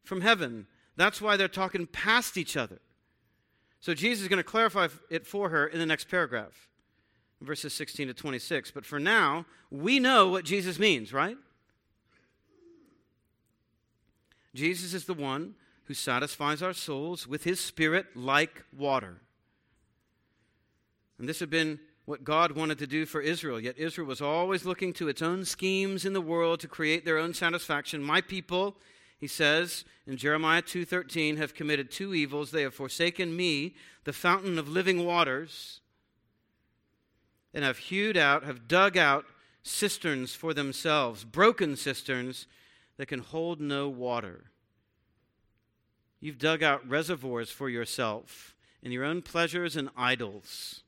from 0.03 0.23
heaven. 0.23 0.67
That's 0.97 1.21
why 1.21 1.37
they're 1.37 1.49
talking 1.49 1.87
past 1.87 2.37
each 2.37 2.57
other. 2.57 2.81
So 3.81 3.95
Jesus 3.95 4.23
is 4.23 4.29
going 4.29 4.39
to 4.39 4.45
clarify 4.45 4.89
it 5.09 5.27
for 5.27 5.49
her 5.49 5.67
in 5.67 5.79
the 5.79 5.87
next 5.87 6.09
paragraph, 6.09 6.69
verses 7.41 7.73
16 7.73 8.09
to 8.09 8.15
26. 8.15 8.71
But 8.71 8.85
for 8.85 8.99
now, 8.99 9.47
we 9.71 9.99
know 9.99 10.29
what 10.29 10.45
Jesus 10.45 10.79
means, 10.79 11.13
right? 11.13 11.37
Jesus 14.55 14.95
is 14.95 15.05
the 15.05 15.15
one 15.15 15.55
who 15.85 15.95
satisfies 15.95 16.63
our 16.63 16.73
souls 16.73 17.27
with 17.27 17.45
his 17.45 17.61
spirit 17.61 18.07
like 18.15 18.65
water. 18.77 19.21
And 21.19 21.29
this 21.29 21.41
had 21.41 21.51
been 21.51 21.79
what 22.11 22.25
God 22.25 22.53
wanted 22.53 22.77
to 22.79 22.89
do 22.89 23.07
for 23.07 23.21
Israel. 23.21 23.61
Yet 23.61 23.79
Israel 23.79 24.09
was 24.09 24.21
always 24.21 24.65
looking 24.65 24.93
to 24.95 25.09
its 25.09 25.23
own 25.23 25.45
schemes 25.45 26.05
in 26.05 26.13
the 26.13 26.21
world 26.21 26.59
to 26.59 26.67
create 26.67 27.05
their 27.05 27.19
own 27.19 27.33
satisfaction. 27.33 28.03
My 28.03 28.21
people, 28.21 28.77
he 29.17 29.29
says 29.29 29.85
in 30.09 30.17
Jeremiah 30.17 30.61
2:13, 30.61 31.37
have 31.37 31.55
committed 31.55 31.89
two 31.89 32.13
evils. 32.13 32.51
They 32.51 32.63
have 32.63 32.75
forsaken 32.75 33.37
me, 33.37 33.77
the 34.03 34.13
fountain 34.13 34.59
of 34.59 34.69
living 34.69 35.05
waters, 35.05 35.83
and 37.55 37.63
have 37.65 37.79
hewed 37.79 38.17
out, 38.17 38.43
have 38.43 38.67
dug 38.67 38.97
out 38.97 39.27
cisterns 39.63 40.35
for 40.35 40.53
themselves, 40.53 41.23
broken 41.23 41.77
cisterns 41.77 42.49
that 42.97 43.07
can 43.07 43.21
hold 43.21 43.61
no 43.61 43.89
water. 43.89 44.51
You've 46.19 46.39
dug 46.39 46.61
out 46.65 46.89
reservoirs 46.89 47.53
for 47.53 47.69
yourself 47.69 48.57
in 48.83 48.91
your 48.91 49.05
own 49.05 49.23
pleasures 49.23 49.77
and 49.77 49.91
idols. 49.97 50.83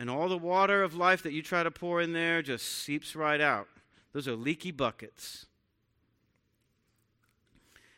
And 0.00 0.08
all 0.08 0.30
the 0.30 0.38
water 0.38 0.82
of 0.82 0.94
life 0.94 1.22
that 1.24 1.34
you 1.34 1.42
try 1.42 1.62
to 1.62 1.70
pour 1.70 2.00
in 2.00 2.14
there 2.14 2.40
just 2.40 2.64
seeps 2.64 3.14
right 3.14 3.40
out. 3.40 3.68
Those 4.14 4.26
are 4.26 4.34
leaky 4.34 4.70
buckets. 4.70 5.44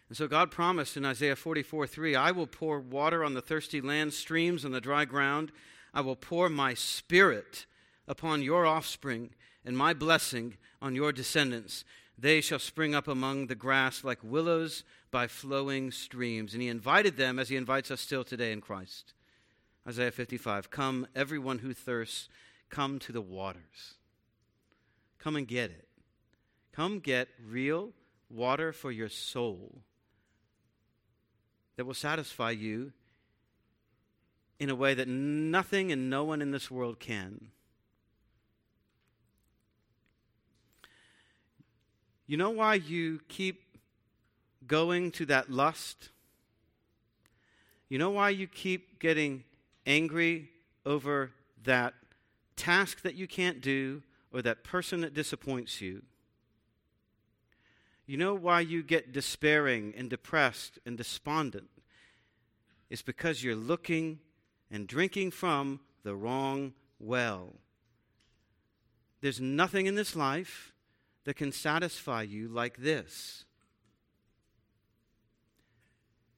And 0.09 0.17
so 0.17 0.27
God 0.27 0.51
promised 0.51 0.97
in 0.97 1.07
Isaiah 1.07 1.37
44 1.37 1.87
3, 1.87 2.17
I 2.17 2.33
will 2.33 2.49
pour 2.49 2.81
water 2.81 3.23
on 3.23 3.35
the 3.35 3.41
thirsty 3.41 3.81
land, 3.81 4.13
streams 4.13 4.65
on 4.65 4.73
the 4.73 4.81
dry 4.81 5.05
ground. 5.05 5.53
I 5.95 6.01
will 6.01 6.17
pour 6.17 6.49
my 6.49 6.75
spirit 6.75 7.67
upon 8.09 8.43
your 8.43 8.67
offspring 8.67 9.31
and 9.65 9.79
my 9.79 9.95
blessing 9.95 10.57
on 10.83 10.97
your 10.97 11.13
descendants. 11.13 11.85
They 12.19 12.41
shall 12.41 12.59
spring 12.59 12.97
up 12.97 13.07
among 13.07 13.47
the 13.47 13.55
grass 13.55 14.03
like 14.03 14.19
willows 14.25 14.83
by 15.13 15.29
flowing 15.29 15.93
streams. 15.93 16.53
And 16.53 16.63
he 16.63 16.69
invited 16.69 17.17
them 17.17 17.39
as 17.39 17.49
he 17.49 17.55
invites 17.55 17.93
us 17.93 18.01
still 18.01 18.25
today 18.25 18.51
in 18.51 18.61
Christ. 18.61 19.15
Isaiah 19.87 20.11
55 20.11 20.71
Come, 20.71 21.07
everyone 21.15 21.59
who 21.59 21.75
thirsts, 21.75 22.29
come 22.71 22.99
to 23.01 23.13
the 23.13 23.21
waters. 23.21 23.95
Come 25.19 25.37
and 25.37 25.47
get 25.47 25.71
it. 25.71 25.89
Come 26.73 27.01
get 27.01 27.29
real 27.45 27.91
water 28.31 28.73
for 28.73 28.91
your 28.91 29.09
soul 29.09 29.83
that 31.77 31.85
will 31.85 31.95
satisfy 31.95 32.51
you 32.51 32.93
in 34.59 34.71
a 34.71 34.75
way 34.75 34.95
that 34.95 35.09
nothing 35.09 35.93
and 35.93 36.09
no 36.09 36.25
one 36.25 36.41
in 36.41 36.51
this 36.51 36.71
world 36.71 36.99
can. 36.99 37.49
You 42.27 42.37
know 42.37 42.51
why 42.51 42.75
you 42.75 43.21
keep 43.29 43.63
going 44.67 45.11
to 45.13 45.27
that 45.27 45.51
lust? 45.51 46.11
You 47.89 47.99
know 47.99 48.11
why 48.11 48.31
you 48.31 48.47
keep 48.47 49.01
getting 49.01 49.45
angry 49.87 50.51
over 50.85 51.33
that 51.65 51.95
task 52.57 53.03
that 53.03 53.15
you 53.15 53.27
can't 53.27 53.61
do 53.61 54.03
or 54.33 54.43
that 54.43 54.65
person 54.65 55.01
that 55.03 55.15
disappoints 55.15 55.81
you? 55.81 56.03
You 58.07 58.17
know 58.17 58.35
why 58.35 58.61
you 58.61 58.83
get 58.83 59.13
despairing 59.13 59.95
and 59.97 60.11
depressed 60.11 60.79
and 60.85 60.97
despondent? 60.97 61.69
It's 62.91 63.03
because 63.03 63.43
you're 63.43 63.57
looking 63.57 64.19
and 64.71 64.87
drinking 64.87 65.31
from 65.31 65.81
the 66.03 66.15
wrong 66.15 66.75
well. 66.99 67.55
There's 69.21 69.41
nothing 69.41 69.87
in 69.87 69.95
this 69.95 70.17
life 70.17 70.73
that 71.25 71.37
can 71.37 71.53
satisfy 71.53 72.23
you 72.23 72.49
like 72.49 72.79
this. 72.79 73.45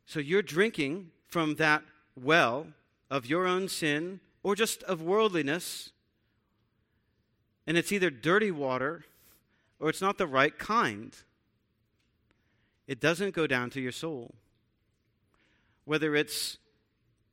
So 0.07 0.21
you're 0.21 0.43
drinking 0.43 1.11
from 1.27 1.55
that 1.57 1.83
well 2.15 2.67
of 3.11 3.27
your 3.27 3.47
own 3.47 3.69
sin 3.69 4.21
or 4.43 4.55
just 4.55 4.83
of 4.85 5.03
worldliness, 5.03 5.91
and 7.67 7.77
it's 7.77 7.93
either 7.93 8.11
dirty 8.11 8.51
water 8.51 9.05
or 9.81 9.89
it's 9.89 10.01
not 10.01 10.19
the 10.19 10.27
right 10.27 10.59
kind. 10.59 11.17
It 12.87 13.01
doesn't 13.01 13.35
go 13.35 13.47
down 13.47 13.71
to 13.71 13.81
your 13.81 13.93
soul. 13.93 14.35
Whether 15.85 16.15
it's 16.15 16.59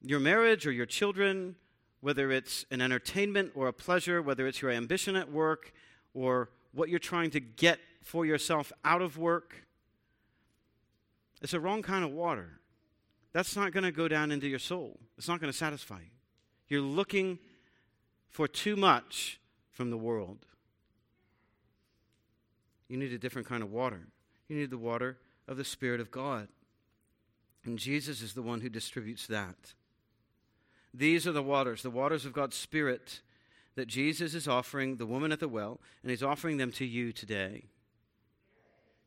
your 0.01 0.19
marriage 0.19 0.65
or 0.65 0.71
your 0.71 0.85
children, 0.85 1.55
whether 1.99 2.31
it's 2.31 2.65
an 2.71 2.81
entertainment 2.81 3.51
or 3.55 3.67
a 3.67 3.73
pleasure, 3.73 4.21
whether 4.21 4.47
it's 4.47 4.61
your 4.61 4.71
ambition 4.71 5.15
at 5.15 5.31
work 5.31 5.73
or 6.13 6.49
what 6.73 6.89
you're 6.89 6.99
trying 6.99 7.31
to 7.31 7.39
get 7.39 7.79
for 8.01 8.25
yourself 8.25 8.71
out 8.83 9.01
of 9.01 9.17
work, 9.17 9.67
it's 11.41 11.53
a 11.53 11.59
wrong 11.59 11.81
kind 11.81 12.03
of 12.03 12.11
water. 12.11 12.60
That's 13.33 13.55
not 13.55 13.71
going 13.71 13.83
to 13.83 13.91
go 13.91 14.07
down 14.07 14.31
into 14.31 14.47
your 14.47 14.59
soul. 14.59 14.99
It's 15.17 15.27
not 15.27 15.39
going 15.39 15.51
to 15.51 15.57
satisfy 15.57 15.99
you. 15.99 16.11
You're 16.67 16.81
looking 16.81 17.39
for 18.29 18.47
too 18.47 18.75
much 18.75 19.39
from 19.71 19.89
the 19.89 19.97
world. 19.97 20.45
You 22.87 22.97
need 22.97 23.13
a 23.13 23.17
different 23.17 23.47
kind 23.47 23.63
of 23.63 23.71
water. 23.71 24.07
You 24.47 24.57
need 24.57 24.69
the 24.69 24.77
water 24.77 25.17
of 25.47 25.57
the 25.57 25.63
Spirit 25.63 26.01
of 26.01 26.11
God. 26.11 26.49
And 27.63 27.77
Jesus 27.77 28.21
is 28.21 28.33
the 28.33 28.41
one 28.41 28.61
who 28.61 28.69
distributes 28.69 29.27
that. 29.27 29.73
These 30.93 31.25
are 31.25 31.31
the 31.31 31.43
waters, 31.43 31.83
the 31.83 31.89
waters 31.89 32.25
of 32.25 32.33
God's 32.33 32.57
Spirit 32.57 33.21
that 33.75 33.87
Jesus 33.87 34.33
is 34.33 34.47
offering 34.47 34.97
the 34.97 35.05
woman 35.05 35.31
at 35.31 35.39
the 35.39 35.47
well, 35.47 35.79
and 36.03 36.09
he's 36.09 36.23
offering 36.23 36.57
them 36.57 36.71
to 36.73 36.85
you 36.85 37.13
today. 37.13 37.63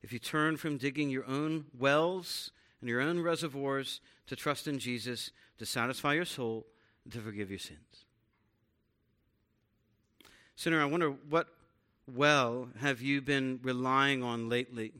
If 0.02 0.12
you 0.12 0.18
turn 0.18 0.56
from 0.56 0.78
digging 0.78 1.10
your 1.10 1.26
own 1.26 1.66
wells 1.78 2.50
and 2.84 2.90
your 2.90 3.00
own 3.00 3.18
reservoirs 3.18 4.02
to 4.26 4.36
trust 4.36 4.68
in 4.68 4.78
Jesus 4.78 5.30
to 5.56 5.64
satisfy 5.64 6.12
your 6.12 6.26
soul 6.26 6.66
and 7.02 7.14
to 7.14 7.18
forgive 7.18 7.48
your 7.48 7.58
sins. 7.58 8.04
Sinner, 10.54 10.82
I 10.82 10.84
wonder 10.84 11.08
what 11.30 11.46
well 12.06 12.68
have 12.80 13.00
you 13.00 13.22
been 13.22 13.58
relying 13.62 14.22
on 14.22 14.50
lately? 14.50 14.92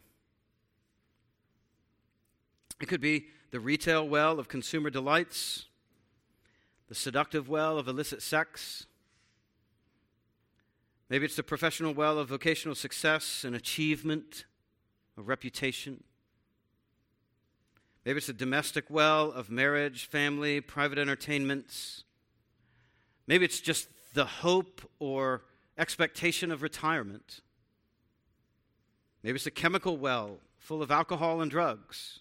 It 2.81 2.89
could 2.89 3.03
be 3.03 3.27
the 3.51 3.61
retail 3.61 4.09
well 4.09 4.39
of 4.39 4.49
consumer 4.49 4.89
delights 4.89 5.67
the 6.89 6.95
seductive 6.95 7.51
well 7.51 7.77
of 7.77 7.87
illicit 7.87 8.23
sex. 8.23 8.87
Maybe 11.11 11.27
it's 11.27 11.37
the 11.37 11.43
professional 11.43 11.93
well 11.93 12.19
of 12.19 12.31
vocational 12.31 12.77
success 12.77 13.45
and 13.45 13.55
achievement, 13.55 14.47
of 15.19 15.29
reputation. 15.29 16.03
Maybe 18.05 18.19
it's 18.19 18.29
a 18.29 18.35
domestic 18.35 18.85
well 18.91 19.33
of 19.33 19.51
marriage, 19.51 20.07
family, 20.07 20.61
private 20.61 20.99
entertainments. 20.99 22.05
Maybe 23.27 23.45
it's 23.45 23.61
just 23.61 23.89
the 24.13 24.27
hope 24.27 24.83
or 24.99 25.43
expectation 25.79 26.53
of 26.53 26.63
retirement. 26.63 27.41
Maybe 29.23 29.37
it's 29.37 29.47
a 29.47 29.51
chemical 29.51 29.97
well 29.97 30.39
full 30.59 30.83
of 30.83 30.91
alcohol 30.91 31.41
and 31.41 31.51
drugs. 31.51 32.21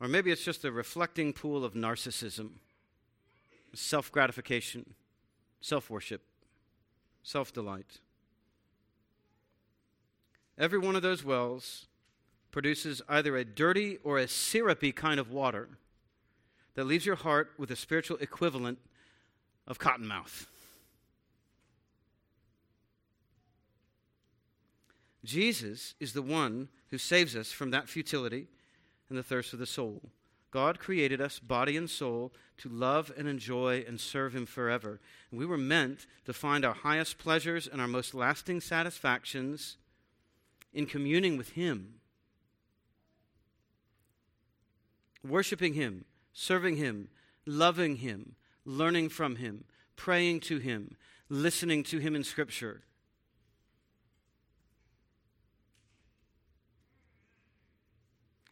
Or 0.00 0.08
maybe 0.08 0.30
it's 0.30 0.44
just 0.44 0.64
a 0.64 0.72
reflecting 0.72 1.32
pool 1.32 1.64
of 1.64 1.74
narcissism 1.74 2.50
self 3.72 4.10
gratification, 4.10 4.94
self 5.60 5.88
worship, 5.88 6.22
self 7.22 7.52
delight. 7.52 8.00
Every 10.58 10.78
one 10.78 10.96
of 10.96 11.02
those 11.02 11.24
wells 11.24 11.86
produces 12.50 13.02
either 13.08 13.36
a 13.36 13.44
dirty 13.44 13.98
or 14.02 14.18
a 14.18 14.28
syrupy 14.28 14.92
kind 14.92 15.20
of 15.20 15.30
water 15.30 15.68
that 16.74 16.84
leaves 16.84 17.06
your 17.06 17.16
heart 17.16 17.52
with 17.58 17.70
a 17.70 17.76
spiritual 17.76 18.16
equivalent 18.18 18.78
of 19.66 19.78
cottonmouth. 19.78 20.46
Jesus 25.24 25.94
is 26.00 26.12
the 26.12 26.22
one 26.22 26.68
who 26.90 26.98
saves 26.98 27.36
us 27.36 27.52
from 27.52 27.70
that 27.70 27.88
futility 27.88 28.46
and 29.08 29.18
the 29.18 29.22
thirst 29.22 29.52
of 29.52 29.58
the 29.58 29.66
soul. 29.66 30.10
God 30.50 30.78
created 30.78 31.20
us, 31.20 31.38
body 31.38 31.76
and 31.76 31.88
soul, 31.88 32.32
to 32.58 32.68
love 32.68 33.12
and 33.16 33.28
enjoy 33.28 33.84
and 33.86 34.00
serve 34.00 34.34
Him 34.34 34.46
forever. 34.46 35.00
And 35.30 35.38
we 35.38 35.46
were 35.46 35.58
meant 35.58 36.06
to 36.24 36.32
find 36.32 36.64
our 36.64 36.74
highest 36.74 37.18
pleasures 37.18 37.68
and 37.68 37.80
our 37.80 37.86
most 37.86 38.14
lasting 38.14 38.60
satisfactions 38.60 39.76
in 40.72 40.86
communing 40.86 41.36
with 41.36 41.50
Him, 41.50 41.99
worshiping 45.26 45.74
Him, 45.74 46.04
serving 46.32 46.76
Him, 46.76 47.08
loving 47.46 47.96
Him, 47.96 48.34
learning 48.64 49.08
from 49.08 49.36
Him, 49.36 49.64
praying 49.96 50.40
to 50.40 50.58
Him, 50.58 50.96
listening 51.28 51.82
to 51.84 51.98
Him 51.98 52.14
in 52.14 52.24
Scripture. 52.24 52.82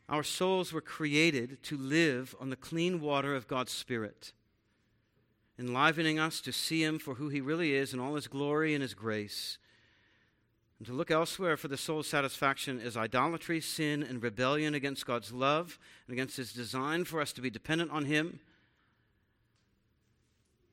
Our 0.08 0.22
souls 0.22 0.72
were 0.72 0.80
created 0.80 1.62
to 1.64 1.76
live 1.76 2.34
on 2.40 2.48
the 2.48 2.56
clean 2.56 3.00
water 3.00 3.34
of 3.34 3.46
God's 3.46 3.72
Spirit, 3.72 4.32
enlivening 5.58 6.18
us 6.18 6.40
to 6.40 6.52
see 6.52 6.82
Him 6.82 6.98
for 6.98 7.14
who 7.14 7.28
He 7.28 7.42
really 7.42 7.74
is 7.74 7.92
in 7.92 8.00
all 8.00 8.14
His 8.14 8.26
glory 8.26 8.74
and 8.74 8.80
His 8.80 8.94
grace. 8.94 9.58
And 10.78 10.86
to 10.86 10.92
look 10.92 11.10
elsewhere 11.10 11.56
for 11.56 11.68
the 11.68 11.76
soul's 11.76 12.06
satisfaction 12.06 12.80
is 12.80 12.96
idolatry, 12.96 13.60
sin, 13.60 14.02
and 14.02 14.22
rebellion 14.22 14.74
against 14.74 15.06
God's 15.06 15.32
love 15.32 15.78
and 16.06 16.12
against 16.12 16.36
His 16.36 16.52
design 16.52 17.04
for 17.04 17.20
us 17.20 17.32
to 17.32 17.40
be 17.40 17.50
dependent 17.50 17.90
on 17.90 18.04
Him. 18.04 18.40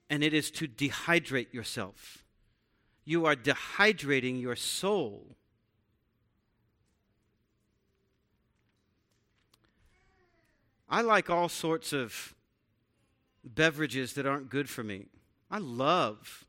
And 0.09 0.23
it 0.23 0.33
is 0.33 0.51
to 0.51 0.67
dehydrate 0.67 1.53
yourself. 1.53 2.23
You 3.03 3.25
are 3.25 3.35
dehydrating 3.35 4.41
your 4.41 4.55
soul 4.55 5.35
I 10.89 11.01
like 11.01 11.29
all 11.29 11.49
sorts 11.49 11.93
of 11.93 12.35
beverages 13.43 14.13
that 14.13 14.25
aren't 14.25 14.49
good 14.49 14.69
for 14.69 14.83
me. 14.83 15.07
I 15.49 15.57
love 15.57 16.45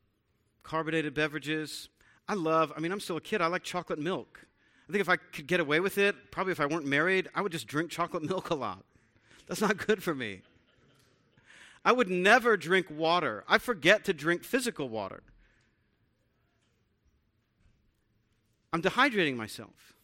carbonated 0.63 1.15
beverages. 1.15 1.89
I 2.29 2.35
love, 2.35 2.73
I 2.77 2.81
mean, 2.81 2.93
I'm 2.93 3.01
still 3.01 3.17
a 3.17 3.21
kid. 3.21 3.41
I 3.41 3.47
like 3.47 3.63
chocolate 3.63 3.99
milk. 3.99 4.47
I 4.89 4.93
think 4.93 5.01
if 5.01 5.09
I 5.09 5.17
could 5.17 5.47
get 5.47 5.61
away 5.61 5.81
with 5.81 5.99
it, 5.99 6.15
probably 6.31 6.53
if 6.53 6.61
I 6.61 6.67
weren't 6.67 6.87
married, 6.87 7.29
I 7.35 7.43
would 7.43 7.53
just 7.53 7.67
drink 7.67 7.91
chocolate 7.91 8.23
milk 8.29 8.51
a 8.51 8.55
lot. 8.55 8.85
That's 9.47 9.61
not 9.61 9.77
good 9.77 10.03
for 10.03 10.15
me. 10.15 10.43
I 11.85 11.93
would 11.93 12.11
never 12.11 12.57
drink 12.57 12.87
water. 12.91 13.45
I 13.47 13.59
forget 13.59 14.05
to 14.07 14.13
drink 14.13 14.43
physical 14.43 14.89
water. 14.89 15.23
I'm 18.73 18.83
dehydrating 18.83 19.37
myself. 19.37 19.95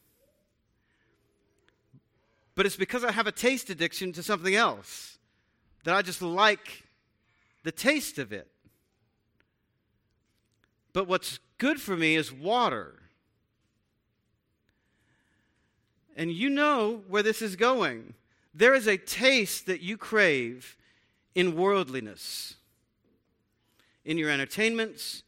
But 2.54 2.66
it's 2.66 2.76
because 2.76 3.02
I 3.02 3.10
have 3.12 3.26
a 3.26 3.32
taste 3.32 3.70
addiction 3.70 4.12
to 4.12 4.22
something 4.22 4.54
else 4.54 5.18
that 5.84 5.94
I 5.94 6.02
just 6.02 6.22
like 6.22 6.84
the 7.64 7.72
taste 7.72 8.18
of 8.18 8.32
it. 8.32 8.48
But 10.92 11.08
what's 11.08 11.40
good 11.62 11.80
for 11.80 11.96
me 11.96 12.16
is 12.16 12.32
water. 12.32 12.94
And 16.16 16.32
you 16.32 16.50
know 16.50 17.04
where 17.06 17.22
this 17.22 17.40
is 17.40 17.54
going. 17.54 18.14
There 18.52 18.74
is 18.74 18.88
a 18.88 18.96
taste 18.96 19.66
that 19.66 19.80
you 19.80 19.96
crave 19.96 20.76
in 21.36 21.54
worldliness, 21.54 22.56
in 24.04 24.18
your 24.18 24.28
entertainments, 24.28 25.22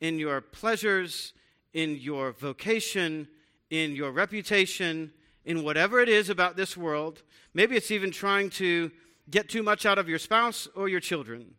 in 0.00 0.18
your 0.18 0.40
pleasures, 0.40 1.34
in 1.74 1.96
your 1.96 2.32
vocation, 2.32 3.28
in 3.68 3.94
your 3.94 4.10
reputation, 4.10 5.12
in 5.44 5.62
whatever 5.64 6.00
it 6.00 6.08
is 6.08 6.30
about 6.30 6.56
this 6.56 6.78
world. 6.78 7.22
Maybe 7.52 7.76
it's 7.76 7.90
even 7.90 8.10
trying 8.10 8.48
to 8.50 8.90
get 9.28 9.50
too 9.50 9.62
much 9.62 9.84
out 9.84 9.98
of 9.98 10.08
your 10.08 10.18
spouse 10.18 10.66
or 10.74 10.88
your 10.88 11.00
children. 11.00 11.56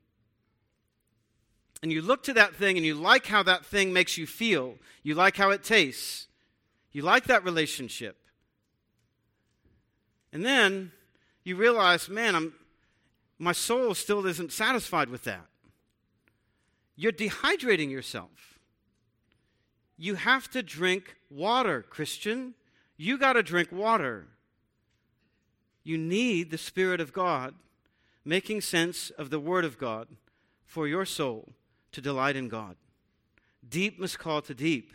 And 1.86 1.93
you 1.93 2.02
look 2.02 2.24
to 2.24 2.34
that 2.34 2.56
thing 2.56 2.78
and 2.78 2.86
you 2.86 2.95
like 2.95 3.28
how 3.28 3.43
that 3.43 3.63
thing 3.63 3.93
makes 3.93 4.17
you 4.17 4.26
feel, 4.26 4.74
you 5.04 5.13
like 5.13 5.38
how 5.38 5.52
it 5.52 5.63
tastes, 5.63 6.26
you 6.91 7.04
like 7.04 7.26
that 7.26 7.43
relationship. 7.43 8.17
And 10.34 10.43
then 10.43 10.93
you 11.43 11.56
realize, 11.56 12.10
man, 12.10 12.34
I'm, 12.34 12.54
my 13.38 13.52
soul 13.52 13.93
still 13.93 14.26
isn't 14.26 14.52
satisfied 14.52 15.10
with 15.10 15.26
that. 15.26 15.45
You're 16.95 17.12
dehydrating 17.12 17.91
yourself. 17.91 18.58
You 19.95 20.15
have 20.15 20.50
to 20.54 20.63
drink 20.63 21.17
water, 21.30 21.84
Christian. 21.84 22.56
You 22.98 23.19
got 23.19 23.34
to 23.34 23.43
drink 23.43 23.71
water. 23.71 24.26
You 25.84 26.00
need 26.00 26.50
the 26.50 26.58
Spirit 26.58 27.00
of 27.00 27.13
God 27.13 27.54
making 28.26 28.62
sense 28.62 29.12
of 29.12 29.30
the 29.30 29.39
Word 29.39 29.65
of 29.65 29.78
God 29.78 30.08
for 30.65 30.88
your 30.88 31.06
soul 31.06 31.54
to 31.95 32.01
delight 32.01 32.36
in 32.36 32.49
God. 32.49 32.75
Deep 33.67 33.97
must 33.97 34.19
call 34.19 34.41
to 34.41 34.53
deep. 34.53 34.91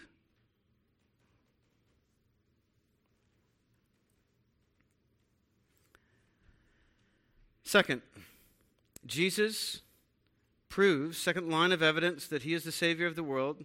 Second, 7.64 8.02
Jesus 9.06 9.80
proves, 10.68 11.16
second 11.16 11.48
line 11.48 11.72
of 11.72 11.82
evidence 11.82 12.26
that 12.26 12.42
he 12.42 12.52
is 12.52 12.64
the 12.64 12.72
Savior 12.72 13.06
of 13.06 13.16
the 13.16 13.22
world, 13.22 13.64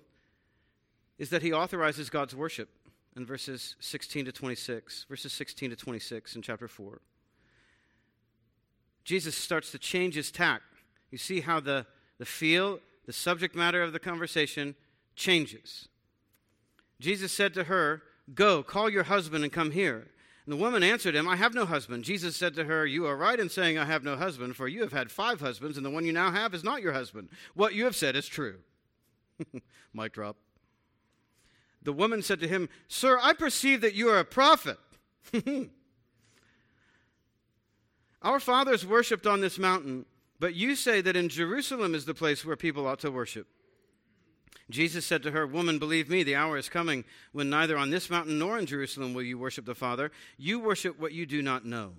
is 1.18 1.30
that 1.30 1.42
he 1.42 1.52
authorizes 1.52 2.10
God's 2.10 2.34
worship 2.34 2.70
in 3.18 3.26
verses 3.26 3.76
16 3.82 4.26
to 4.26 4.32
26. 4.32 5.08
Verses 5.10 5.34
16 5.34 5.72
to 5.72 5.76
26 5.76 6.38
in 6.38 6.42
chapter 6.42 6.70
4. 6.70 7.02
Jesus 9.04 9.36
starts 9.36 9.72
to 9.72 9.78
change 9.78 10.16
his 10.16 10.32
tack. 10.32 10.62
You 11.12 11.18
see 11.18 11.42
how 11.42 11.60
the, 11.60 11.86
the 12.18 12.26
feel, 12.26 12.80
the 13.06 13.14
subject 13.14 13.56
matter 13.56 13.82
of 13.82 13.94
the 13.94 14.00
conversation 14.00 14.76
changes. 15.16 15.88
Jesus 17.00 17.32
said 17.32 17.54
to 17.54 17.66
her, 17.66 18.04
Go, 18.34 18.64
call 18.64 18.90
your 18.90 19.04
husband 19.04 19.44
and 19.44 19.54
come 19.54 19.72
here. 19.72 20.08
And 20.46 20.54
the 20.54 20.58
woman 20.58 20.84
answered 20.84 21.16
him, 21.16 21.28
I 21.28 21.36
have 21.36 21.54
no 21.54 21.66
husband. 21.66 22.04
Jesus 22.04 22.36
said 22.36 22.56
to 22.56 22.66
her, 22.66 22.86
You 22.86 23.06
are 23.08 23.18
right 23.18 23.40
in 23.40 23.50
saying, 23.50 23.78
I 23.78 23.86
have 23.86 24.04
no 24.04 24.16
husband, 24.16 24.56
for 24.56 24.68
you 24.68 24.82
have 24.82 24.94
had 24.94 25.12
five 25.12 25.42
husbands, 25.42 25.78
and 25.78 25.86
the 25.86 25.90
one 25.90 26.06
you 26.06 26.14
now 26.14 26.32
have 26.32 26.54
is 26.54 26.64
not 26.64 26.82
your 26.82 26.94
husband. 26.94 27.30
What 27.56 27.74
you 27.74 27.86
have 27.86 27.96
said 27.96 28.16
is 28.16 28.28
true. 28.28 28.60
Mic 29.94 30.14
drop. 30.14 30.38
The 31.82 31.94
woman 31.94 32.22
said 32.22 32.40
to 32.42 32.48
him, 32.48 32.70
Sir, 32.88 33.20
I 33.22 33.34
perceive 33.34 33.82
that 33.82 33.96
you 33.96 34.10
are 34.10 34.20
a 34.20 34.26
prophet. 34.26 34.78
Our 38.22 38.40
fathers 38.40 38.86
worshipped 38.86 39.28
on 39.28 39.42
this 39.42 39.60
mountain, 39.60 40.06
but 40.40 40.56
you 40.56 40.76
say 40.76 41.02
that 41.02 41.16
in 41.16 41.30
Jerusalem 41.30 41.96
is 41.96 42.06
the 42.06 42.14
place 42.14 42.46
where 42.46 42.56
people 42.56 42.88
ought 42.88 43.00
to 43.00 43.12
worship. 43.12 43.48
Jesus 44.70 45.06
said 45.06 45.22
to 45.24 45.32
her, 45.32 45.46
Woman, 45.46 45.78
believe 45.80 46.10
me, 46.10 46.24
the 46.24 46.36
hour 46.36 46.58
is 46.58 46.70
coming 46.70 47.06
when 47.32 47.50
neither 47.50 47.78
on 47.78 47.92
this 47.92 48.10
mountain 48.10 48.40
nor 48.40 48.58
in 48.58 48.66
Jerusalem 48.66 49.14
will 49.14 49.22
you 49.24 49.38
worship 49.38 49.66
the 49.66 49.76
Father. 49.76 50.12
You 50.38 50.60
worship 50.60 51.00
what 51.00 51.14
you 51.14 51.26
do 51.26 51.42
not 51.42 51.66
know. 51.66 51.94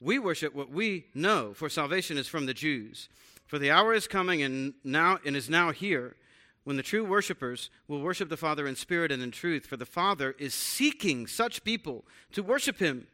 We 0.00 0.18
worship 0.18 0.54
what 0.54 0.70
we 0.70 1.06
know, 1.14 1.52
for 1.54 1.68
salvation 1.68 2.18
is 2.18 2.28
from 2.28 2.46
the 2.46 2.54
Jews. 2.54 3.08
For 3.46 3.58
the 3.58 3.70
hour 3.70 3.94
is 3.94 4.08
coming 4.08 4.42
and 4.42 4.74
now 4.84 5.18
and 5.24 5.36
is 5.36 5.48
now 5.48 5.70
here 5.70 6.16
when 6.64 6.76
the 6.76 6.82
true 6.82 7.04
worshippers 7.04 7.70
will 7.86 8.00
worship 8.00 8.28
the 8.28 8.36
Father 8.36 8.66
in 8.66 8.74
spirit 8.74 9.12
and 9.12 9.22
in 9.22 9.30
truth, 9.30 9.66
for 9.66 9.76
the 9.76 9.86
Father 9.86 10.34
is 10.38 10.52
seeking 10.52 11.26
such 11.26 11.62
people 11.62 12.04
to 12.32 12.42
worship 12.42 12.78
him. 12.78 13.06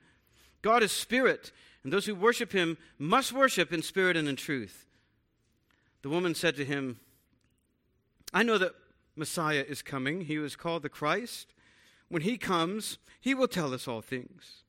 God 0.62 0.82
is 0.82 0.90
spirit, 0.90 1.52
and 1.84 1.92
those 1.92 2.06
who 2.06 2.14
worship 2.14 2.52
him 2.52 2.78
must 2.98 3.32
worship 3.32 3.72
in 3.72 3.82
spirit 3.82 4.16
and 4.16 4.28
in 4.28 4.36
truth. 4.36 4.86
The 6.02 6.08
woman 6.08 6.34
said 6.34 6.56
to 6.56 6.64
him, 6.64 7.00
I 8.32 8.42
know 8.42 8.58
that 8.58 8.74
Messiah 9.16 9.64
is 9.66 9.82
coming. 9.82 10.22
He 10.22 10.38
was 10.38 10.56
called 10.56 10.82
the 10.82 10.88
Christ. 10.88 11.54
When 12.08 12.22
he 12.22 12.36
comes, 12.38 12.98
he 13.20 13.34
will 13.34 13.48
tell 13.48 13.74
us 13.74 13.86
all 13.86 14.00
things. 14.00 14.62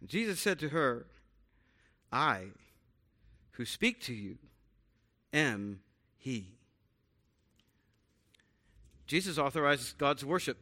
And 0.00 0.08
Jesus 0.08 0.40
said 0.40 0.58
to 0.60 0.70
her, 0.70 1.06
I, 2.12 2.46
who 3.52 3.64
speak 3.64 4.00
to 4.02 4.14
you, 4.14 4.38
am 5.32 5.80
he. 6.16 6.54
Jesus 9.06 9.38
authorizes 9.38 9.94
God's 9.96 10.24
worship. 10.24 10.58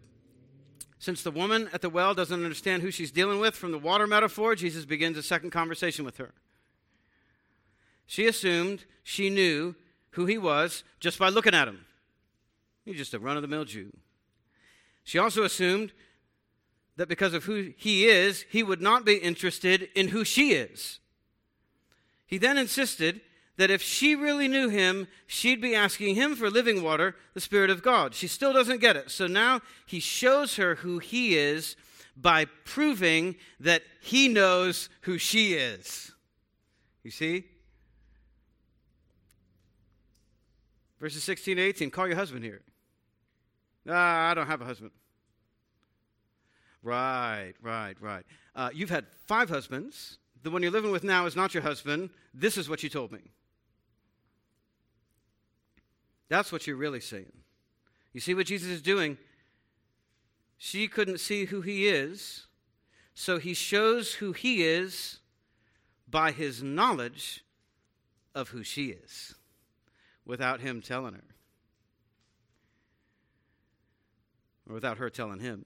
Since 0.99 1.23
the 1.23 1.31
woman 1.31 1.69
at 1.73 1.81
the 1.81 1.91
well 1.91 2.15
doesn't 2.15 2.43
understand 2.43 2.83
who 2.83 2.91
she's 2.91 3.13
dealing 3.13 3.39
with 3.39 3.55
from 3.55 3.71
the 3.71 3.79
water 3.79 4.07
metaphor, 4.07 4.55
Jesus 4.55 4.85
begins 4.85 5.17
a 5.17 5.23
second 5.23 5.51
conversation 5.51 6.05
with 6.05 6.17
her. 6.17 6.33
She 8.07 8.27
assumed 8.27 8.85
she 9.05 9.31
knew 9.31 9.77
who 10.13 10.27
he 10.27 10.39
was 10.39 10.83
just 10.99 11.19
by 11.19 11.29
looking 11.29 11.55
at 11.55 11.69
him. 11.69 11.85
He's 12.85 12.97
just 12.97 13.15
a 13.15 13.19
run 13.19 13.37
of 13.37 13.43
the 13.43 13.49
mill 13.49 13.65
Jew. 13.65 13.93
She 15.05 15.19
also 15.19 15.45
assumed 15.45 15.93
that 16.97 17.09
because 17.09 17.33
of 17.33 17.45
who 17.45 17.73
he 17.77 18.07
is, 18.07 18.45
he 18.51 18.63
would 18.63 18.81
not 18.83 19.05
be 19.05 19.17
interested 19.17 19.89
in 19.95 20.09
who 20.09 20.25
she 20.25 20.53
is. 20.53 20.99
He 22.27 22.39
then 22.39 22.59
insisted 22.59 23.21
that 23.59 23.71
if 23.71 23.83
she 23.83 24.15
really 24.15 24.49
knew 24.49 24.69
him, 24.69 25.09
she'd 25.27 25.61
be 25.61 25.75
asking 25.75 26.15
him 26.15 26.37
for 26.37 26.49
living 26.49 26.83
water, 26.83 27.17
the 27.35 27.41
Spirit 27.41 27.71
of 27.71 27.83
God. 27.83 28.15
She 28.15 28.29
still 28.29 28.53
doesn't 28.53 28.81
get 28.81 28.97
it. 28.97 29.11
So 29.11 29.27
now 29.27 29.61
he 29.85 30.01
shows 30.01 30.57
her 30.57 30.77
who 30.77 31.01
he 31.01 31.37
is 31.37 31.77
by 32.17 32.47
proving 32.65 33.35
that 33.59 33.83
he 34.01 34.29
knows 34.29 34.89
who 35.03 35.19
she 35.19 35.55
is. 35.55 36.13
You 37.03 37.11
see? 37.11 37.45
Verses 41.01 41.23
16 41.25 41.57
to 41.57 41.63
18 41.63 41.91
call 41.91 42.07
your 42.07 42.17
husband 42.17 42.45
here. 42.45 42.63
Ah, 43.89 44.31
I 44.31 44.35
don't 44.35 44.47
have 44.47 44.61
a 44.61 44.67
husband. 44.67 44.93
Right, 46.83 47.55
right, 47.61 47.97
right. 48.01 48.25
Uh, 48.55 48.71
you've 48.73 48.91
had 48.91 49.07
five 49.27 49.49
husbands. 49.49 50.19
The 50.45 50.51
one 50.51 50.63
you're 50.63 50.71
living 50.71 50.93
with 50.93 51.03
now 51.03 51.27
is 51.27 51.35
not 51.35 51.55
your 51.55 51.65
husband. 51.65 52.11
This 52.33 52.57
is 52.57 52.69
what 52.69 52.85
you 52.85 52.89
told 52.89 53.11
me. 53.11 53.33
That's 56.29 56.53
what 56.53 56.67
you're 56.67 56.77
really 56.77 57.01
saying. 57.01 57.33
You 58.13 58.21
see 58.21 58.35
what 58.35 58.47
Jesus 58.47 58.69
is 58.69 58.83
doing? 58.83 59.19
She 60.57 60.89
couldn't 60.89 61.19
see 61.19 61.47
who 61.47 61.61
he 61.61 61.89
is, 61.89 62.47
so 63.15 63.39
he 63.39 63.55
shows 63.55 64.15
who 64.15 64.33
he 64.33 64.65
is 64.65 65.19
by 66.09 66.33
his 66.33 66.63
knowledge 66.63 67.45
of 68.35 68.49
who 68.51 68.63
she 68.63 68.87
is 68.87 69.35
without 70.25 70.61
him 70.61 70.81
telling 70.81 71.15
her. 71.15 71.25
or 74.69 74.75
without 74.75 74.99
her 74.99 75.11
telling 75.11 75.41
him. 75.41 75.65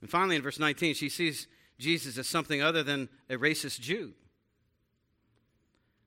And 0.00 0.10
finally, 0.10 0.36
in 0.36 0.42
verse 0.42 0.58
19, 0.58 0.94
she 0.94 1.08
sees 1.08 1.46
Jesus 1.78 2.18
as 2.18 2.26
something 2.26 2.62
other 2.62 2.82
than 2.82 3.08
a 3.28 3.34
racist 3.34 3.80
Jew. 3.80 4.14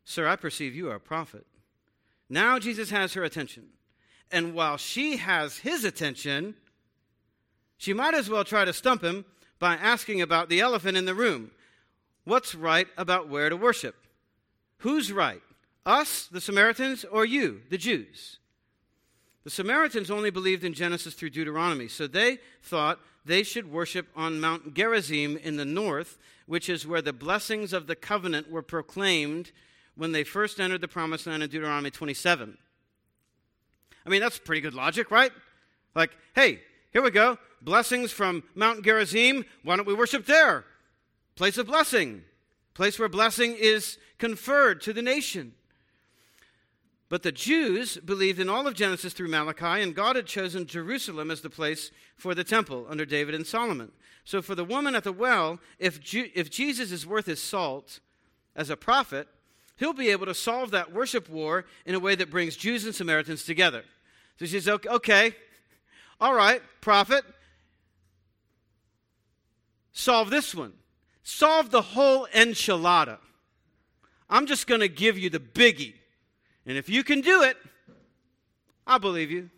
Sir, 0.03 0.27
I 0.27 0.35
perceive 0.35 0.75
you 0.75 0.89
are 0.89 0.95
a 0.95 0.99
prophet. 0.99 1.45
Now 2.29 2.59
Jesus 2.59 2.89
has 2.89 3.13
her 3.13 3.23
attention. 3.23 3.67
And 4.31 4.53
while 4.53 4.77
she 4.77 5.17
has 5.17 5.57
his 5.57 5.83
attention, 5.83 6.55
she 7.77 7.93
might 7.93 8.13
as 8.13 8.29
well 8.29 8.43
try 8.43 8.65
to 8.65 8.73
stump 8.73 9.03
him 9.03 9.25
by 9.59 9.75
asking 9.75 10.21
about 10.21 10.49
the 10.49 10.59
elephant 10.59 10.97
in 10.97 11.05
the 11.05 11.15
room. 11.15 11.51
What's 12.23 12.55
right 12.55 12.87
about 12.97 13.29
where 13.29 13.49
to 13.49 13.57
worship? 13.57 13.95
Who's 14.79 15.11
right? 15.11 15.41
Us, 15.85 16.27
the 16.31 16.41
Samaritans, 16.41 17.05
or 17.05 17.25
you, 17.25 17.61
the 17.69 17.77
Jews? 17.77 18.37
The 19.43 19.49
Samaritans 19.49 20.11
only 20.11 20.29
believed 20.29 20.63
in 20.63 20.73
Genesis 20.73 21.15
through 21.15 21.31
Deuteronomy, 21.31 21.87
so 21.87 22.05
they 22.05 22.37
thought 22.61 22.99
they 23.25 23.43
should 23.43 23.71
worship 23.71 24.07
on 24.15 24.39
Mount 24.39 24.73
Gerizim 24.73 25.37
in 25.37 25.57
the 25.57 25.65
north, 25.65 26.19
which 26.45 26.69
is 26.69 26.85
where 26.85 27.01
the 27.01 27.13
blessings 27.13 27.73
of 27.73 27.87
the 27.87 27.95
covenant 27.95 28.51
were 28.51 28.61
proclaimed 28.61 29.51
when 29.95 30.11
they 30.11 30.23
first 30.23 30.59
entered 30.59 30.81
the 30.81 30.87
promised 30.87 31.27
land 31.27 31.43
in 31.43 31.49
Deuteronomy 31.49 31.89
27. 31.89 32.57
I 34.05 34.09
mean, 34.09 34.21
that's 34.21 34.39
pretty 34.39 34.61
good 34.61 34.73
logic, 34.73 35.11
right? 35.11 35.31
Like, 35.95 36.11
hey, 36.35 36.61
here 36.91 37.01
we 37.01 37.11
go. 37.11 37.37
Blessings 37.61 38.11
from 38.11 38.43
Mount 38.55 38.83
Gerizim. 38.83 39.45
Why 39.63 39.75
don't 39.75 39.87
we 39.87 39.93
worship 39.93 40.25
there? 40.25 40.65
Place 41.35 41.57
of 41.57 41.67
blessing, 41.67 42.23
place 42.73 42.99
where 42.99 43.09
blessing 43.09 43.55
is 43.57 43.97
conferred 44.17 44.81
to 44.81 44.93
the 44.93 45.01
nation. 45.01 45.53
But 47.09 47.23
the 47.23 47.31
Jews 47.31 47.97
believed 47.97 48.39
in 48.39 48.47
all 48.47 48.67
of 48.67 48.73
Genesis 48.73 49.11
through 49.11 49.27
Malachi, 49.27 49.81
and 49.81 49.93
God 49.93 50.15
had 50.15 50.27
chosen 50.27 50.65
Jerusalem 50.65 51.29
as 51.29 51.41
the 51.41 51.49
place 51.49 51.91
for 52.15 52.33
the 52.33 52.45
temple 52.45 52.85
under 52.89 53.05
David 53.05 53.35
and 53.35 53.45
Solomon. 53.45 53.91
So, 54.23 54.41
for 54.41 54.55
the 54.55 54.63
woman 54.63 54.95
at 54.95 55.03
the 55.03 55.11
well, 55.11 55.59
if, 55.77 55.99
Ju- 55.99 56.29
if 56.33 56.49
Jesus 56.49 56.91
is 56.91 57.05
worth 57.05 57.25
his 57.25 57.41
salt 57.41 57.99
as 58.55 58.69
a 58.69 58.77
prophet, 58.77 59.27
he'll 59.81 59.93
be 59.93 60.11
able 60.11 60.27
to 60.27 60.35
solve 60.35 60.69
that 60.69 60.93
worship 60.93 61.27
war 61.27 61.65
in 61.87 61.95
a 61.95 61.99
way 61.99 62.13
that 62.13 62.29
brings 62.29 62.55
Jews 62.55 62.85
and 62.85 62.93
Samaritans 62.93 63.43
together. 63.43 63.83
So 64.37 64.45
she 64.45 64.59
says, 64.59 64.79
okay, 64.85 65.35
all 66.19 66.35
right, 66.35 66.61
prophet, 66.81 67.23
solve 69.91 70.29
this 70.29 70.53
one. 70.53 70.73
Solve 71.23 71.71
the 71.71 71.81
whole 71.81 72.27
enchilada. 72.27 73.17
I'm 74.29 74.45
just 74.45 74.67
going 74.67 74.81
to 74.81 74.87
give 74.87 75.17
you 75.17 75.31
the 75.31 75.39
biggie. 75.39 75.95
And 76.67 76.77
if 76.77 76.87
you 76.87 77.03
can 77.03 77.21
do 77.21 77.41
it, 77.41 77.57
I'll 78.85 78.99
believe 78.99 79.31
you. 79.31 79.49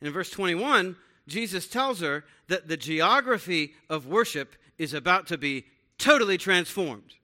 And 0.00 0.08
in 0.08 0.14
verse 0.14 0.30
21, 0.30 0.96
Jesus 1.28 1.66
tells 1.66 2.00
her 2.00 2.24
that 2.48 2.68
the 2.68 2.78
geography 2.78 3.74
of 3.90 4.06
worship 4.06 4.56
is 4.78 4.94
about 4.94 5.26
to 5.26 5.36
be 5.36 5.66
totally 5.98 6.38
transformed 6.38 7.16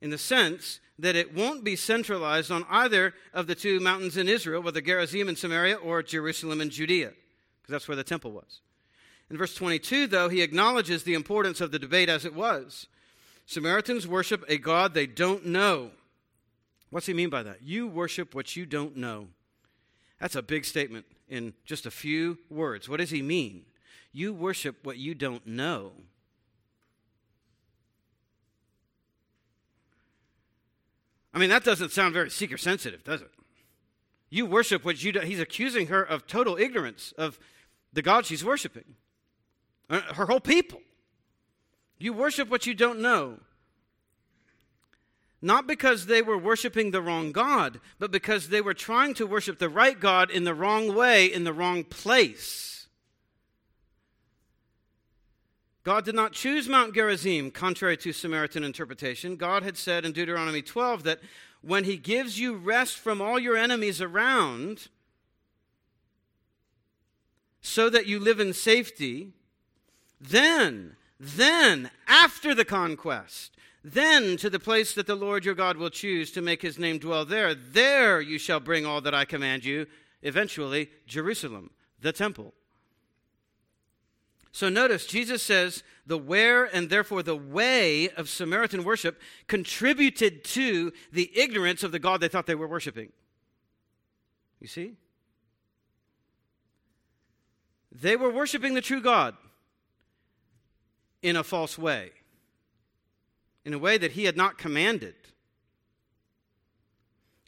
in 0.00 0.10
the 0.10 0.18
sense 0.18 0.80
that 0.98 1.16
it 1.16 1.34
won't 1.34 1.64
be 1.64 1.76
centralized 1.76 2.50
on 2.50 2.64
either 2.68 3.14
of 3.32 3.46
the 3.46 3.54
two 3.54 3.80
mountains 3.80 4.16
in 4.16 4.28
Israel, 4.28 4.62
whether 4.62 4.80
Gerizim 4.80 5.28
in 5.28 5.36
Samaria 5.36 5.76
or 5.76 6.02
Jerusalem 6.02 6.60
in 6.60 6.70
Judea, 6.70 7.12
because 7.60 7.72
that's 7.72 7.88
where 7.88 7.96
the 7.96 8.04
temple 8.04 8.32
was. 8.32 8.60
In 9.30 9.38
verse 9.38 9.54
22, 9.54 10.08
though, 10.08 10.28
he 10.28 10.42
acknowledges 10.42 11.04
the 11.04 11.14
importance 11.14 11.60
of 11.60 11.70
the 11.70 11.78
debate 11.78 12.08
as 12.08 12.24
it 12.24 12.34
was. 12.34 12.86
Samaritans 13.46 14.06
worship 14.06 14.44
a 14.48 14.58
God 14.58 14.92
they 14.92 15.06
don't 15.06 15.46
know. 15.46 15.90
What's 16.90 17.06
he 17.06 17.14
mean 17.14 17.30
by 17.30 17.44
that? 17.44 17.62
You 17.62 17.86
worship 17.86 18.34
what 18.34 18.56
you 18.56 18.66
don't 18.66 18.96
know. 18.96 19.28
That's 20.20 20.34
a 20.34 20.42
big 20.42 20.64
statement 20.64 21.06
in 21.28 21.54
just 21.64 21.86
a 21.86 21.90
few 21.90 22.38
words. 22.50 22.88
What 22.88 22.98
does 22.98 23.10
he 23.10 23.22
mean? 23.22 23.64
You 24.12 24.34
worship 24.34 24.84
what 24.84 24.98
you 24.98 25.14
don't 25.14 25.46
know. 25.46 25.92
I 31.32 31.38
mean, 31.38 31.50
that 31.50 31.64
doesn't 31.64 31.92
sound 31.92 32.14
very 32.14 32.30
seeker 32.30 32.58
sensitive, 32.58 33.04
does 33.04 33.22
it? 33.22 33.30
You 34.30 34.46
worship 34.46 34.84
what 34.84 35.02
you 35.02 35.12
do. 35.12 35.20
He's 35.20 35.40
accusing 35.40 35.88
her 35.88 36.02
of 36.02 36.26
total 36.26 36.56
ignorance 36.56 37.12
of 37.18 37.38
the 37.92 38.02
God 38.02 38.26
she's 38.26 38.44
worshiping, 38.44 38.96
uh, 39.88 40.00
her 40.14 40.26
whole 40.26 40.40
people. 40.40 40.80
You 41.98 42.12
worship 42.12 42.48
what 42.48 42.66
you 42.66 42.74
don't 42.74 43.00
know 43.00 43.38
not 45.42 45.66
because 45.66 46.06
they 46.06 46.22
were 46.22 46.36
worshiping 46.36 46.90
the 46.90 47.00
wrong 47.00 47.32
God, 47.32 47.80
but 47.98 48.10
because 48.10 48.48
they 48.48 48.60
were 48.60 48.74
trying 48.74 49.14
to 49.14 49.26
worship 49.26 49.58
the 49.58 49.68
right 49.68 49.98
God 49.98 50.30
in 50.30 50.44
the 50.44 50.54
wrong 50.54 50.94
way, 50.94 51.26
in 51.26 51.44
the 51.44 51.52
wrong 51.52 51.84
place. 51.84 52.79
God 55.82 56.04
did 56.04 56.14
not 56.14 56.32
choose 56.32 56.68
Mount 56.68 56.94
Gerizim, 56.94 57.50
contrary 57.50 57.96
to 57.98 58.12
Samaritan 58.12 58.64
interpretation. 58.64 59.36
God 59.36 59.62
had 59.62 59.76
said 59.76 60.04
in 60.04 60.12
Deuteronomy 60.12 60.60
12 60.60 61.04
that 61.04 61.20
when 61.62 61.84
He 61.84 61.96
gives 61.96 62.38
you 62.38 62.54
rest 62.54 62.98
from 62.98 63.22
all 63.22 63.38
your 63.38 63.56
enemies 63.56 64.00
around, 64.00 64.88
so 67.60 67.90
that 67.90 68.06
you 68.06 68.18
live 68.18 68.40
in 68.40 68.52
safety, 68.52 69.32
then, 70.20 70.96
then, 71.18 71.90
after 72.06 72.54
the 72.54 72.64
conquest, 72.64 73.56
then 73.82 74.36
to 74.38 74.50
the 74.50 74.58
place 74.58 74.94
that 74.94 75.06
the 75.06 75.14
Lord 75.14 75.44
your 75.44 75.54
God 75.54 75.76
will 75.76 75.90
choose 75.90 76.30
to 76.32 76.42
make 76.42 76.62
his 76.62 76.78
name 76.78 76.98
dwell 76.98 77.24
there. 77.24 77.54
There 77.54 78.20
you 78.20 78.38
shall 78.38 78.60
bring 78.60 78.84
all 78.84 79.00
that 79.02 79.14
I 79.14 79.24
command 79.24 79.64
you. 79.64 79.86
Eventually, 80.22 80.90
Jerusalem, 81.06 81.70
the 82.00 82.12
temple. 82.12 82.52
So 84.52 84.68
notice, 84.68 85.06
Jesus 85.06 85.42
says 85.42 85.82
the 86.06 86.18
where 86.18 86.64
and 86.64 86.90
therefore 86.90 87.22
the 87.22 87.36
way 87.36 88.10
of 88.10 88.28
Samaritan 88.28 88.84
worship 88.84 89.20
contributed 89.46 90.44
to 90.44 90.92
the 91.12 91.30
ignorance 91.38 91.82
of 91.82 91.92
the 91.92 91.98
God 91.98 92.20
they 92.20 92.28
thought 92.28 92.46
they 92.46 92.54
were 92.54 92.66
worshiping. 92.66 93.12
You 94.60 94.66
see? 94.66 94.94
They 97.92 98.16
were 98.16 98.30
worshiping 98.30 98.74
the 98.74 98.80
true 98.80 99.00
God 99.00 99.36
in 101.22 101.36
a 101.36 101.44
false 101.44 101.78
way 101.78 102.10
in 103.64 103.74
a 103.74 103.78
way 103.78 103.98
that 103.98 104.12
he 104.12 104.24
had 104.24 104.36
not 104.36 104.58
commanded. 104.58 105.14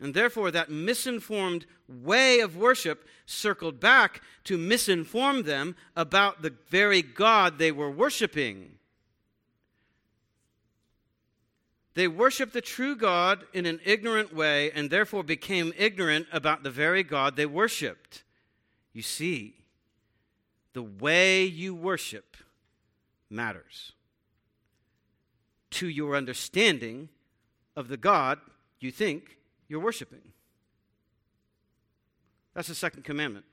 And 0.02 0.14
therefore, 0.14 0.50
that 0.50 0.68
misinformed 0.68 1.64
way 1.86 2.40
of 2.40 2.56
worship 2.56 3.06
circled 3.24 3.78
back 3.78 4.20
to 4.42 4.58
misinform 4.58 5.44
them 5.44 5.76
about 5.94 6.42
the 6.42 6.52
very 6.68 7.02
God 7.02 7.58
they 7.58 7.70
were 7.70 7.90
worshiping. 7.90 8.72
They 11.94 12.08
worshiped 12.08 12.52
the 12.52 12.60
true 12.60 12.96
God 12.96 13.44
in 13.52 13.64
an 13.64 13.78
ignorant 13.84 14.34
way 14.34 14.72
and 14.72 14.90
therefore 14.90 15.22
became 15.22 15.72
ignorant 15.78 16.26
about 16.32 16.64
the 16.64 16.70
very 16.70 17.04
God 17.04 17.36
they 17.36 17.46
worshiped. 17.46 18.24
You 18.92 19.02
see, 19.02 19.54
the 20.72 20.82
way 20.82 21.44
you 21.44 21.76
worship 21.76 22.36
matters 23.30 23.92
to 25.70 25.86
your 25.86 26.16
understanding 26.16 27.08
of 27.76 27.86
the 27.86 27.96
God 27.96 28.40
you 28.80 28.90
think 28.90 29.36
you're 29.72 29.80
worshiping. 29.80 30.20
That's 32.52 32.68
the 32.68 32.74
second 32.74 33.04
commandment. 33.04 33.46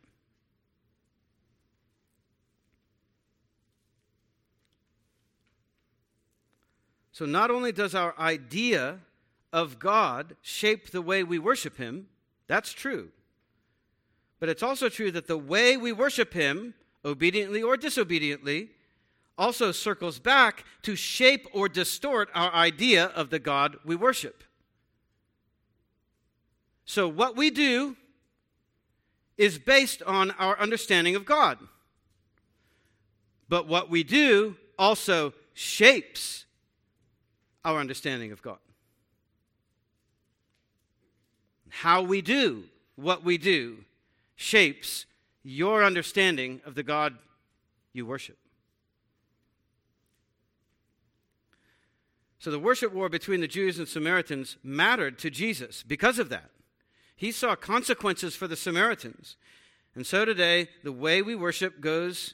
So, 7.14 7.26
not 7.26 7.50
only 7.50 7.72
does 7.72 7.96
our 7.96 8.14
idea 8.20 9.00
of 9.54 9.80
God 9.80 10.36
shape 10.42 10.92
the 10.92 11.02
way 11.02 11.24
we 11.24 11.40
worship 11.40 11.78
Him, 11.78 12.08
that's 12.48 12.74
true. 12.74 13.12
But 14.42 14.50
it's 14.50 14.64
also 14.64 14.90
true 14.90 15.12
that 15.12 15.28
the 15.28 15.38
way 15.38 15.78
we 15.78 15.94
worship 15.94 16.34
Him, 16.34 16.74
obediently 17.06 17.64
or 17.64 17.78
disobediently, 17.78 18.72
also 19.38 19.72
circles 19.72 20.20
back 20.20 20.66
to 20.82 20.98
shape 20.98 21.48
or 21.54 21.70
distort 21.70 22.30
our 22.36 22.54
idea 22.54 23.06
of 23.06 23.30
the 23.30 23.40
God 23.40 23.78
we 23.86 23.96
worship. 23.96 24.44
So, 26.90 27.08
what 27.08 27.38
we 27.38 27.52
do 27.52 27.96
is 29.38 29.60
based 29.60 30.02
on 30.02 30.32
our 30.32 30.58
understanding 30.58 31.16
of 31.16 31.24
God. 31.24 31.60
But 33.48 33.68
what 33.68 33.92
we 33.92 34.04
do 34.04 34.56
also 34.80 35.34
shapes 35.54 36.46
our 37.64 37.80
understanding 37.80 38.32
of 38.32 38.42
God. 38.42 38.58
How 41.70 42.02
we 42.02 42.24
do 42.24 42.64
what 42.96 43.24
we 43.24 43.38
do 43.38 43.86
shapes 44.36 45.06
your 45.44 45.84
understanding 45.84 46.60
of 46.66 46.74
the 46.74 46.82
God 46.82 47.20
you 47.94 48.08
worship. 48.08 48.40
So 52.40 52.50
the 52.50 52.58
worship 52.58 52.92
war 52.92 53.10
between 53.10 53.42
the 53.42 53.48
Jews 53.48 53.78
and 53.78 53.88
Samaritans 53.88 54.58
mattered 54.64 55.20
to 55.20 55.30
Jesus 55.30 55.84
because 55.84 56.18
of 56.18 56.30
that. 56.30 56.50
He 57.20 57.34
saw 57.34 57.54
consequences 57.58 58.34
for 58.34 58.48
the 58.48 58.56
Samaritans. 58.56 59.36
And 59.94 60.08
so 60.08 60.24
today, 60.24 60.70
the 60.86 60.94
way 60.94 61.22
we 61.22 61.36
worship 61.36 61.82
goes 61.82 62.34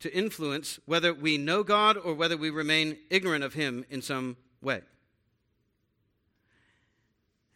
to 0.00 0.10
influence 0.16 0.80
whether 0.86 1.12
we 1.12 1.36
know 1.36 1.62
God 1.62 1.98
or 1.98 2.14
whether 2.14 2.34
we 2.34 2.48
remain 2.48 2.96
ignorant 3.10 3.44
of 3.44 3.52
Him 3.52 3.84
in 3.90 4.00
some 4.00 4.38
way. 4.62 4.80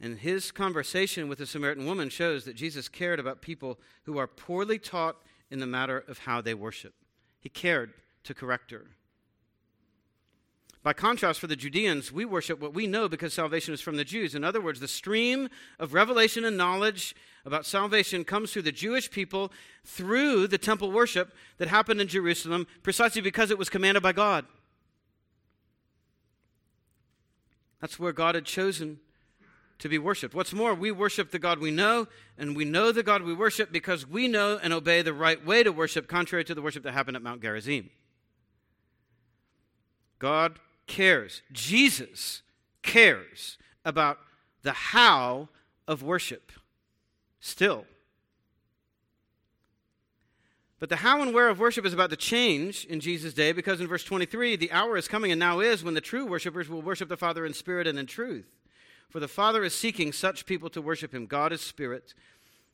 And 0.03 0.19
his 0.19 0.51
conversation 0.51 1.31
with 1.31 1.39
the 1.39 1.47
Samaritan 1.47 1.87
woman 1.87 2.11
shows 2.11 2.45
that 2.45 2.57
Jesus 2.57 2.91
cared 2.91 3.19
about 3.19 3.41
people 3.41 3.79
who 4.03 4.19
are 4.19 4.27
poorly 4.27 4.79
taught 4.79 5.17
in 5.51 5.61
the 5.61 5.67
matter 5.67 6.05
of 6.09 6.19
how 6.19 6.43
they 6.43 6.53
worship. 6.53 6.93
He 7.41 7.49
cared 7.49 7.95
to 8.25 8.35
correct 8.35 8.71
her. 8.71 8.85
By 10.83 10.95
contrast, 10.95 11.41
for 11.41 11.47
the 11.47 11.57
Judeans, 11.57 12.11
we 12.11 12.25
worship 12.25 12.59
what 12.59 12.73
we 12.73 12.87
know 12.87 13.07
because 13.07 13.35
salvation 13.35 13.75
is 13.75 13.83
from 13.83 13.97
the 13.97 14.05
Jews. 14.05 14.35
In 14.35 14.45
other 14.45 14.63
words, 14.63 14.81
the 14.81 14.89
stream 14.89 15.51
of 15.79 15.93
revelation 15.93 16.45
and 16.45 16.57
knowledge 16.57 17.15
about 17.45 17.67
salvation 17.67 18.25
comes 18.25 18.53
through 18.53 18.63
the 18.63 18.73
Jewish 18.73 19.11
people 19.11 19.53
through 19.85 20.47
the 20.47 20.57
temple 20.57 20.91
worship 20.91 21.35
that 21.59 21.69
happened 21.69 22.01
in 22.01 22.09
Jerusalem 22.09 22.67
precisely 22.83 23.21
because 23.21 23.51
it 23.51 23.59
was 23.59 23.69
commanded 23.69 24.03
by 24.03 24.13
God. 24.13 24.47
That's 27.83 27.99
where 27.99 28.13
God 28.13 28.35
had 28.35 28.47
chosen 28.47 29.01
to 29.81 29.89
be 29.89 29.99
worshiped. 29.99 30.35
What's 30.35 30.53
more, 30.53 30.75
we 30.75 30.91
worship 30.91 31.31
the 31.31 31.39
God 31.39 31.59
we 31.59 31.71
know, 31.71 32.09
and 32.39 32.55
we 32.55 32.65
know 32.65 32.93
the 32.93 33.03
God 33.03 33.23
we 33.23 33.35
worship 33.35 33.73
because 33.73 34.07
we 34.07 34.29
know 34.29 34.59
and 34.63 34.73
obey 34.73 35.03
the 35.03 35.15
right 35.15 35.45
way 35.45 35.63
to 35.63 35.73
worship, 35.73 36.09
contrary 36.09 36.45
to 36.45 36.55
the 36.55 36.63
worship 36.63 36.83
that 36.85 36.93
happened 36.93 37.17
at 37.17 37.23
Mount 37.23 37.43
Gerizim. 37.43 37.91
God 40.19 40.59
cares. 40.91 41.43
Jesus 41.53 42.43
cares 42.83 43.57
about 43.85 44.19
the 44.63 44.73
how 44.73 45.49
of 45.87 46.03
worship 46.03 46.53
still. 47.41 47.87
But 50.81 50.89
the 50.89 50.97
how 50.97 51.23
and 51.23 51.33
where 51.33 51.49
of 51.49 51.61
worship 51.61 51.87
is 51.87 51.93
about 51.93 52.11
to 52.11 52.17
change 52.17 52.87
in 52.87 53.01
Jesus' 53.01 53.35
day 53.35 53.53
because 53.53 53.81
in 53.81 53.87
verse 53.87 54.03
23, 54.03 54.57
the 54.57 54.73
hour 54.73 54.97
is 54.97 55.09
coming 55.09 55.31
and 55.31 55.39
now 55.39 55.61
is 55.61 55.85
when 55.85 55.95
the 55.95 56.01
true 56.01 56.27
worshipers 56.27 56.69
will 56.69 56.83
worship 56.83 57.09
the 57.09 57.17
Father 57.17 57.47
in 57.47 57.55
spirit 57.55 57.87
and 57.87 57.99
in 57.99 58.07
truth. 58.07 58.49
For 59.11 59.21
the 59.21 59.29
Father 59.29 59.63
is 59.63 59.75
seeking 59.75 60.13
such 60.13 60.47
people 60.47 60.71
to 60.71 60.83
worship 60.83 61.15
him. 61.15 61.27
God 61.27 61.53
is 61.53 61.61
spirit, 61.61 62.15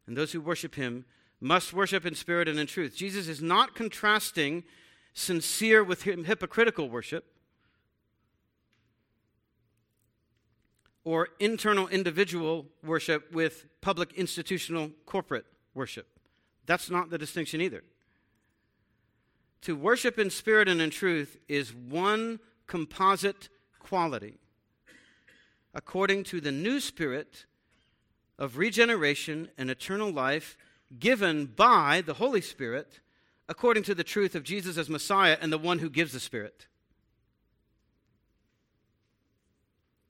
and 0.06 0.16
those 0.16 0.32
who 0.32 0.40
worship 0.40 0.76
him 0.76 1.04
must 1.40 1.72
worship 1.72 2.06
in 2.06 2.14
spirit 2.14 2.48
and 2.48 2.58
in 2.58 2.66
truth. 2.66 2.96
Jesus 2.96 3.28
is 3.28 3.42
not 3.42 3.74
contrasting 3.74 4.64
sincere 5.12 5.82
with 5.82 6.02
hypocritical 6.04 6.88
worship. 6.88 7.24
Or 11.07 11.28
internal 11.38 11.86
individual 11.86 12.66
worship 12.82 13.32
with 13.32 13.64
public 13.80 14.12
institutional 14.14 14.90
corporate 15.07 15.46
worship. 15.72 16.09
That's 16.66 16.90
not 16.90 17.11
the 17.11 17.16
distinction 17.16 17.61
either. 17.61 17.84
To 19.62 19.76
worship 19.76 20.18
in 20.18 20.30
spirit 20.30 20.68
and 20.68 20.82
in 20.82 20.90
truth 20.90 21.38
is 21.48 21.72
one 21.72 22.40
composite 22.66 23.48
quality 23.78 24.38
according 25.72 26.24
to 26.24 26.40
the 26.40 26.50
new 26.50 26.80
spirit 26.80 27.46
of 28.36 28.59
regeneration 28.59 29.48
and 29.57 29.70
eternal 29.70 30.11
life 30.11 30.57
given 30.98 31.46
by 31.46 32.02
the 32.04 32.14
Holy 32.14 32.40
Spirit 32.40 32.98
according 33.48 33.84
to 33.84 33.94
the 33.94 34.02
truth 34.02 34.34
of 34.34 34.42
Jesus 34.42 34.76
as 34.76 34.90
Messiah 34.90 35.38
and 35.40 35.52
the 35.52 35.59
one 35.59 35.78
who 35.78 35.88
gives 35.88 36.12
the 36.12 36.20
Spirit. 36.20 36.66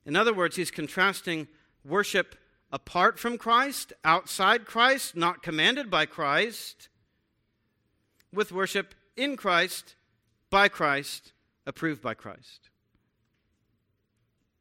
In 0.06 0.14
other 0.14 0.32
words, 0.32 0.54
he's 0.56 0.70
contrasting 0.70 1.48
worship 1.84 2.36
apart 2.72 3.18
from 3.18 3.36
Christ, 3.36 3.92
outside 4.04 4.64
Christ, 4.64 5.16
not 5.16 5.42
commanded 5.42 5.90
by 5.90 6.06
Christ, 6.06 6.88
with 8.32 8.52
worship 8.52 8.94
in 9.16 9.36
Christ, 9.36 9.96
by 10.48 10.68
Christ, 10.68 11.32
approved 11.66 12.00
by 12.00 12.14
Christ. 12.14 12.70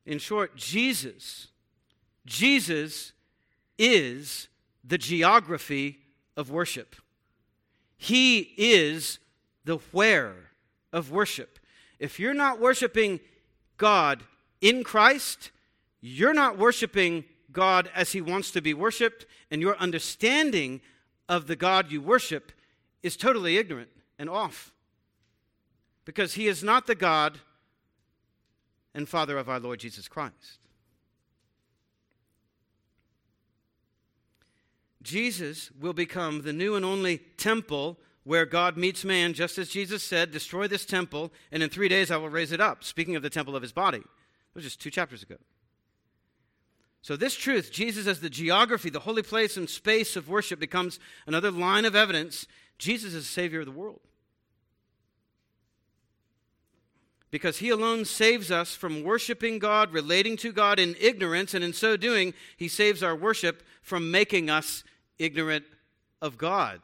In 0.06 0.18
short, 0.18 0.56
Jesus, 0.56 1.48
Jesus 2.26 3.14
is 3.78 4.48
the 4.84 4.98
geography 4.98 6.00
of 6.36 6.50
worship. 6.50 6.96
He 7.98 8.54
is 8.58 9.20
the 9.64 9.78
where 9.92 10.52
of 10.92 11.12
worship. 11.12 11.60
If 12.00 12.20
you're 12.20 12.34
not 12.34 12.60
worshiping 12.60 13.20
God 13.78 14.24
in 14.62 14.84
Christ, 14.84 15.52
you're 16.02 16.34
not 16.34 16.58
worshiping 16.58 17.26
God 17.52 17.90
as 17.96 18.12
he 18.12 18.22
wants 18.22 18.52
to 18.52 18.62
be 18.62 18.74
worshiped, 18.74 19.26
and 19.50 19.62
your 19.62 19.78
understanding 19.78 20.82
of 21.28 21.48
the 21.48 21.56
God 21.56 21.92
you 21.92 22.02
worship 22.02 22.52
is 23.02 23.18
totally 23.18 23.58
ignorant 23.58 23.90
and 24.20 24.30
off. 24.30 24.72
Because 26.04 26.36
he 26.36 26.48
is 26.48 26.64
not 26.64 26.86
the 26.86 26.96
God 26.96 27.40
and 28.94 29.10
Father 29.10 29.38
of 29.38 29.50
our 29.50 29.60
Lord 29.60 29.80
Jesus 29.80 30.08
Christ. 30.08 30.60
Jesus 35.02 35.72
will 35.80 35.94
become 35.94 36.42
the 36.42 36.54
new 36.54 36.76
and 36.76 36.84
only 36.84 37.20
temple 37.38 37.98
where 38.24 38.46
God 38.46 38.76
meets 38.76 39.06
man, 39.06 39.34
just 39.34 39.60
as 39.60 39.70
Jesus 39.70 40.02
said, 40.02 40.32
Destroy 40.32 40.68
this 40.68 40.84
temple, 40.84 41.32
and 41.52 41.62
in 41.62 41.70
three 41.70 41.88
days 41.88 42.10
I 42.10 42.18
will 42.18 42.30
raise 42.30 42.52
it 42.52 42.60
up. 42.60 42.84
Speaking 42.84 43.16
of 43.16 43.22
the 43.22 43.30
temple 43.30 43.56
of 43.56 43.62
his 43.62 43.72
body 43.72 44.04
was 44.56 44.64
just 44.64 44.82
two 44.82 44.90
chapters 44.90 45.22
ago. 45.22 45.36
So, 47.02 47.16
this 47.16 47.36
truth, 47.36 47.72
Jesus 47.72 48.08
as 48.08 48.20
the 48.20 48.32
geography, 48.32 48.90
the 48.90 49.02
holy 49.02 49.22
place 49.22 49.58
and 49.58 49.70
space 49.70 50.16
of 50.16 50.28
worship, 50.28 50.60
becomes 50.60 51.00
another 51.28 51.52
line 51.52 51.86
of 51.86 51.96
evidence 51.96 52.48
Jesus 52.78 53.14
is 53.14 53.26
the 53.26 53.30
Savior 53.30 53.60
of 53.60 53.66
the 53.66 53.72
world. 53.72 54.02
Because 57.32 57.60
He 57.60 57.70
alone 57.70 58.06
saves 58.06 58.52
us 58.52 58.76
from 58.76 59.04
worshiping 59.04 59.60
God, 59.60 59.92
relating 59.92 60.38
to 60.38 60.52
God 60.52 60.80
in 60.80 60.96
ignorance, 61.00 61.54
and 61.54 61.64
in 61.64 61.74
so 61.74 61.98
doing, 61.98 62.34
He 62.58 62.68
saves 62.68 63.04
our 63.04 63.16
worship 63.16 63.64
from 63.82 64.12
making 64.12 64.50
us 64.50 64.84
ignorant 65.20 65.66
of 66.22 66.38
God. 66.38 66.82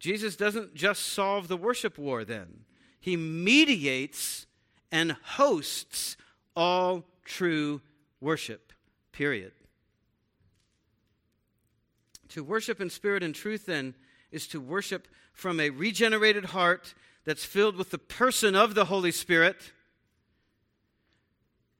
Jesus 0.00 0.34
doesn't 0.34 0.74
just 0.74 1.12
solve 1.12 1.46
the 1.46 1.58
worship 1.58 1.98
war 1.98 2.24
then, 2.24 2.64
he 2.98 3.16
mediates 3.16 4.46
and 4.90 5.12
hosts 5.22 6.16
all 6.56 7.04
true 7.24 7.80
worship, 8.20 8.72
period. 9.12 9.52
To 12.30 12.42
worship 12.42 12.80
in 12.80 12.90
spirit 12.90 13.22
and 13.22 13.34
truth, 13.34 13.66
then, 13.66 13.94
is 14.30 14.46
to 14.48 14.60
worship 14.60 15.06
from 15.32 15.60
a 15.60 15.70
regenerated 15.70 16.46
heart 16.46 16.94
that's 17.24 17.44
filled 17.44 17.76
with 17.76 17.90
the 17.90 17.98
person 17.98 18.56
of 18.56 18.74
the 18.74 18.86
Holy 18.86 19.12
Spirit, 19.12 19.72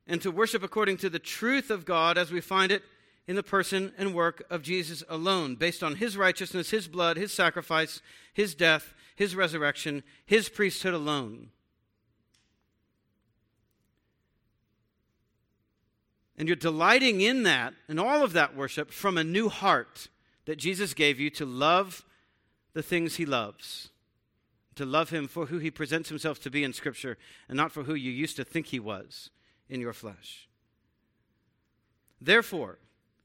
and 0.07 0.21
to 0.23 0.31
worship 0.31 0.63
according 0.63 0.97
to 0.99 1.09
the 1.09 1.19
truth 1.19 1.71
of 1.71 1.85
God 1.85 2.19
as 2.19 2.31
we 2.31 2.41
find 2.41 2.73
it 2.73 2.83
in 3.31 3.37
the 3.37 3.43
person 3.45 3.93
and 3.97 4.13
work 4.13 4.43
of 4.51 4.61
Jesus 4.61 5.05
alone, 5.09 5.55
based 5.55 5.85
on 5.85 5.95
his 5.95 6.17
righteousness, 6.17 6.71
his 6.71 6.89
blood, 6.89 7.17
his 7.17 7.31
sacrifice, 7.31 8.03
his 8.35 8.57
death, 8.57 8.93
his 9.15 9.37
resurrection, 9.37 10.03
his 10.27 10.49
priesthood 10.49 10.95
alone. 10.95 11.51
And 16.37 16.49
you're 16.49 16.57
delighting 16.57 17.21
in 17.21 17.45
that 17.45 17.73
and 17.87 18.01
all 18.01 18.25
of 18.25 18.33
that 18.33 18.57
worship 18.57 18.91
from 18.91 19.17
a 19.17 19.23
new 19.23 19.49
heart 19.49 20.09
that 20.47 20.59
Jesus 20.59 20.93
gave 20.93 21.21
you 21.21 21.31
to 21.31 21.47
love 21.47 22.05
the 22.73 22.83
things 22.83 23.15
he 23.15 23.27
loves, 23.27 23.91
to 24.75 24.85
love 24.85 25.11
him 25.11 25.29
for 25.29 25.47
who 25.47 25.59
he 25.59 25.71
presents 25.71 26.09
himself 26.09 26.41
to 26.41 26.51
be 26.51 26.65
in 26.65 26.73
Scripture 26.73 27.17
and 27.49 27.57
not 27.57 27.71
for 27.71 27.85
who 27.85 27.95
you 27.95 28.11
used 28.11 28.35
to 28.39 28.45
think 28.45 28.67
he 28.67 28.81
was 28.81 29.31
in 29.69 29.81
your 29.81 29.93
flesh. 29.93 30.49
Therefore, 32.21 32.81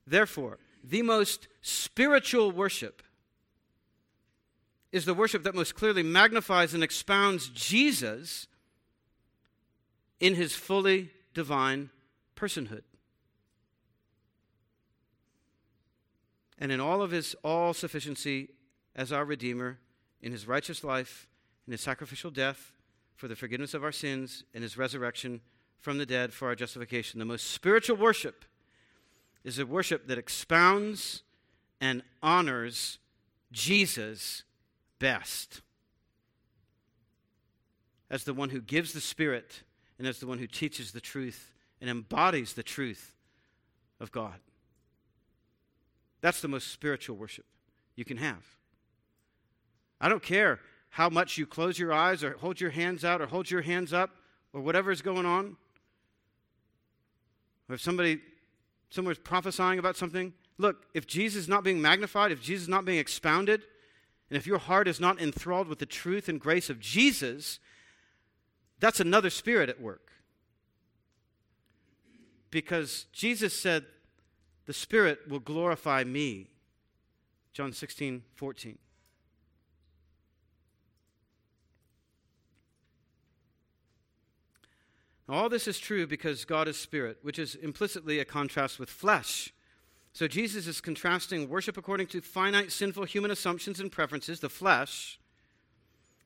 Therefore, 0.08 0.60
the 0.84 1.02
most 1.02 1.48
spiritual 1.62 2.52
worship 2.52 3.02
is 4.92 5.06
the 5.06 5.14
worship 5.14 5.44
that 5.44 5.56
most 5.56 5.76
clearly 5.76 6.04
magnifies 6.04 6.74
and 6.74 6.84
expounds 6.84 7.50
Jesus 7.50 8.48
in 10.20 10.36
his 10.36 10.56
fully 10.56 11.12
divine 11.34 11.90
personhood. 12.36 12.84
And 16.58 16.72
in 16.72 16.80
all 16.80 17.02
of 17.02 17.12
his 17.12 17.36
all 17.44 17.74
sufficiency 17.74 18.50
as 18.96 19.12
our 19.12 19.26
Redeemer, 19.26 19.80
in 20.22 20.32
his 20.32 20.48
righteous 20.48 20.84
life, 20.84 21.28
in 21.68 21.72
his 21.72 21.82
sacrificial 21.82 22.32
death 22.32 22.72
for 23.16 23.28
the 23.28 23.36
forgiveness 23.36 23.74
of 23.74 23.84
our 23.84 23.92
sins, 23.92 24.44
in 24.54 24.62
his 24.62 24.78
resurrection 24.78 25.42
from 25.80 25.98
the 25.98 26.06
dead 26.06 26.34
for 26.34 26.48
our 26.48 26.56
justification. 26.56 27.20
The 27.20 27.26
most 27.26 27.52
spiritual 27.52 27.98
worship 27.98 28.46
is 29.46 29.60
a 29.60 29.66
worship 29.66 30.08
that 30.08 30.18
expounds 30.18 31.22
and 31.80 32.02
honors 32.22 32.98
Jesus 33.52 34.44
best 35.00 35.62
as 38.10 38.24
the 38.24 38.34
one 38.34 38.50
who 38.50 38.60
gives 38.60 38.92
the 38.92 39.00
Spirit 39.00 39.62
and 40.00 40.08
as 40.08 40.20
the 40.20 40.28
one 40.28 40.40
who 40.40 40.48
teaches 40.48 40.92
the 40.92 41.00
truth 41.00 41.54
and 41.80 41.90
embodies 41.90 42.54
the 42.54 42.64
truth 42.64 43.16
of 44.00 44.12
God. 44.12 44.40
That's 46.22 46.42
the 46.42 46.48
most 46.48 46.72
spiritual 46.72 47.16
worship 47.16 47.46
you 47.96 48.04
can 48.04 48.18
have. 48.18 48.44
I 50.02 50.10
don't 50.10 50.24
care 50.24 50.60
how 50.90 51.10
much 51.10 51.38
you 51.38 51.46
close 51.46 51.78
your 51.78 51.94
eyes 51.94 52.24
or 52.24 52.32
hold 52.38 52.60
your 52.60 52.72
hands 52.72 53.06
out 53.06 53.22
or 53.22 53.28
hold 53.28 53.52
your 53.52 53.62
hands 53.62 53.94
up 53.94 54.10
or 54.54 54.62
whatever 54.62 54.92
is 54.92 55.04
going 55.04 55.26
on. 55.26 55.56
Or 57.70 57.76
if 57.76 57.82
somebody 57.82 58.22
someone's 58.90 59.18
prophesying 59.18 59.80
about 59.80 59.98
something, 59.98 60.34
look, 60.58 60.86
if 60.94 61.08
Jesus 61.08 61.44
is 61.44 61.50
not 61.50 61.64
being 61.64 61.82
magnified, 61.82 62.32
if 62.32 62.42
Jesus 62.42 62.64
is 62.64 62.70
not 62.70 62.86
being 62.86 63.00
expounded, 63.00 63.64
and 64.30 64.38
if 64.38 64.48
your 64.48 64.58
heart 64.58 64.88
is 64.88 65.00
not 65.00 65.22
enthralled 65.22 65.68
with 65.68 65.80
the 65.80 65.86
truth 65.86 66.28
and 66.30 66.40
grace 66.40 66.70
of 66.70 66.80
Jesus, 66.80 67.60
that's 68.80 69.00
another 69.00 69.30
spirit 69.30 69.70
at 69.70 69.82
work. 69.82 70.12
Because 72.50 73.06
Jesus 73.12 73.54
said, 73.60 73.86
the 74.66 74.74
Spirit 74.74 75.20
will 75.30 75.40
glorify 75.40 76.04
me. 76.04 76.48
John 77.54 77.72
16, 77.72 78.24
14. 78.36 78.78
All 85.28 85.50
this 85.50 85.68
is 85.68 85.80
true 85.80 86.06
because 86.06 86.46
God 86.46 86.68
is 86.68 86.78
spirit, 86.78 87.18
which 87.22 87.40
is 87.40 87.56
implicitly 87.56 88.20
a 88.20 88.26
contrast 88.26 88.80
with 88.80 88.90
flesh. 88.90 89.52
So 90.14 90.28
Jesus 90.28 90.68
is 90.68 90.82
contrasting 90.82 91.50
worship 91.50 91.78
according 91.78 92.08
to 92.08 92.22
finite, 92.22 92.72
sinful 92.72 93.06
human 93.06 93.32
assumptions 93.32 93.80
and 93.80 93.92
preferences, 93.92 94.40
the 94.40 94.50
flesh, 94.50 95.20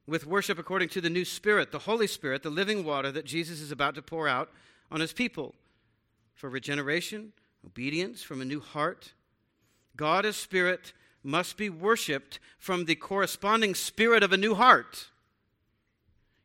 with 0.05 0.27
worship 0.27 0.59
according 0.59 0.89
to 0.89 1.01
the 1.01 1.09
new 1.09 1.23
spirit, 1.23 1.71
the 1.71 1.79
Holy 1.79 2.07
Spirit, 2.07 2.43
the 2.43 2.49
living 2.49 2.83
water 2.83 3.11
that 3.11 3.25
Jesus 3.25 3.61
is 3.61 3.71
about 3.71 3.95
to 3.95 4.01
pour 4.01 4.27
out 4.27 4.51
on 4.91 4.99
his 4.99 5.13
people 5.13 5.55
for 6.35 6.49
regeneration, 6.49 7.31
obedience 7.65 8.21
from 8.21 8.41
a 8.41 8.45
new 8.45 8.59
heart. 8.59 9.13
God 9.95 10.25
as 10.25 10.35
spirit 10.35 10.93
must 11.23 11.57
be 11.57 11.69
worshiped 11.69 12.39
from 12.57 12.85
the 12.85 12.95
corresponding 12.95 13.75
spirit 13.75 14.23
of 14.23 14.31
a 14.31 14.37
new 14.37 14.55
heart. 14.55 15.07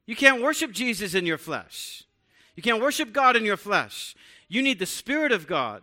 You 0.06 0.16
can't 0.16 0.42
worship 0.42 0.72
Jesus 0.72 1.14
in 1.14 1.26
your 1.26 1.38
flesh. 1.38 2.04
You 2.54 2.62
can't 2.62 2.80
worship 2.80 3.12
God 3.12 3.36
in 3.36 3.44
your 3.44 3.56
flesh. 3.56 4.14
You 4.48 4.62
need 4.62 4.78
the 4.78 4.86
Spirit 4.86 5.32
of 5.32 5.46
God 5.46 5.82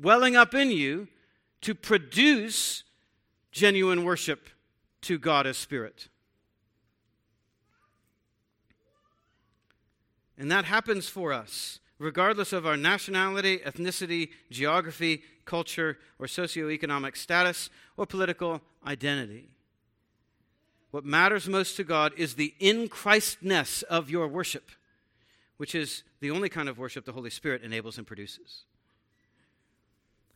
welling 0.00 0.36
up 0.36 0.54
in 0.54 0.70
you 0.70 1.08
to 1.62 1.74
produce 1.74 2.84
genuine 3.50 4.04
worship 4.04 4.48
to 5.02 5.18
God 5.18 5.46
as 5.46 5.56
Spirit. 5.56 6.08
And 10.38 10.50
that 10.52 10.66
happens 10.66 11.08
for 11.08 11.32
us, 11.32 11.80
regardless 11.98 12.52
of 12.52 12.66
our 12.66 12.76
nationality, 12.76 13.58
ethnicity, 13.58 14.28
geography, 14.50 15.22
culture, 15.46 15.98
or 16.18 16.26
socioeconomic 16.26 17.16
status, 17.16 17.70
or 17.96 18.04
political 18.04 18.60
identity. 18.86 19.48
What 20.90 21.04
matters 21.04 21.48
most 21.48 21.76
to 21.76 21.84
God 21.84 22.12
is 22.16 22.34
the 22.34 22.54
in 22.58 22.88
Christness 22.88 23.82
of 23.82 24.10
your 24.10 24.28
worship 24.28 24.70
which 25.56 25.74
is 25.74 26.02
the 26.20 26.30
only 26.30 26.48
kind 26.48 26.68
of 26.68 26.78
worship 26.78 27.04
the 27.04 27.12
Holy 27.12 27.30
Spirit 27.30 27.62
enables 27.62 27.98
and 27.98 28.06
produces. 28.06 28.64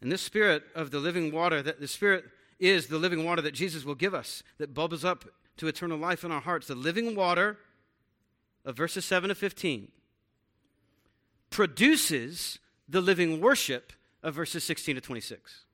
And 0.00 0.10
this 0.10 0.22
spirit 0.22 0.64
of 0.74 0.90
the 0.90 0.98
living 0.98 1.32
water, 1.32 1.62
that 1.62 1.80
the 1.80 1.88
spirit 1.88 2.24
is 2.58 2.86
the 2.86 2.98
living 2.98 3.24
water 3.24 3.42
that 3.42 3.52
Jesus 3.52 3.84
will 3.84 3.94
give 3.94 4.14
us, 4.14 4.42
that 4.58 4.74
bubbles 4.74 5.04
up 5.04 5.24
to 5.58 5.68
eternal 5.68 5.98
life 5.98 6.24
in 6.24 6.32
our 6.32 6.40
hearts. 6.40 6.66
The 6.66 6.74
living 6.74 7.14
water 7.14 7.58
of 8.64 8.76
verses 8.76 9.04
7 9.04 9.28
to 9.28 9.34
15 9.34 9.88
produces 11.50 12.58
the 12.88 13.00
living 13.00 13.40
worship 13.40 13.92
of 14.22 14.34
verses 14.34 14.64
16 14.64 14.96
to 14.96 15.00
26. 15.00 15.64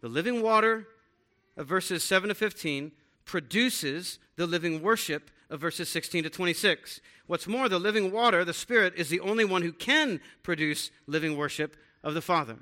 The 0.00 0.08
living 0.08 0.42
water 0.42 0.88
of 1.56 1.66
verses 1.66 2.02
7 2.02 2.28
to 2.28 2.34
15 2.34 2.92
produces 3.24 4.18
the 4.36 4.46
living 4.46 4.82
worship 4.82 5.30
of 5.52 5.60
verses 5.60 5.88
16 5.90 6.24
to 6.24 6.30
26. 6.30 7.00
What's 7.26 7.46
more, 7.46 7.68
the 7.68 7.78
living 7.78 8.10
water, 8.10 8.44
the 8.44 8.54
Spirit, 8.54 8.94
is 8.96 9.10
the 9.10 9.20
only 9.20 9.44
one 9.44 9.62
who 9.62 9.72
can 9.72 10.20
produce 10.42 10.90
living 11.06 11.36
worship 11.36 11.76
of 12.02 12.14
the 12.14 12.22
Father. 12.22 12.56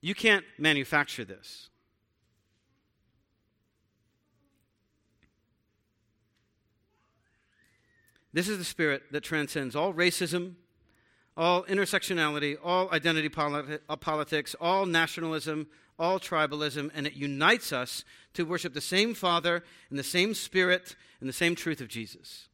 You 0.00 0.14
can't 0.14 0.44
manufacture 0.58 1.24
this. 1.24 1.68
This 8.32 8.48
is 8.48 8.58
the 8.58 8.64
spirit 8.64 9.02
that 9.10 9.22
transcends 9.22 9.74
all 9.74 9.92
racism, 9.92 10.54
all 11.36 11.64
intersectionality, 11.64 12.56
all 12.62 12.88
identity 12.92 13.28
politi- 13.28 13.80
uh, 13.88 13.96
politics, 13.96 14.54
all 14.60 14.86
nationalism, 14.86 15.66
all 16.00 16.18
tribalism, 16.18 16.90
and 16.94 17.06
it 17.06 17.12
unites 17.12 17.72
us 17.72 18.04
to 18.34 18.44
worship 18.44 18.74
the 18.74 18.80
same 18.80 19.14
Father 19.14 19.62
in 19.90 19.96
the 19.96 20.02
same 20.02 20.34
Spirit 20.34 20.96
and 21.20 21.28
the 21.28 21.34
same 21.34 21.54
truth 21.54 21.80
of 21.80 21.88
Jesus. 21.88 22.48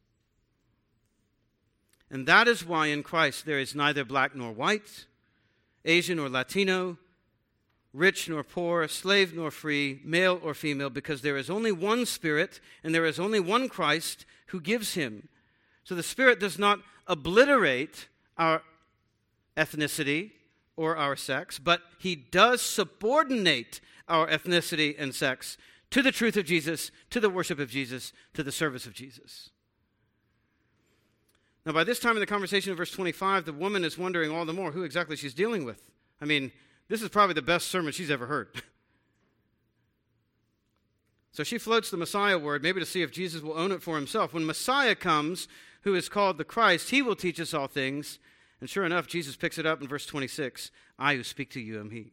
And 2.11 2.27
that 2.27 2.47
is 2.47 2.65
why 2.65 2.87
in 2.87 3.03
Christ 3.03 3.45
there 3.45 3.59
is 3.59 3.73
neither 3.73 4.05
black 4.05 4.35
nor 4.35 4.51
white, 4.51 5.05
Asian 5.85 6.19
or 6.19 6.29
Latino, 6.29 6.97
rich 7.93 8.29
nor 8.29 8.43
poor, 8.43 8.87
slave 8.87 9.33
nor 9.33 9.49
free, 9.49 10.01
male 10.03 10.39
or 10.43 10.53
female, 10.53 10.89
because 10.89 11.21
there 11.21 11.37
is 11.37 11.49
only 11.49 11.71
one 11.71 12.05
Spirit 12.05 12.59
and 12.83 12.93
there 12.93 13.05
is 13.05 13.19
only 13.19 13.39
one 13.39 13.69
Christ 13.69 14.25
who 14.47 14.61
gives 14.61 14.93
him. 14.93 15.29
So 15.83 15.95
the 15.95 16.03
Spirit 16.03 16.39
does 16.39 16.59
not 16.59 16.79
obliterate 17.07 18.07
our 18.37 18.61
ethnicity 19.55 20.31
or 20.77 20.95
our 20.95 21.15
sex, 21.15 21.59
but 21.59 21.81
he 21.99 22.15
does 22.15 22.61
subordinate 22.61 23.81
our 24.07 24.27
ethnicity 24.27 24.95
and 24.97 25.13
sex 25.13 25.57
to 25.89 26.01
the 26.01 26.11
truth 26.11 26.37
of 26.37 26.45
Jesus, 26.45 26.91
to 27.09 27.19
the 27.19 27.29
worship 27.29 27.59
of 27.59 27.69
Jesus, 27.69 28.13
to 28.33 28.43
the 28.43 28.51
service 28.51 28.85
of 28.85 28.93
Jesus. 28.93 29.49
Now, 31.65 31.73
by 31.73 31.83
this 31.83 31.99
time 31.99 32.15
in 32.15 32.21
the 32.21 32.25
conversation 32.25 32.71
in 32.71 32.77
verse 32.77 32.91
25, 32.91 33.45
the 33.45 33.51
woman 33.51 33.83
is 33.83 33.97
wondering 33.97 34.31
all 34.31 34.45
the 34.45 34.53
more 34.53 34.71
who 34.71 34.83
exactly 34.83 35.17
she's 35.17 35.33
dealing 35.33 35.65
with. 35.65 35.89
I 36.21 36.25
mean, 36.25 36.51
this 36.87 37.01
is 37.01 37.09
probably 37.09 37.33
the 37.33 37.41
best 37.41 37.67
sermon 37.67 37.91
she's 37.91 38.11
ever 38.11 38.27
heard. 38.27 38.49
so 41.31 41.43
she 41.43 41.57
floats 41.57 41.89
the 41.89 41.97
Messiah 41.97 42.37
word, 42.37 42.63
maybe 42.63 42.79
to 42.79 42.85
see 42.85 43.01
if 43.01 43.11
Jesus 43.11 43.41
will 43.41 43.57
own 43.57 43.73
it 43.73 43.83
for 43.83 43.95
himself. 43.95 44.33
When 44.33 44.45
Messiah 44.45 44.95
comes, 44.95 45.49
who 45.81 45.93
is 45.93 46.07
called 46.07 46.37
the 46.37 46.45
Christ, 46.45 46.91
he 46.91 47.01
will 47.01 47.15
teach 47.15 47.39
us 47.39 47.53
all 47.53 47.67
things 47.67 48.19
and 48.59 48.69
sure 48.69 48.85
enough, 48.85 49.07
Jesus 49.07 49.35
picks 49.35 49.57
it 49.57 49.65
up 49.65 49.81
in 49.81 49.87
verse 49.87 50.05
26 50.05 50.71
I 50.97 51.15
who 51.15 51.23
speak 51.23 51.51
to 51.51 51.59
you 51.59 51.79
am 51.79 51.91
He. 51.91 52.11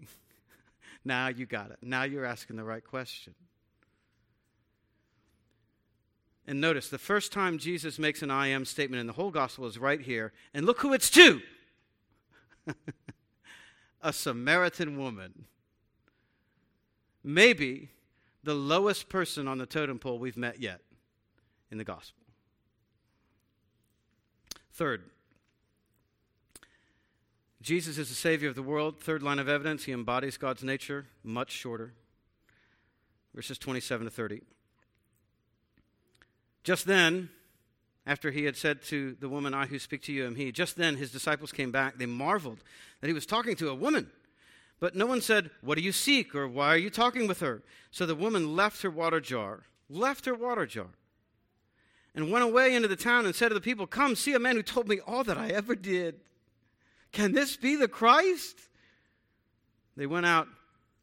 now 1.05 1.29
you 1.29 1.47
got 1.47 1.71
it. 1.71 1.79
Now 1.83 2.05
you're 2.05 2.25
asking 2.25 2.57
the 2.57 2.65
right 2.65 2.85
question. 2.85 3.35
And 6.47 6.61
notice 6.61 6.89
the 6.89 6.99
first 6.99 7.33
time 7.33 7.59
Jesus 7.59 7.99
makes 7.99 8.23
an 8.23 8.31
I 8.31 8.49
am 8.49 8.67
statement 8.67 9.01
in 9.01 9.07
the 9.07 9.15
whole 9.15 9.31
gospel 9.31 9.67
is 9.67 9.79
right 9.79 10.01
here. 10.01 10.33
And 10.53 10.67
look 10.67 10.81
who 10.81 10.93
it's 10.93 11.09
to 11.11 11.41
a 14.03 14.13
Samaritan 14.13 14.99
woman. 14.99 15.47
Maybe 17.23 17.89
the 18.43 18.55
lowest 18.55 19.09
person 19.09 19.49
on 19.49 19.57
the 19.57 19.65
totem 19.65 19.99
pole 19.99 20.19
we've 20.19 20.37
met 20.37 20.61
yet 20.61 20.83
in 21.71 21.79
the 21.79 21.85
gospel. 21.85 22.23
Third, 24.75 25.05
Jesus 27.65 27.97
is 27.97 28.11
the 28.11 28.15
Savior 28.15 28.51
of 28.51 28.57
the 28.57 28.63
world. 28.63 29.01
Third 29.01 29.23
line 29.23 29.39
of 29.39 29.49
evidence, 29.49 29.85
he 29.85 29.93
embodies 29.93 30.37
God's 30.37 30.63
nature, 30.63 31.07
much 31.23 31.51
shorter. 31.51 31.95
Verses 33.35 33.57
27 33.57 34.05
to 34.05 34.11
30. 34.11 34.43
Just 36.63 36.87
then, 36.87 37.31
after 38.07 38.31
he 38.31 38.45
had 38.45 38.59
said 38.59 38.83
to 38.83 39.17
the 39.19 39.31
woman, 39.31 39.55
I 39.55 39.65
who 39.65 39.79
speak 39.79 40.03
to 40.03 40.13
you 40.13 40.27
am 40.27 40.35
he, 40.35 40.53
just 40.53 40.77
then 40.77 40.97
his 40.97 41.11
disciples 41.11 41.53
came 41.53 41.73
back. 41.73 41.97
They 41.97 42.05
marveled 42.05 42.59
that 43.01 43.07
he 43.07 43.15
was 43.15 43.25
talking 43.25 43.57
to 43.57 43.71
a 43.71 43.75
woman. 43.75 44.11
But 44.79 44.95
no 44.95 45.07
one 45.07 45.23
said, 45.23 45.49
What 45.63 45.79
do 45.79 45.83
you 45.83 45.93
seek? 45.93 46.35
or 46.35 46.47
Why 46.47 46.69
are 46.69 46.77
you 46.77 46.91
talking 46.91 47.27
with 47.27 47.41
her? 47.41 47.63
So 47.91 48.05
the 48.05 48.15
woman 48.15 48.55
left 48.55 48.83
her 48.83 48.91
water 48.91 49.23
jar, 49.23 49.63
left 49.89 50.27
her 50.27 50.35
water 50.35 50.67
jar, 50.67 50.91
and 52.15 52.31
went 52.31 52.45
away 52.45 52.75
into 52.75 52.89
the 52.89 52.95
town 52.95 53.25
and 53.25 53.35
said 53.35 53.49
to 53.49 53.55
the 53.55 53.61
people, 53.63 53.87
Come, 53.87 54.17
see 54.17 54.35
a 54.35 54.39
man 54.39 54.57
who 54.57 54.63
told 54.63 54.87
me 54.87 55.01
all 55.01 55.25
that 55.25 55.39
I 55.39 55.49
ever 55.49 55.75
did. 55.75 56.21
Can 57.15 57.33
this 57.33 57.57
be 57.57 57.77
the 57.77 57.89
Christ? 57.89 58.59
They 59.97 60.07
went 60.07 60.27
out 60.27 60.49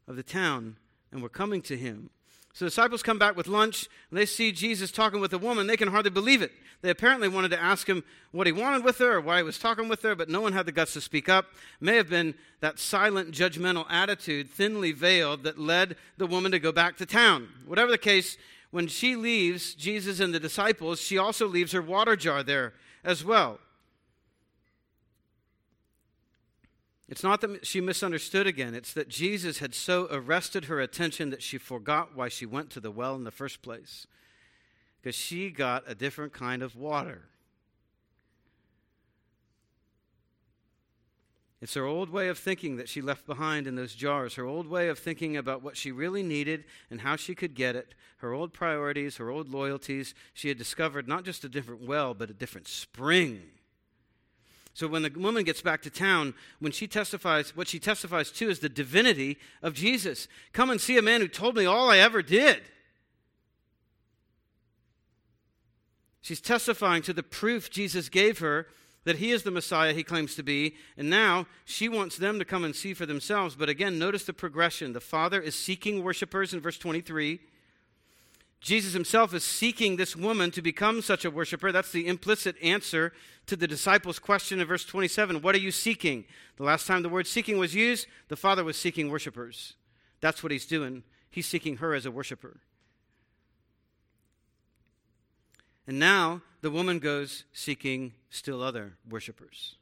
of 0.07 0.17
the 0.17 0.23
town 0.23 0.75
and 1.11 1.23
were 1.23 1.29
coming 1.29 1.61
to 1.63 1.77
him. 1.77 2.09
So 2.53 2.65
the 2.65 2.69
disciples 2.69 3.01
come 3.01 3.17
back 3.17 3.37
with 3.37 3.47
lunch 3.47 3.87
and 4.09 4.19
they 4.19 4.25
see 4.25 4.51
Jesus 4.51 4.91
talking 4.91 5.21
with 5.21 5.31
a 5.31 5.37
woman. 5.37 5.67
They 5.67 5.77
can 5.77 5.87
hardly 5.87 6.11
believe 6.11 6.41
it. 6.41 6.51
They 6.81 6.89
apparently 6.89 7.29
wanted 7.29 7.51
to 7.51 7.61
ask 7.61 7.87
him 7.87 8.03
what 8.31 8.45
he 8.45 8.51
wanted 8.51 8.83
with 8.83 8.97
her 8.97 9.13
or 9.13 9.21
why 9.21 9.37
he 9.37 9.43
was 9.43 9.57
talking 9.57 9.87
with 9.87 10.01
her, 10.01 10.15
but 10.15 10.27
no 10.27 10.41
one 10.41 10.51
had 10.51 10.65
the 10.65 10.73
guts 10.73 10.93
to 10.93 11.01
speak 11.01 11.29
up. 11.29 11.45
May 11.79 11.95
have 11.95 12.09
been 12.09 12.35
that 12.59 12.77
silent, 12.77 13.31
judgmental 13.31 13.85
attitude, 13.89 14.49
thinly 14.49 14.91
veiled, 14.91 15.43
that 15.43 15.59
led 15.59 15.95
the 16.17 16.27
woman 16.27 16.51
to 16.51 16.59
go 16.59 16.73
back 16.73 16.97
to 16.97 17.05
town. 17.05 17.47
Whatever 17.65 17.91
the 17.91 17.97
case, 17.97 18.35
when 18.71 18.87
she 18.87 19.15
leaves 19.15 19.75
Jesus 19.75 20.19
and 20.19 20.33
the 20.33 20.39
disciples, 20.39 20.99
she 20.99 21.17
also 21.17 21.47
leaves 21.47 21.71
her 21.71 21.81
water 21.81 22.17
jar 22.17 22.43
there 22.43 22.73
as 23.05 23.23
well. 23.23 23.59
It's 27.11 27.23
not 27.23 27.41
that 27.41 27.67
she 27.67 27.81
misunderstood 27.81 28.47
again, 28.47 28.73
it's 28.73 28.93
that 28.93 29.09
Jesus 29.09 29.59
had 29.59 29.75
so 29.75 30.07
arrested 30.09 30.65
her 30.65 30.79
attention 30.79 31.29
that 31.31 31.43
she 31.43 31.57
forgot 31.57 32.15
why 32.15 32.29
she 32.29 32.45
went 32.45 32.69
to 32.69 32.79
the 32.79 32.89
well 32.89 33.15
in 33.15 33.25
the 33.25 33.31
first 33.31 33.61
place. 33.61 34.07
Because 35.01 35.13
she 35.13 35.51
got 35.51 35.83
a 35.87 35.93
different 35.93 36.31
kind 36.31 36.63
of 36.63 36.73
water. 36.73 37.23
It's 41.59 41.73
her 41.73 41.85
old 41.85 42.09
way 42.09 42.29
of 42.29 42.37
thinking 42.37 42.77
that 42.77 42.87
she 42.87 43.01
left 43.01 43.27
behind 43.27 43.67
in 43.67 43.75
those 43.75 43.93
jars, 43.93 44.35
her 44.35 44.45
old 44.45 44.67
way 44.67 44.87
of 44.87 44.97
thinking 44.97 45.35
about 45.35 45.61
what 45.61 45.75
she 45.75 45.91
really 45.91 46.23
needed 46.23 46.63
and 46.89 47.01
how 47.01 47.17
she 47.17 47.35
could 47.35 47.55
get 47.55 47.75
it, 47.75 47.93
her 48.19 48.31
old 48.31 48.53
priorities, 48.53 49.17
her 49.17 49.29
old 49.29 49.49
loyalties. 49.49 50.15
She 50.33 50.47
had 50.47 50.57
discovered 50.57 51.09
not 51.09 51.25
just 51.25 51.43
a 51.43 51.49
different 51.49 51.85
well, 51.85 52.13
but 52.13 52.29
a 52.29 52.33
different 52.33 52.69
spring 52.69 53.41
so 54.73 54.87
when 54.87 55.03
the 55.03 55.11
woman 55.15 55.43
gets 55.43 55.61
back 55.61 55.81
to 55.81 55.89
town, 55.89 56.33
when 56.59 56.71
she 56.71 56.87
testifies, 56.87 57.55
what 57.55 57.67
she 57.67 57.79
testifies 57.79 58.31
to 58.31 58.49
is 58.49 58.59
the 58.59 58.69
divinity 58.69 59.37
of 59.61 59.73
Jesus. 59.73 60.27
Come 60.53 60.69
and 60.69 60.79
see 60.79 60.97
a 60.97 61.01
man 61.01 61.21
who 61.21 61.27
told 61.27 61.55
me 61.55 61.65
all 61.65 61.89
I 61.89 61.97
ever 61.97 62.21
did. 62.21 62.61
She's 66.21 66.41
testifying 66.41 67.01
to 67.03 67.13
the 67.13 67.23
proof 67.23 67.69
Jesus 67.69 68.07
gave 68.07 68.39
her 68.39 68.67
that 69.03 69.17
he 69.17 69.31
is 69.31 69.43
the 69.43 69.51
Messiah 69.51 69.93
he 69.93 70.03
claims 70.03 70.35
to 70.35 70.43
be, 70.43 70.75
and 70.95 71.09
now 71.09 71.47
she 71.65 71.89
wants 71.89 72.17
them 72.17 72.37
to 72.37 72.45
come 72.45 72.63
and 72.63 72.75
see 72.75 72.93
for 72.93 73.07
themselves. 73.07 73.55
But 73.55 73.67
again, 73.67 73.97
notice 73.97 74.25
the 74.25 74.33
progression. 74.33 74.93
The 74.93 75.01
Father 75.01 75.41
is 75.41 75.55
seeking 75.55 76.03
worshipers 76.03 76.53
in 76.53 76.61
verse 76.61 76.77
23. 76.77 77.39
Jesus 78.61 78.93
himself 78.93 79.33
is 79.33 79.43
seeking 79.43 79.95
this 79.95 80.15
woman 80.15 80.51
to 80.51 80.61
become 80.61 81.01
such 81.01 81.25
a 81.25 81.31
worshiper. 81.31 81.71
That's 81.71 81.91
the 81.91 82.07
implicit 82.07 82.55
answer 82.61 83.11
to 83.47 83.55
the 83.55 83.67
disciples' 83.67 84.19
question 84.19 84.61
in 84.61 84.67
verse 84.67 84.85
27 84.85 85.41
What 85.41 85.55
are 85.55 85.59
you 85.59 85.71
seeking? 85.71 86.25
The 86.57 86.63
last 86.63 86.85
time 86.85 87.01
the 87.01 87.09
word 87.09 87.25
seeking 87.25 87.57
was 87.57 87.73
used, 87.73 88.05
the 88.27 88.35
Father 88.35 88.63
was 88.63 88.77
seeking 88.77 89.09
worshipers. 89.09 89.73
That's 90.21 90.43
what 90.43 90.51
he's 90.51 90.67
doing. 90.67 91.03
He's 91.31 91.47
seeking 91.47 91.77
her 91.77 91.95
as 91.95 92.05
a 92.05 92.11
worshiper. 92.11 92.59
And 95.87 95.97
now 95.97 96.43
the 96.61 96.69
woman 96.69 96.99
goes 96.99 97.45
seeking 97.51 98.13
still 98.29 98.61
other 98.61 98.93
worshipers. 99.09 99.75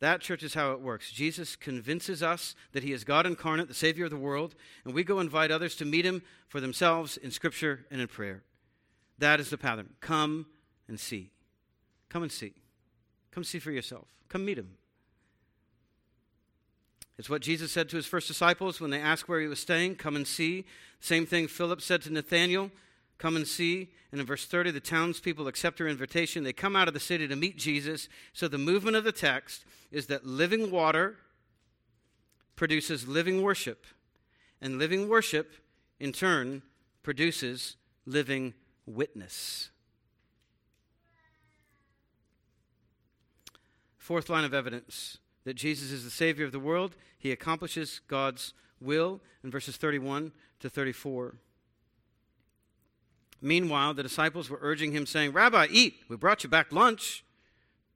That, 0.00 0.20
church, 0.20 0.42
is 0.42 0.54
how 0.54 0.72
it 0.72 0.80
works. 0.80 1.10
Jesus 1.10 1.56
convinces 1.56 2.22
us 2.22 2.54
that 2.72 2.82
he 2.82 2.92
is 2.92 3.04
God 3.04 3.24
incarnate, 3.24 3.68
the 3.68 3.74
Savior 3.74 4.04
of 4.04 4.10
the 4.10 4.16
world, 4.16 4.54
and 4.84 4.92
we 4.92 5.04
go 5.04 5.20
invite 5.20 5.50
others 5.50 5.74
to 5.76 5.86
meet 5.86 6.04
him 6.04 6.22
for 6.48 6.60
themselves 6.60 7.16
in 7.16 7.30
Scripture 7.30 7.86
and 7.90 8.00
in 8.00 8.08
prayer. 8.08 8.42
That 9.18 9.40
is 9.40 9.48
the 9.48 9.56
pattern. 9.56 9.94
Come 10.00 10.46
and 10.86 11.00
see. 11.00 11.30
Come 12.10 12.22
and 12.22 12.32
see. 12.32 12.52
Come 13.30 13.44
see 13.44 13.58
for 13.58 13.70
yourself. 13.70 14.08
Come 14.28 14.44
meet 14.44 14.58
him. 14.58 14.76
It's 17.18 17.30
what 17.30 17.40
Jesus 17.40 17.72
said 17.72 17.88
to 17.88 17.96
his 17.96 18.06
first 18.06 18.28
disciples 18.28 18.80
when 18.80 18.90
they 18.90 19.00
asked 19.00 19.28
where 19.28 19.40
he 19.40 19.46
was 19.46 19.58
staying 19.58 19.96
come 19.96 20.16
and 20.16 20.26
see. 20.26 20.66
Same 21.00 21.24
thing 21.24 21.48
Philip 21.48 21.80
said 21.80 22.02
to 22.02 22.12
Nathanael 22.12 22.70
come 23.18 23.36
and 23.36 23.46
see. 23.46 23.90
And 24.12 24.20
in 24.20 24.26
verse 24.26 24.46
30, 24.46 24.70
the 24.70 24.80
townspeople 24.80 25.48
accept 25.48 25.78
her 25.78 25.88
invitation. 25.88 26.44
They 26.44 26.52
come 26.52 26.76
out 26.76 26.88
of 26.88 26.94
the 26.94 27.00
city 27.00 27.26
to 27.28 27.36
meet 27.36 27.56
Jesus. 27.56 28.08
So 28.32 28.48
the 28.48 28.58
movement 28.58 28.96
of 28.96 29.04
the 29.04 29.12
text 29.12 29.64
is 29.90 30.06
that 30.06 30.26
living 30.26 30.70
water 30.70 31.16
produces 32.56 33.06
living 33.06 33.42
worship, 33.42 33.86
and 34.60 34.78
living 34.78 35.08
worship, 35.08 35.52
in 36.00 36.12
turn, 36.12 36.62
produces 37.02 37.76
living 38.06 38.54
witness. 38.86 39.70
Fourth 43.98 44.30
line 44.30 44.44
of 44.44 44.54
evidence 44.54 45.18
that 45.44 45.54
Jesus 45.54 45.90
is 45.90 46.04
the 46.04 46.10
Savior 46.10 46.44
of 46.44 46.52
the 46.52 46.58
world, 46.58 46.96
he 47.18 47.30
accomplishes 47.30 48.00
God's 48.08 48.54
will 48.80 49.20
in 49.44 49.50
verses 49.50 49.76
31 49.76 50.32
to 50.60 50.70
34. 50.70 51.36
Meanwhile, 53.40 53.94
the 53.94 54.02
disciples 54.02 54.48
were 54.48 54.58
urging 54.60 54.92
him, 54.92 55.06
saying, 55.06 55.32
Rabbi, 55.32 55.68
eat. 55.70 55.96
We 56.08 56.16
brought 56.16 56.42
you 56.42 56.50
back 56.50 56.72
lunch. 56.72 57.24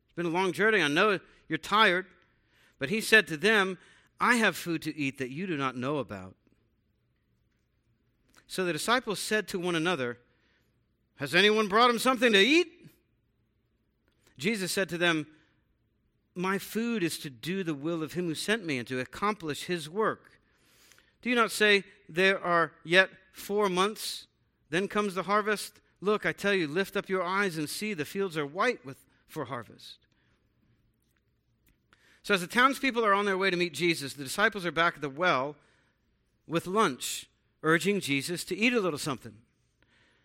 It's 0.04 0.14
been 0.14 0.26
a 0.26 0.30
long 0.30 0.52
journey. 0.52 0.82
I 0.82 0.88
know 0.88 1.18
you're 1.48 1.58
tired. 1.58 2.06
But 2.78 2.90
he 2.90 3.00
said 3.00 3.26
to 3.28 3.36
them, 3.36 3.78
I 4.20 4.36
have 4.36 4.56
food 4.56 4.82
to 4.82 4.96
eat 4.96 5.18
that 5.18 5.30
you 5.30 5.46
do 5.46 5.56
not 5.56 5.76
know 5.76 5.98
about. 5.98 6.34
So 8.46 8.64
the 8.64 8.72
disciples 8.72 9.20
said 9.20 9.48
to 9.48 9.58
one 9.58 9.76
another, 9.76 10.18
Has 11.16 11.34
anyone 11.34 11.68
brought 11.68 11.88
him 11.90 11.98
something 11.98 12.32
to 12.32 12.38
eat? 12.38 12.66
Jesus 14.36 14.72
said 14.72 14.88
to 14.88 14.98
them, 14.98 15.26
My 16.34 16.58
food 16.58 17.02
is 17.02 17.18
to 17.20 17.30
do 17.30 17.62
the 17.62 17.74
will 17.74 18.02
of 18.02 18.14
him 18.14 18.26
who 18.26 18.34
sent 18.34 18.66
me 18.66 18.78
and 18.78 18.88
to 18.88 18.98
accomplish 18.98 19.64
his 19.64 19.88
work. 19.88 20.40
Do 21.22 21.30
you 21.30 21.36
not 21.36 21.52
say, 21.52 21.84
There 22.08 22.42
are 22.42 22.72
yet 22.84 23.10
four 23.32 23.68
months? 23.68 24.26
Then 24.70 24.88
comes 24.88 25.14
the 25.14 25.24
harvest. 25.24 25.80
Look, 26.00 26.24
I 26.24 26.32
tell 26.32 26.54
you, 26.54 26.66
lift 26.66 26.96
up 26.96 27.08
your 27.08 27.22
eyes 27.22 27.58
and 27.58 27.68
see 27.68 27.92
the 27.92 28.04
fields 28.04 28.38
are 28.38 28.46
white 28.46 28.84
with, 28.84 29.04
for 29.28 29.44
harvest. 29.44 29.98
So, 32.22 32.34
as 32.34 32.40
the 32.40 32.46
townspeople 32.46 33.04
are 33.04 33.14
on 33.14 33.24
their 33.24 33.38
way 33.38 33.50
to 33.50 33.56
meet 33.56 33.74
Jesus, 33.74 34.14
the 34.14 34.24
disciples 34.24 34.64
are 34.64 34.72
back 34.72 34.94
at 34.94 35.00
the 35.00 35.08
well 35.08 35.56
with 36.46 36.66
lunch, 36.66 37.28
urging 37.62 38.00
Jesus 38.00 38.44
to 38.44 38.56
eat 38.56 38.72
a 38.72 38.80
little 38.80 38.98
something. 38.98 39.34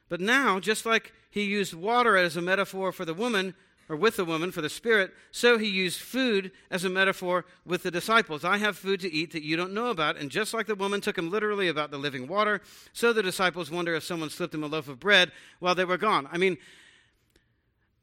But 0.08 0.22
now, 0.22 0.60
just 0.60 0.86
like 0.86 1.14
he 1.30 1.44
used 1.44 1.74
water 1.74 2.16
as 2.16 2.38
a 2.38 2.42
metaphor 2.42 2.92
for 2.92 3.06
the 3.06 3.14
woman, 3.14 3.56
or 3.88 3.96
with 3.96 4.16
the 4.16 4.26
woman 4.26 4.52
for 4.52 4.62
the 4.62 4.70
Spirit, 4.70 5.14
so 5.32 5.58
he 5.58 5.68
used 5.68 6.00
food 6.00 6.52
as 6.72 6.84
a 6.84 6.90
metaphor 6.90 7.46
with 7.66 7.84
the 7.84 7.92
disciples. 7.92 8.44
I 8.44 8.58
have 8.58 8.78
food 8.78 9.00
to 9.02 9.12
eat 9.12 9.32
that 9.34 9.44
you 9.44 9.56
don't 9.56 9.74
know 9.74 9.90
about. 9.90 10.18
And 10.18 10.32
just 10.32 10.54
like 10.54 10.66
the 10.66 10.76
woman 10.76 11.02
took 11.02 11.18
him 11.18 11.30
literally 11.30 11.68
about 11.68 11.92
the 11.92 11.98
living 11.98 12.28
water, 12.28 12.62
so 12.94 13.14
the 13.14 13.24
disciples 13.24 13.70
wonder 13.70 13.94
if 13.94 14.04
someone 14.04 14.30
slipped 14.30 14.54
him 14.54 14.64
a 14.64 14.68
loaf 14.68 14.88
of 14.88 15.00
bread 15.00 15.32
while 15.60 15.76
they 15.76 15.86
were 15.86 15.98
gone. 15.98 16.28
I 16.32 16.38
mean, 16.38 16.58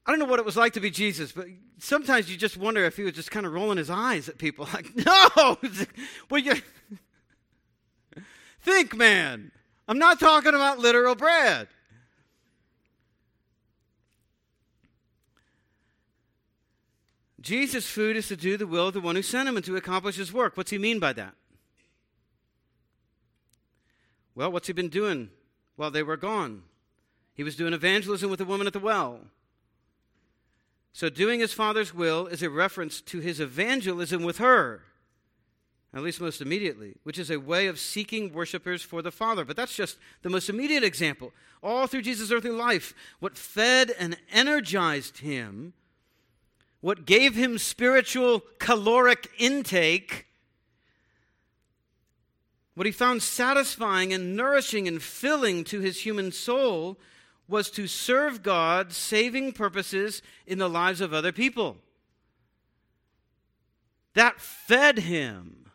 I 0.07 0.11
don't 0.11 0.19
know 0.19 0.27
what 0.27 0.41
it 0.41 0.45
was 0.45 0.57
like 0.57 0.73
to 0.75 0.81
be 0.81 0.91
Jesus, 0.91 1.33
but 1.33 1.47
sometimes 1.79 2.31
you 2.31 2.37
just 2.37 2.57
wonder 2.57 2.85
if 2.85 2.97
he 2.97 3.03
was 3.03 3.13
just 3.13 3.31
kind 3.31 3.47
of 3.47 3.53
rolling 3.53 3.79
his 3.79 3.91
eyes 3.91 4.29
at 4.29 4.39
people 4.39 4.69
like, 4.75 4.95
no! 4.97 5.29
well, 6.31 6.41
you... 6.41 6.55
Think, 8.61 8.97
man. 8.97 9.51
I'm 9.89 9.99
not 9.99 10.21
talking 10.21 10.55
about 10.55 10.79
literal 10.79 11.17
bread. 11.17 11.67
Jesus' 17.43 17.87
food 17.87 18.17
is 18.17 18.29
to 18.29 18.37
do 18.37 18.57
the 18.57 18.67
will 18.67 18.89
of 18.89 18.95
the 18.95 19.01
one 19.01 19.17
who 19.17 19.23
sent 19.23 19.49
him 19.49 19.57
and 19.57 19.65
to 19.65 19.77
accomplish 19.77 20.17
his 20.17 20.33
work. 20.33 20.57
What's 20.57 20.71
he 20.71 20.79
mean 20.79 20.99
by 20.99 21.13
that? 21.15 21.35
Well, 24.35 24.51
what's 24.51 24.69
he 24.69 24.73
been 24.73 24.89
doing 24.89 25.31
while 25.77 25.91
they 25.91 26.03
were 26.03 26.17
gone? 26.17 26.63
He 27.35 27.43
was 27.43 27.57
doing 27.57 27.75
evangelism 27.75 28.31
with 28.31 28.39
the 28.39 28.45
woman 28.45 28.67
at 28.67 28.73
the 28.73 28.79
well. 28.79 29.21
So, 30.93 31.09
doing 31.09 31.41
his 31.41 31.53
Father's 31.53 31.95
will 31.95 32.27
is 32.27 32.43
a 32.43 32.51
reference 32.51 33.01
to 33.03 33.21
his 33.21 33.41
evangelism 33.41 34.23
with 34.23 34.39
her, 34.39 34.83
at 35.95 36.03
least 36.03 36.21
most 36.21 36.43
immediately, 36.43 36.97
which 37.03 37.19
is 37.19 37.31
a 37.31 37.41
way 37.41 37.67
of 37.67 37.79
seeking 37.79 38.33
worshipers 38.33 38.83
for 38.83 39.01
the 39.01 39.11
Father. 39.11 39.45
But 39.45 39.57
that's 39.57 39.75
just 39.75 39.97
the 40.21 40.31
most 40.31 40.51
immediate 40.51 40.85
example. 40.85 41.33
All 41.63 41.87
through 41.87 42.03
Jesus' 42.03 42.31
earthly 42.31 42.51
life, 42.51 42.95
what 43.21 43.39
fed 43.39 43.91
and 43.99 44.19
energized 44.31 45.19
him 45.19 45.73
what 46.83 47.07
gave 47.07 47.35
him 47.35 47.57
spiritual 47.57 48.43
caloric 48.59 49.31
intake, 49.39 50.27
what 52.75 52.87
he 52.87 52.93
found 52.93 53.23
satisfying 53.23 54.13
and 54.13 54.37
nourishing 54.37 54.87
and 54.89 55.01
filling 55.01 55.63
to 55.65 55.81
his 55.81 56.01
human 56.01 56.33
soul, 56.33 56.99
was 57.47 57.71
to 57.71 57.87
serve 57.87 58.43
God's 58.43 58.97
saving 58.97 59.53
purposes 59.53 60.23
in 60.47 60.59
the 60.59 60.69
lives 60.69 61.01
of 61.01 61.15
other 61.15 61.33
people. 61.33 61.77
That 64.15 64.41
fed 64.41 64.99
him, 64.99 65.71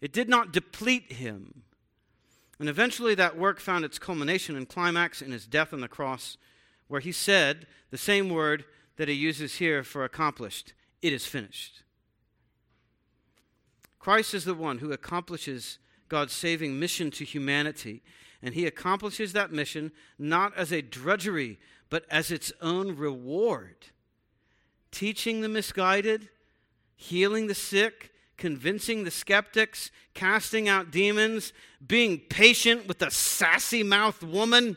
it 0.00 0.12
did 0.12 0.28
not 0.28 0.52
deplete 0.52 1.12
him. 1.12 1.62
And 2.60 2.68
eventually, 2.68 3.16
that 3.16 3.36
work 3.36 3.58
found 3.58 3.84
its 3.84 3.98
culmination 3.98 4.54
and 4.54 4.68
climax 4.68 5.20
in 5.20 5.32
his 5.32 5.46
death 5.46 5.72
on 5.72 5.80
the 5.80 5.88
cross, 5.88 6.36
where 6.86 7.00
he 7.00 7.10
said 7.10 7.66
the 7.90 7.98
same 7.98 8.28
word 8.28 8.64
that 8.96 9.08
he 9.08 9.14
uses 9.14 9.56
here 9.56 9.82
for 9.82 10.04
accomplished 10.04 10.72
it 11.02 11.12
is 11.12 11.26
finished. 11.26 11.82
Christ 13.98 14.32
is 14.32 14.44
the 14.44 14.54
one 14.54 14.78
who 14.78 14.92
accomplishes 14.92 15.78
God's 16.08 16.32
saving 16.32 16.78
mission 16.78 17.10
to 17.12 17.24
humanity. 17.24 18.02
And 18.42 18.54
he 18.54 18.66
accomplishes 18.66 19.32
that 19.32 19.52
mission 19.52 19.92
not 20.18 20.56
as 20.56 20.72
a 20.72 20.82
drudgery, 20.82 21.58
but 21.90 22.04
as 22.10 22.30
its 22.30 22.52
own 22.60 22.96
reward. 22.96 23.86
Teaching 24.90 25.40
the 25.40 25.48
misguided, 25.48 26.28
healing 26.96 27.46
the 27.46 27.54
sick, 27.54 28.12
convincing 28.36 29.04
the 29.04 29.10
skeptics, 29.10 29.90
casting 30.12 30.68
out 30.68 30.90
demons, 30.90 31.52
being 31.86 32.18
patient 32.18 32.86
with 32.86 32.98
the 32.98 33.10
sassy 33.10 33.82
mouthed 33.82 34.22
woman 34.22 34.76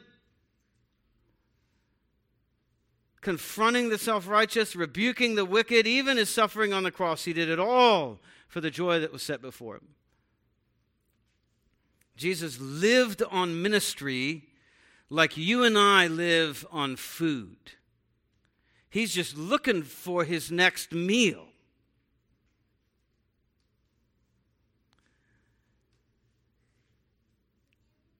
confronting 3.21 3.89
the 3.89 3.97
self 3.97 4.27
righteous, 4.27 4.75
rebuking 4.75 5.35
the 5.35 5.45
wicked, 5.45 5.87
even 5.87 6.17
his 6.17 6.29
suffering 6.29 6.73
on 6.73 6.83
the 6.83 6.91
cross. 6.91 7.25
He 7.25 7.33
did 7.33 7.49
it 7.49 7.59
all 7.59 8.19
for 8.47 8.61
the 8.61 8.71
joy 8.71 8.99
that 8.99 9.11
was 9.11 9.23
set 9.23 9.41
before 9.41 9.75
him. 9.75 9.87
Jesus 12.15 12.59
lived 12.59 13.21
on 13.29 13.61
ministry 13.61 14.43
like 15.09 15.37
you 15.37 15.63
and 15.63 15.77
I 15.77 16.07
live 16.07 16.65
on 16.71 16.95
food. 16.95 17.73
He's 18.89 19.13
just 19.13 19.37
looking 19.37 19.83
for 19.83 20.23
his 20.23 20.51
next 20.51 20.91
meal. 20.91 21.45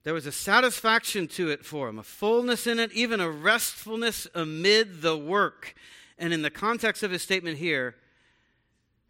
There 0.08 0.14
was 0.14 0.24
a 0.24 0.32
satisfaction 0.32 1.28
to 1.28 1.50
it 1.50 1.66
for 1.66 1.86
him, 1.86 1.98
a 1.98 2.02
fullness 2.02 2.66
in 2.66 2.78
it, 2.78 2.90
even 2.92 3.20
a 3.20 3.30
restfulness 3.30 4.26
amid 4.34 5.02
the 5.02 5.18
work. 5.18 5.74
And 6.16 6.32
in 6.32 6.40
the 6.40 6.50
context 6.50 7.02
of 7.02 7.10
his 7.10 7.20
statement 7.20 7.58
here, 7.58 7.94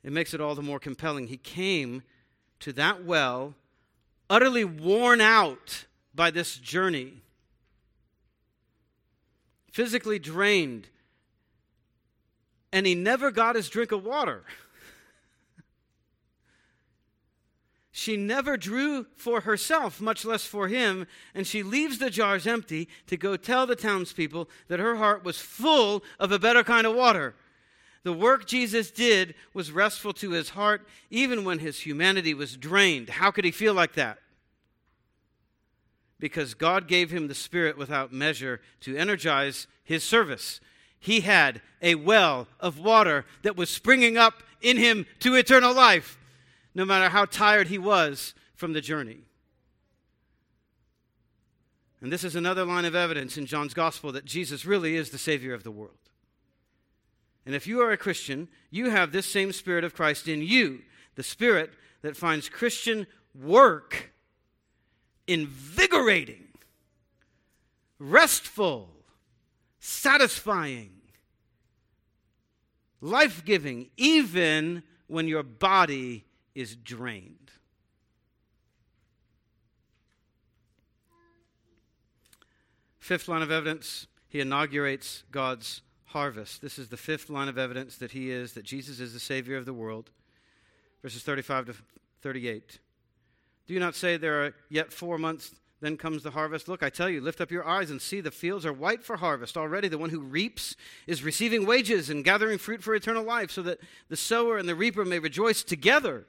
it 0.03 0.11
makes 0.11 0.35
it 0.35 0.41
all 0.41 0.57
the 0.57 0.61
more 0.61 0.81
compelling. 0.81 1.29
He 1.29 1.37
came 1.37 2.03
to 2.59 2.73
that 2.73 3.05
well 3.05 3.55
utterly 4.29 4.65
worn 4.65 5.21
out 5.21 5.87
by 6.17 6.33
this 6.33 6.57
journey, 6.57 7.23
physically 9.71 10.19
drained, 10.19 10.89
and 12.73 12.87
he 12.87 12.97
never 12.97 13.31
got 13.31 13.55
his 13.55 13.69
drink 13.69 13.93
of 13.93 14.05
water. 14.05 14.43
She 17.99 18.17
never 18.17 18.57
drew 18.57 19.07
for 19.17 19.41
herself, 19.41 20.01
much 20.01 20.25
less 20.25 20.45
for 20.45 20.69
him, 20.69 21.09
and 21.35 21.45
she 21.45 21.65
leaves 21.65 21.99
the 21.99 22.11
jars 22.11 22.47
empty 22.47 22.89
to 23.09 23.17
go 23.17 23.37
tell 23.37 23.67
the 23.67 23.75
townspeople 23.75 24.49
that 24.69 24.79
her 24.79 24.95
heart 24.95 25.25
was 25.25 25.41
full 25.41 26.05
of 26.21 26.31
a 26.31 26.39
better 26.39 26.63
kind 26.63 26.87
of 26.87 26.95
water. 26.95 27.35
The 28.05 28.13
work 28.13 28.47
Jesus 28.47 28.93
did 28.93 29.35
was 29.53 29.73
restful 29.73 30.13
to 30.13 30.31
his 30.31 30.51
heart, 30.51 30.87
even 31.11 31.45
when 31.45 31.59
his 31.59 31.81
humanity 31.81 32.35
was 32.35 32.57
drained. 32.57 33.09
How 33.09 33.33
could 33.33 33.45
he 33.45 33.51
feel 33.51 33.75
like 33.75 33.95
that? 33.95 34.19
Because 36.21 36.55
God 36.55 36.87
gave 36.87 37.11
him 37.11 37.27
the 37.27 37.35
Spirit 37.35 37.77
without 37.77 38.13
measure 38.13 38.61
to 38.83 38.97
energize 38.97 39.67
his 39.83 40.05
service. 40.05 40.61
He 41.01 41.23
had 41.23 41.63
a 41.83 41.97
well 41.97 42.47
of 42.61 42.79
water 42.79 43.25
that 43.43 43.57
was 43.57 43.69
springing 43.69 44.17
up 44.17 44.45
in 44.61 44.77
him 44.77 45.05
to 45.19 45.35
eternal 45.35 45.75
life 45.75 46.18
no 46.75 46.85
matter 46.85 47.09
how 47.09 47.25
tired 47.25 47.69
he 47.69 47.79
was 47.79 48.35
from 48.55 48.73
the 48.73 48.81
journey. 48.81 49.19
And 52.01 52.13
this 52.13 52.25
is 52.25 52.37
another 52.37 52.65
line 52.65 52.85
of 52.85 52.95
evidence 52.95 53.37
in 53.37 53.47
John's 53.47 53.75
gospel 53.75 54.13
that 54.13 54.25
Jesus 54.25 54.65
really 54.65 54.95
is 54.97 55.11
the 55.11 55.19
Savior 55.19 55.53
of 55.55 55.65
the 55.65 55.71
world. 55.71 55.97
And 57.45 57.55
if 57.55 57.67
you 57.67 57.81
are 57.81 57.91
a 57.91 57.97
Christian, 57.97 58.49
you 58.71 58.91
have 58.91 59.11
this 59.11 59.27
same 59.27 59.53
Spirit 59.53 59.83
of 59.83 59.95
Christ 59.95 60.29
in 60.29 60.43
you, 60.43 60.83
the 61.17 61.23
Spirit 61.23 61.73
that 62.03 62.17
finds 62.17 62.49
Christian 62.49 63.07
work 63.35 64.13
invigorating, 65.27 66.49
restful, 67.99 68.91
satisfying, 69.81 70.91
life 73.01 73.45
giving, 73.45 73.91
even 73.97 74.83
when 75.07 75.27
your 75.27 75.43
body 75.43 76.25
is 76.59 76.75
drained. 76.75 77.53
Fifth 82.99 83.29
line 83.29 83.43
of 83.43 83.51
evidence, 83.51 84.09
he 84.29 84.41
inaugurates 84.41 85.23
God's 85.31 85.83
harvest. 86.07 86.61
This 86.61 86.79
is 86.79 86.89
the 86.89 86.97
fifth 86.97 87.31
line 87.31 87.49
of 87.49 87.59
evidence 87.59 87.97
that 87.99 88.11
he 88.11 88.31
is, 88.31 88.55
that 88.55 88.65
Jesus 88.65 88.99
is 88.99 89.13
the 89.13 89.21
Savior 89.21 89.57
of 89.57 89.67
the 89.67 89.73
world. 89.73 90.11
Verses 91.01 91.23
35 91.23 91.67
to 91.67 91.75
38. 92.23 92.81
Do 93.67 93.75
you 93.75 93.81
not 93.81 93.95
say 93.95 94.17
there 94.17 94.45
are 94.45 94.55
yet 94.69 94.93
four 94.93 95.17
months, 95.17 95.55
then 95.81 95.97
comes 95.97 96.25
the 96.25 96.33
harvest? 96.33 96.67
Look, 96.67 96.83
I 96.83 96.91
tell 96.91 97.09
you, 97.09 97.21
lift 97.21 97.41
up 97.41 97.53
your 97.53 97.67
eyes 97.67 97.91
and 97.91 98.03
see 98.03 98.21
the 98.21 98.33
fields 98.33 98.67
are 98.67 98.73
white 98.73 99.05
for 99.05 99.19
harvest. 99.19 99.57
Already 99.57 99.87
the 99.87 99.97
one 99.97 100.11
who 100.11 100.21
reaps 100.21 100.75
is 101.07 101.23
receiving 101.23 101.67
wages 101.67 102.11
and 102.11 102.25
gathering 102.25 102.59
fruit 102.59 102.83
for 102.83 102.97
eternal 102.97 103.23
life, 103.23 103.53
so 103.53 103.63
that 103.63 103.79
the 104.09 104.17
sower 104.17 104.59
and 104.59 104.69
the 104.69 104.75
reaper 104.75 105.05
may 105.05 105.21
rejoice 105.21 105.63
together. 105.63 106.27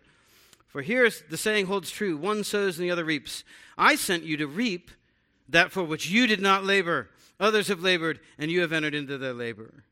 For 0.69 0.83
here's 0.83 1.23
the 1.23 1.37
saying 1.37 1.65
holds 1.65 1.91
true 1.91 2.15
one 2.15 2.43
sows 2.43 2.77
and 2.77 2.87
the 2.87 2.91
other 2.91 3.03
reaps. 3.03 3.43
I 3.77 3.95
sent 3.95 4.23
you 4.23 4.37
to 4.37 4.47
reap 4.47 4.91
that 5.49 5.71
for 5.71 5.83
which 5.83 6.09
you 6.09 6.27
did 6.27 6.39
not 6.39 6.63
labor. 6.63 7.09
Others 7.39 7.69
have 7.69 7.81
labored, 7.81 8.19
and 8.37 8.51
you 8.51 8.61
have 8.61 8.71
entered 8.71 8.93
into 8.93 9.17
their 9.17 9.33
labor. 9.33 9.83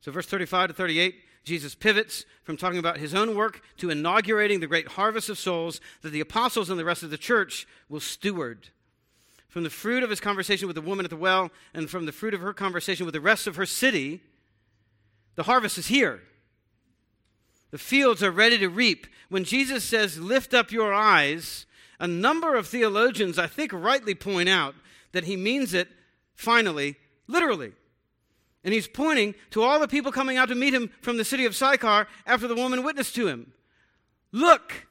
So, 0.00 0.12
verse 0.12 0.26
35 0.26 0.68
to 0.68 0.74
38, 0.74 1.14
Jesus 1.44 1.74
pivots 1.74 2.24
from 2.42 2.56
talking 2.56 2.78
about 2.78 2.98
his 2.98 3.14
own 3.14 3.34
work 3.34 3.62
to 3.78 3.90
inaugurating 3.90 4.60
the 4.60 4.66
great 4.66 4.88
harvest 4.88 5.28
of 5.28 5.38
souls 5.38 5.80
that 6.02 6.10
the 6.10 6.20
apostles 6.20 6.68
and 6.68 6.78
the 6.78 6.84
rest 6.84 7.02
of 7.02 7.10
the 7.10 7.18
church 7.18 7.66
will 7.88 8.00
steward. 8.00 8.68
From 9.48 9.62
the 9.62 9.70
fruit 9.70 10.02
of 10.02 10.10
his 10.10 10.20
conversation 10.20 10.68
with 10.68 10.76
the 10.76 10.82
woman 10.82 11.06
at 11.06 11.10
the 11.10 11.16
well 11.16 11.50
and 11.72 11.88
from 11.88 12.06
the 12.06 12.12
fruit 12.12 12.34
of 12.34 12.40
her 12.40 12.52
conversation 12.52 13.06
with 13.06 13.14
the 13.14 13.20
rest 13.20 13.46
of 13.46 13.56
her 13.56 13.66
city, 13.66 14.20
the 15.34 15.44
harvest 15.44 15.78
is 15.78 15.86
here. 15.86 16.20
The 17.70 17.78
fields 17.78 18.22
are 18.22 18.30
ready 18.30 18.58
to 18.58 18.68
reap. 18.68 19.06
When 19.28 19.44
Jesus 19.44 19.84
says, 19.84 20.18
Lift 20.18 20.54
up 20.54 20.72
your 20.72 20.92
eyes, 20.92 21.66
a 21.98 22.08
number 22.08 22.54
of 22.56 22.66
theologians, 22.66 23.38
I 23.38 23.46
think, 23.46 23.72
rightly 23.72 24.14
point 24.14 24.48
out 24.48 24.74
that 25.12 25.24
he 25.24 25.36
means 25.36 25.74
it 25.74 25.88
finally, 26.34 26.96
literally. 27.26 27.72
And 28.64 28.74
he's 28.74 28.88
pointing 28.88 29.34
to 29.50 29.62
all 29.62 29.78
the 29.78 29.88
people 29.88 30.12
coming 30.12 30.36
out 30.36 30.48
to 30.48 30.54
meet 30.54 30.74
him 30.74 30.90
from 31.00 31.16
the 31.16 31.24
city 31.24 31.46
of 31.46 31.56
Sychar 31.56 32.06
after 32.26 32.46
the 32.46 32.54
woman 32.54 32.82
witnessed 32.82 33.14
to 33.14 33.26
him. 33.26 33.52
Look! 34.32 34.86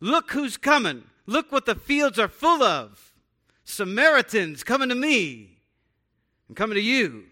Look 0.00 0.32
who's 0.32 0.56
coming. 0.56 1.04
Look 1.26 1.50
what 1.50 1.66
the 1.66 1.74
fields 1.74 2.18
are 2.18 2.28
full 2.28 2.62
of. 2.62 3.14
Samaritans 3.64 4.62
coming 4.62 4.90
to 4.90 4.94
me 4.94 5.58
and 6.48 6.56
coming 6.56 6.76
to 6.76 6.82
you. 6.82 7.24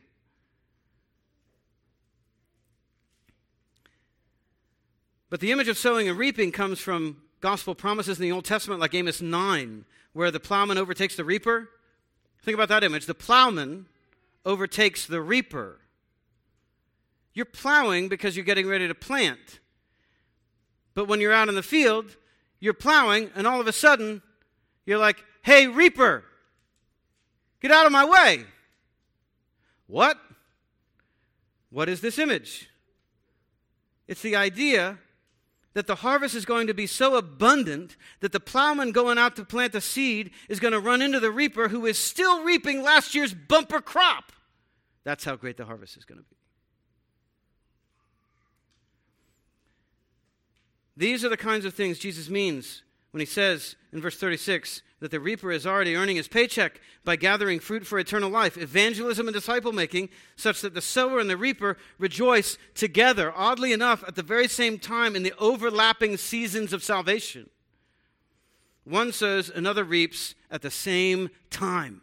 But 5.35 5.41
the 5.41 5.51
image 5.51 5.67
of 5.67 5.77
sowing 5.77 6.09
and 6.09 6.17
reaping 6.17 6.53
comes 6.53 6.79
from 6.79 7.17
gospel 7.41 7.75
promises 7.75 8.21
in 8.21 8.23
the 8.23 8.31
Old 8.31 8.45
Testament, 8.45 8.81
like 8.81 8.95
Amos 8.95 9.21
9, 9.21 9.85
where 10.13 10.31
the 10.31 10.39
plowman 10.39 10.79
overtakes 10.79 11.17
the 11.17 11.25
reaper. 11.25 11.71
Think 12.45 12.55
about 12.55 12.69
that 12.69 12.85
image. 12.85 13.07
The 13.07 13.15
plowman 13.15 13.87
overtakes 14.47 15.07
the 15.07 15.21
reaper. 15.21 15.81
You're 17.33 17.47
plowing 17.47 18.09
because 18.09 18.37
you're 18.37 18.45
getting 18.45 18.69
ready 18.69 18.87
to 18.87 18.95
plant. 18.95 19.59
But 20.95 21.09
when 21.09 21.21
you're 21.21 21.33
out 21.33 21.49
in 21.49 21.57
the 21.57 21.65
field, 21.65 22.17
you're 22.61 22.73
plowing, 22.73 23.33
and 23.35 23.45
all 23.45 23.61
of 23.61 23.67
a 23.67 23.73
sudden, 23.73 24.23
you're 24.87 24.99
like, 24.99 25.17
hey, 25.43 25.67
reaper, 25.67 26.23
get 27.61 27.73
out 27.73 27.87
of 27.87 27.91
my 27.91 28.05
way. 28.05 28.45
What? 29.89 30.17
What 31.71 31.89
is 31.89 32.01
this 32.01 32.21
image? 32.21 32.71
It's 34.07 34.23
the 34.23 34.37
idea 34.37 35.01
that 35.75 35.87
the 35.87 35.97
harvest 35.97 36.35
is 36.35 36.45
going 36.45 36.69
to 36.69 36.75
be 36.75 36.87
so 36.87 37.17
abundant 37.17 37.97
that 38.21 38.33
the 38.33 38.41
plowman 38.41 38.93
going 38.93 39.19
out 39.19 39.37
to 39.37 39.45
plant 39.45 39.73
the 39.73 39.81
seed 39.81 40.31
is 40.49 40.61
going 40.61 40.73
to 40.73 40.81
run 40.81 41.03
into 41.03 41.21
the 41.21 41.31
reaper 41.31 41.69
who 41.69 41.85
is 41.85 41.99
still 41.99 42.43
reaping 42.43 42.83
last 42.83 43.15
year's 43.15 43.35
bumper 43.35 43.81
crop. 43.81 44.33
That's 45.03 45.25
how 45.25 45.37
great 45.37 45.57
the 45.57 45.65
harvest 45.65 45.97
is 45.97 46.05
going 46.05 46.19
to 46.19 46.25
be. 46.25 46.37
These 50.97 51.25
are 51.25 51.29
the 51.29 51.37
kinds 51.37 51.65
of 51.65 51.75
things 51.75 51.99
Jesus 51.99 52.31
means 52.31 52.83
when 53.11 53.21
he 53.21 53.27
says 53.27 53.75
in 53.95 54.01
verse 54.01 54.19
36 54.19 54.83
that 54.99 55.13
the 55.13 55.21
reaper 55.21 55.53
is 55.53 55.67
already 55.67 55.95
earning 55.95 56.17
his 56.17 56.27
paycheck 56.27 56.81
by 57.05 57.15
gathering 57.15 57.61
fruit 57.61 57.87
for 57.87 57.99
eternal 57.99 58.29
life, 58.29 58.59
evangelism 58.59 59.29
and 59.29 59.35
disciple 59.35 59.73
making, 59.73 60.09
such 60.35 60.61
that 60.61 60.75
the 60.75 60.81
sower 60.83 61.21
and 61.21 61.31
the 61.31 61.37
reaper 61.37 61.77
rejoice 61.99 62.59
together, 62.75 63.33
oddly 63.37 63.73
enough, 63.73 64.03
at 64.07 64.17
the 64.17 64.23
very 64.23 64.49
same 64.49 64.79
time 64.79 65.15
in 65.15 65.23
the 65.23 65.33
overlapping 65.39 66.17
seasons 66.17 66.73
of 66.73 66.83
salvation. 66.83 67.49
One 68.83 69.13
sows, 69.13 69.49
another 69.49 69.85
reaps 69.85 70.35
at 70.51 70.63
the 70.63 70.71
same 70.71 71.31
time. 71.51 72.03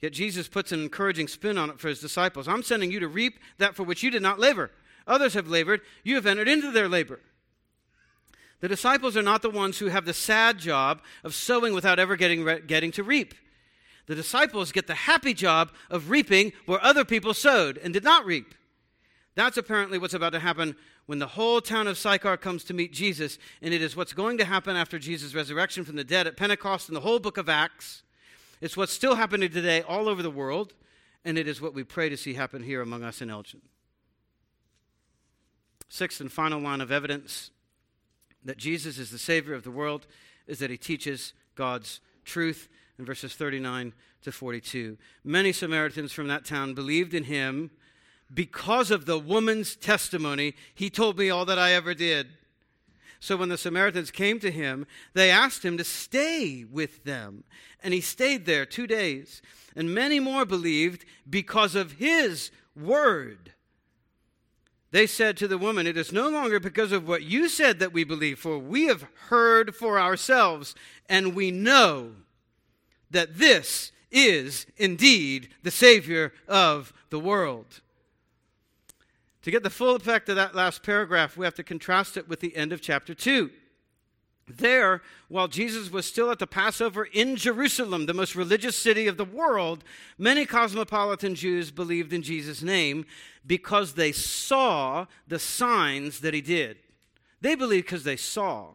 Yet 0.00 0.12
Jesus 0.12 0.48
puts 0.48 0.72
an 0.72 0.82
encouraging 0.82 1.28
spin 1.28 1.58
on 1.58 1.70
it 1.70 1.78
for 1.78 1.88
his 1.88 2.00
disciples. 2.00 2.48
I'm 2.48 2.64
sending 2.64 2.90
you 2.90 2.98
to 3.00 3.08
reap 3.08 3.38
that 3.58 3.76
for 3.76 3.84
which 3.84 4.02
you 4.02 4.10
did 4.10 4.22
not 4.22 4.40
labor. 4.40 4.72
Others 5.06 5.34
have 5.34 5.46
labored, 5.46 5.80
you 6.02 6.16
have 6.16 6.26
entered 6.26 6.48
into 6.48 6.72
their 6.72 6.88
labor. 6.88 7.20
The 8.62 8.68
disciples 8.68 9.16
are 9.16 9.22
not 9.22 9.42
the 9.42 9.50
ones 9.50 9.78
who 9.80 9.86
have 9.86 10.04
the 10.04 10.14
sad 10.14 10.58
job 10.58 11.02
of 11.24 11.34
sowing 11.34 11.74
without 11.74 11.98
ever 11.98 12.14
getting, 12.14 12.44
re- 12.44 12.60
getting 12.60 12.92
to 12.92 13.02
reap. 13.02 13.34
The 14.06 14.14
disciples 14.14 14.70
get 14.70 14.86
the 14.86 14.94
happy 14.94 15.34
job 15.34 15.72
of 15.90 16.10
reaping 16.10 16.52
where 16.66 16.82
other 16.82 17.04
people 17.04 17.34
sowed 17.34 17.76
and 17.78 17.92
did 17.92 18.04
not 18.04 18.24
reap. 18.24 18.54
That's 19.34 19.56
apparently 19.56 19.98
what's 19.98 20.14
about 20.14 20.32
to 20.34 20.38
happen 20.38 20.76
when 21.06 21.18
the 21.18 21.26
whole 21.26 21.60
town 21.60 21.88
of 21.88 21.98
Sychar 21.98 22.36
comes 22.36 22.62
to 22.64 22.74
meet 22.74 22.92
Jesus, 22.92 23.36
and 23.62 23.74
it 23.74 23.82
is 23.82 23.96
what's 23.96 24.12
going 24.12 24.38
to 24.38 24.44
happen 24.44 24.76
after 24.76 24.96
Jesus' 24.96 25.34
resurrection 25.34 25.84
from 25.84 25.96
the 25.96 26.04
dead 26.04 26.28
at 26.28 26.36
Pentecost 26.36 26.88
in 26.88 26.94
the 26.94 27.00
whole 27.00 27.18
book 27.18 27.38
of 27.38 27.48
Acts. 27.48 28.04
It's 28.60 28.76
what's 28.76 28.92
still 28.92 29.16
happening 29.16 29.50
today 29.50 29.82
all 29.82 30.08
over 30.08 30.22
the 30.22 30.30
world, 30.30 30.72
and 31.24 31.36
it 31.36 31.48
is 31.48 31.60
what 31.60 31.74
we 31.74 31.82
pray 31.82 32.08
to 32.10 32.16
see 32.16 32.34
happen 32.34 32.62
here 32.62 32.80
among 32.80 33.02
us 33.02 33.20
in 33.20 33.28
Elgin. 33.28 33.62
Sixth 35.88 36.20
and 36.20 36.30
final 36.30 36.60
line 36.60 36.80
of 36.80 36.92
evidence 36.92 37.50
that 38.44 38.56
Jesus 38.56 38.98
is 38.98 39.10
the 39.10 39.18
Savior 39.18 39.54
of 39.54 39.64
the 39.64 39.70
world 39.70 40.06
is 40.46 40.58
that 40.58 40.70
he 40.70 40.76
teaches 40.76 41.32
God's 41.54 42.00
truth 42.24 42.68
in 42.98 43.04
verses 43.04 43.34
39 43.34 43.92
to 44.22 44.32
42. 44.32 44.96
Many 45.24 45.52
Samaritans 45.52 46.12
from 46.12 46.28
that 46.28 46.44
town 46.44 46.74
believed 46.74 47.14
in 47.14 47.24
him 47.24 47.70
because 48.32 48.90
of 48.90 49.06
the 49.06 49.18
woman's 49.18 49.76
testimony. 49.76 50.54
He 50.74 50.90
told 50.90 51.18
me 51.18 51.30
all 51.30 51.44
that 51.44 51.58
I 51.58 51.72
ever 51.72 51.94
did. 51.94 52.28
So 53.20 53.36
when 53.36 53.50
the 53.50 53.58
Samaritans 53.58 54.10
came 54.10 54.40
to 54.40 54.50
him, 54.50 54.86
they 55.14 55.30
asked 55.30 55.64
him 55.64 55.78
to 55.78 55.84
stay 55.84 56.64
with 56.64 57.04
them. 57.04 57.44
And 57.82 57.94
he 57.94 58.00
stayed 58.00 58.46
there 58.46 58.66
two 58.66 58.86
days. 58.86 59.42
And 59.76 59.94
many 59.94 60.18
more 60.18 60.44
believed 60.44 61.04
because 61.28 61.74
of 61.74 61.92
his 61.92 62.50
word. 62.74 63.52
They 64.92 65.06
said 65.06 65.38
to 65.38 65.48
the 65.48 65.58
woman, 65.58 65.86
It 65.86 65.96
is 65.96 66.12
no 66.12 66.28
longer 66.28 66.60
because 66.60 66.92
of 66.92 67.08
what 67.08 67.22
you 67.22 67.48
said 67.48 67.78
that 67.80 67.94
we 67.94 68.04
believe, 68.04 68.38
for 68.38 68.58
we 68.58 68.84
have 68.84 69.06
heard 69.28 69.74
for 69.74 69.98
ourselves, 69.98 70.74
and 71.08 71.34
we 71.34 71.50
know 71.50 72.12
that 73.10 73.38
this 73.38 73.90
is 74.10 74.66
indeed 74.76 75.48
the 75.62 75.70
Savior 75.70 76.32
of 76.46 76.92
the 77.08 77.18
world. 77.18 77.80
To 79.42 79.50
get 79.50 79.62
the 79.62 79.70
full 79.70 79.96
effect 79.96 80.28
of 80.28 80.36
that 80.36 80.54
last 80.54 80.82
paragraph, 80.82 81.38
we 81.38 81.46
have 81.46 81.54
to 81.54 81.64
contrast 81.64 82.18
it 82.18 82.28
with 82.28 82.40
the 82.40 82.54
end 82.54 82.72
of 82.72 82.82
chapter 82.82 83.14
2. 83.14 83.50
There, 84.48 85.02
while 85.28 85.48
Jesus 85.48 85.90
was 85.90 86.04
still 86.04 86.30
at 86.30 86.38
the 86.38 86.46
Passover 86.46 87.04
in 87.04 87.36
Jerusalem, 87.36 88.06
the 88.06 88.14
most 88.14 88.34
religious 88.34 88.76
city 88.76 89.06
of 89.06 89.16
the 89.16 89.24
world, 89.24 89.84
many 90.18 90.44
cosmopolitan 90.46 91.34
Jews 91.34 91.70
believed 91.70 92.12
in 92.12 92.22
Jesus' 92.22 92.62
name 92.62 93.06
because 93.46 93.94
they 93.94 94.12
saw 94.12 95.06
the 95.28 95.38
signs 95.38 96.20
that 96.20 96.34
he 96.34 96.40
did. 96.40 96.78
They 97.40 97.54
believed 97.54 97.86
because 97.86 98.04
they 98.04 98.16
saw. 98.16 98.70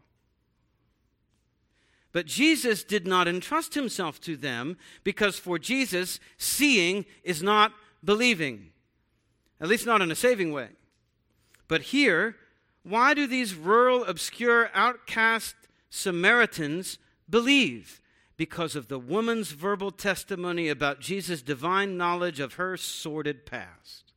But 2.14 2.26
Jesus 2.26 2.84
did 2.84 3.06
not 3.06 3.28
entrust 3.28 3.74
himself 3.74 4.20
to 4.22 4.38
them 4.38 4.78
because 5.04 5.38
for 5.38 5.60
Jesus, 5.60 6.20
seeing 6.38 7.06
is 7.24 7.44
not 7.44 7.74
believing, 8.04 8.72
at 9.60 9.68
least 9.68 9.86
not 9.86 10.02
in 10.02 10.12
a 10.12 10.16
saving 10.16 10.52
way. 10.54 10.70
But 11.68 11.82
here, 11.82 12.36
why 12.88 13.14
do 13.14 13.28
these 13.28 13.54
rural, 13.54 14.06
obscure, 14.06 14.70
outcast 14.74 15.56
Samaritans 15.90 16.98
believe? 17.30 18.02
Because 18.38 18.76
of 18.76 18.88
the 18.88 19.00
woman's 19.00 19.52
verbal 19.52 19.92
testimony 19.92 20.70
about 20.70 21.00
Jesus' 21.00 21.42
divine 21.42 21.98
knowledge 21.98 22.40
of 22.40 22.54
her 22.54 22.78
sordid 22.78 23.46
past. 23.46 24.14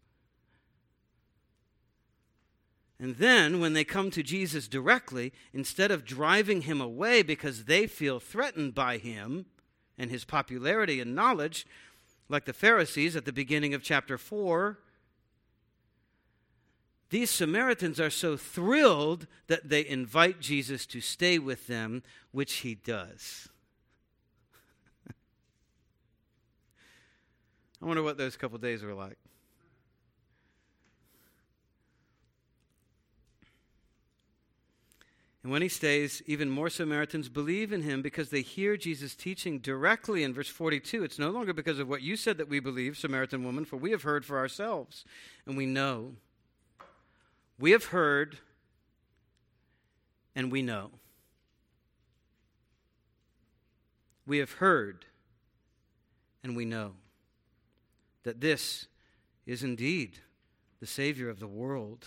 And 3.00 3.16
then, 3.16 3.60
when 3.60 3.72
they 3.72 3.82
come 3.82 4.10
to 4.10 4.22
Jesus 4.22 4.68
directly, 4.68 5.32
instead 5.54 5.90
of 5.90 6.04
driving 6.04 6.62
him 6.62 6.82
away 6.82 7.22
because 7.22 7.64
they 7.64 7.86
feel 7.86 8.20
threatened 8.20 8.74
by 8.74 8.98
him 8.98 9.46
and 9.96 10.10
his 10.10 10.26
popularity 10.26 11.00
and 11.00 11.14
knowledge, 11.14 11.66
like 12.28 12.44
the 12.44 12.52
Pharisees 12.52 13.16
at 13.16 13.24
the 13.24 13.32
beginning 13.32 13.72
of 13.72 13.82
chapter 13.82 14.18
4, 14.18 14.78
these 17.10 17.30
Samaritans 17.30 18.00
are 18.00 18.10
so 18.10 18.36
thrilled 18.36 19.26
that 19.48 19.68
they 19.68 19.86
invite 19.86 20.40
Jesus 20.40 20.86
to 20.86 21.00
stay 21.00 21.38
with 21.38 21.66
them, 21.66 22.02
which 22.30 22.54
he 22.54 22.76
does. 22.76 23.48
I 27.82 27.86
wonder 27.86 28.02
what 28.02 28.16
those 28.16 28.36
couple 28.36 28.58
days 28.58 28.82
were 28.82 28.94
like. 28.94 29.18
And 35.42 35.50
when 35.50 35.62
he 35.62 35.68
stays, 35.68 36.22
even 36.26 36.50
more 36.50 36.68
Samaritans 36.68 37.30
believe 37.30 37.72
in 37.72 37.82
him 37.82 38.02
because 38.02 38.28
they 38.28 38.42
hear 38.42 38.76
Jesus 38.76 39.14
teaching 39.14 39.58
directly 39.58 40.22
in 40.22 40.34
verse 40.34 40.50
42. 40.50 41.02
It's 41.02 41.18
no 41.18 41.30
longer 41.30 41.54
because 41.54 41.78
of 41.78 41.88
what 41.88 42.02
you 42.02 42.14
said 42.14 42.36
that 42.38 42.50
we 42.50 42.60
believe, 42.60 42.98
Samaritan 42.98 43.42
woman, 43.42 43.64
for 43.64 43.78
we 43.78 43.90
have 43.90 44.02
heard 44.02 44.26
for 44.26 44.38
ourselves, 44.38 45.04
and 45.46 45.56
we 45.56 45.64
know. 45.64 46.12
We 47.60 47.70
have 47.70 47.86
heard, 47.86 48.38
and 50.34 50.50
we 50.50 50.62
know. 50.62 50.90
We 54.26 54.38
have 54.38 54.52
heard, 54.52 55.04
and 56.42 56.56
we 56.56 56.64
know 56.64 56.94
that 58.24 58.40
this 58.40 58.88
is 59.46 59.62
indeed 59.62 60.18
the 60.80 60.86
Savior 60.86 61.28
of 61.28 61.38
the 61.38 61.46
world. 61.46 62.06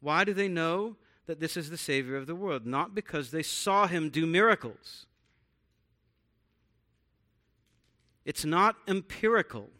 Why 0.00 0.24
do 0.24 0.32
they 0.32 0.48
know? 0.48 0.96
that 1.26 1.40
this 1.40 1.56
is 1.56 1.70
the 1.70 1.78
Savior 1.78 2.16
of 2.16 2.26
the 2.26 2.34
world, 2.34 2.66
not 2.66 2.94
because 2.94 3.30
they 3.30 3.42
saw 3.42 3.86
him 3.86 4.10
do 4.10 4.26
miracles. 4.26 5.06
It's 8.24 8.44
not 8.44 8.76
empirical. 8.86 9.70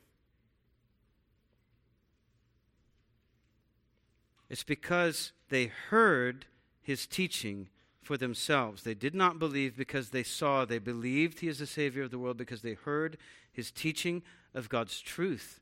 It's 4.55 4.63
because 4.63 5.33
they 5.49 5.67
heard 5.67 6.47
his 6.81 7.09
teaching 7.09 7.71
for 8.01 8.17
themselves. 8.17 8.85
They 8.85 8.95
did 8.95 9.13
not 9.13 9.41
believe 9.41 9.77
because 9.77 10.11
they 10.11 10.23
saw. 10.23 10.65
They 10.65 10.79
believed 10.79 11.41
he 11.41 11.49
is 11.49 11.59
the 11.59 11.67
Savior 11.67 12.05
of 12.05 12.13
the 12.13 12.21
world 12.21 12.37
because 12.37 12.63
they 12.63 12.75
heard 12.75 13.17
his 13.53 13.73
teaching 13.73 14.23
of 14.55 14.69
God's 14.69 15.01
truth. 15.01 15.59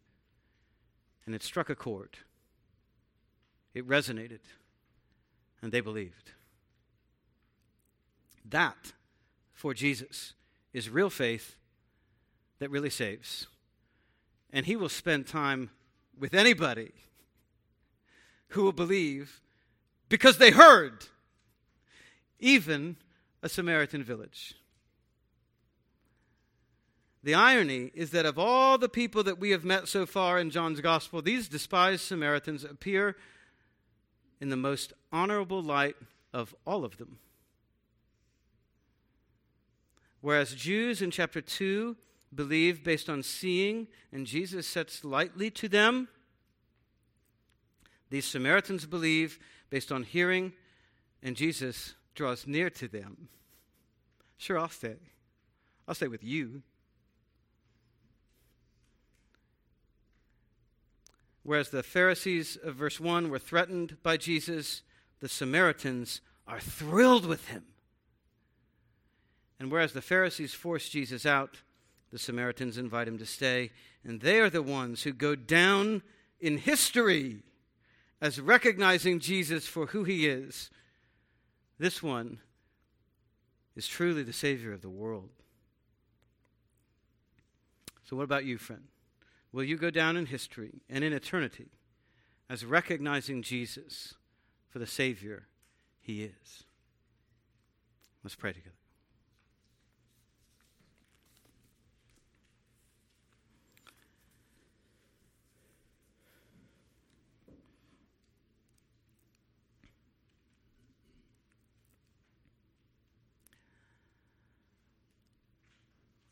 And 1.24 1.34
it 1.34 1.42
struck 1.42 1.70
a 1.70 1.74
chord, 1.74 2.18
it 3.72 3.88
resonated 3.88 4.40
and 5.62 5.72
they 5.72 5.80
believed. 5.80 6.32
That, 8.44 8.92
for 9.54 9.72
Jesus, 9.72 10.34
is 10.74 10.90
real 10.90 11.08
faith 11.08 11.56
that 12.58 12.70
really 12.70 12.90
saves. 12.90 13.46
And 14.52 14.66
he 14.66 14.76
will 14.76 14.90
spend 14.90 15.26
time 15.26 15.70
with 16.18 16.34
anybody 16.34 16.92
who 18.52 18.62
will 18.62 18.72
believe 18.72 19.40
because 20.08 20.38
they 20.38 20.50
heard, 20.50 21.06
even 22.38 22.96
a 23.42 23.48
Samaritan 23.48 24.02
village. 24.02 24.54
The 27.24 27.34
irony 27.34 27.92
is 27.94 28.10
that 28.10 28.26
of 28.26 28.38
all 28.38 28.78
the 28.78 28.88
people 28.88 29.22
that 29.24 29.38
we 29.38 29.50
have 29.50 29.64
met 29.64 29.86
so 29.86 30.06
far 30.06 30.38
in 30.38 30.50
John's 30.50 30.80
gospel, 30.80 31.22
these 31.22 31.48
despised 31.48 32.02
Samaritans 32.02 32.64
appear 32.64 33.16
in 34.40 34.48
the 34.48 34.56
most 34.56 34.92
honorable 35.12 35.62
light 35.62 35.94
of 36.32 36.54
all 36.66 36.84
of 36.84 36.98
them. 36.98 37.18
Whereas 40.20 40.54
Jews 40.54 41.00
in 41.00 41.10
chapter 41.10 41.40
2 41.40 41.96
believe 42.34 42.82
based 42.82 43.08
on 43.08 43.22
seeing, 43.22 43.86
and 44.10 44.26
Jesus 44.26 44.66
sets 44.66 45.04
lightly 45.04 45.50
to 45.50 45.68
them, 45.68 46.08
these 48.12 48.26
Samaritans 48.26 48.84
believe 48.84 49.38
based 49.70 49.90
on 49.90 50.02
hearing, 50.02 50.52
and 51.22 51.34
Jesus 51.34 51.94
draws 52.14 52.46
near 52.46 52.68
to 52.68 52.86
them. 52.86 53.28
Sure, 54.36 54.58
I'll 54.58 54.68
stay. 54.68 54.96
I'll 55.88 55.94
stay 55.94 56.08
with 56.08 56.22
you. 56.22 56.60
Whereas 61.42 61.70
the 61.70 61.82
Pharisees 61.82 62.58
of 62.62 62.74
verse 62.74 63.00
1 63.00 63.30
were 63.30 63.38
threatened 63.38 63.96
by 64.02 64.18
Jesus, 64.18 64.82
the 65.20 65.28
Samaritans 65.28 66.20
are 66.46 66.60
thrilled 66.60 67.24
with 67.24 67.48
him. 67.48 67.64
And 69.58 69.72
whereas 69.72 69.94
the 69.94 70.02
Pharisees 70.02 70.52
force 70.52 70.90
Jesus 70.90 71.24
out, 71.24 71.62
the 72.10 72.18
Samaritans 72.18 72.76
invite 72.76 73.08
him 73.08 73.16
to 73.16 73.26
stay. 73.26 73.70
And 74.04 74.20
they 74.20 74.38
are 74.38 74.50
the 74.50 74.60
ones 74.60 75.04
who 75.04 75.14
go 75.14 75.34
down 75.34 76.02
in 76.40 76.58
history 76.58 77.42
as 78.22 78.40
recognizing 78.40 79.20
Jesus 79.20 79.66
for 79.66 79.86
who 79.86 80.04
he 80.04 80.26
is. 80.26 80.70
This 81.78 82.02
one 82.02 82.38
is 83.76 83.86
truly 83.86 84.22
the 84.22 84.32
Savior 84.32 84.72
of 84.72 84.80
the 84.80 84.88
world. 84.88 85.28
So, 88.04 88.16
what 88.16 88.24
about 88.24 88.46
you, 88.46 88.56
friend? 88.56 88.84
will 89.52 89.64
you 89.64 89.76
go 89.76 89.90
down 89.90 90.16
in 90.16 90.26
history 90.26 90.80
and 90.88 91.04
in 91.04 91.12
eternity 91.12 91.68
as 92.48 92.64
recognizing 92.64 93.42
Jesus 93.42 94.14
for 94.70 94.78
the 94.78 94.86
Savior 94.86 95.46
he 96.00 96.22
is. 96.22 96.64
Let's 98.24 98.34
pray 98.34 98.52
together. 98.52 98.81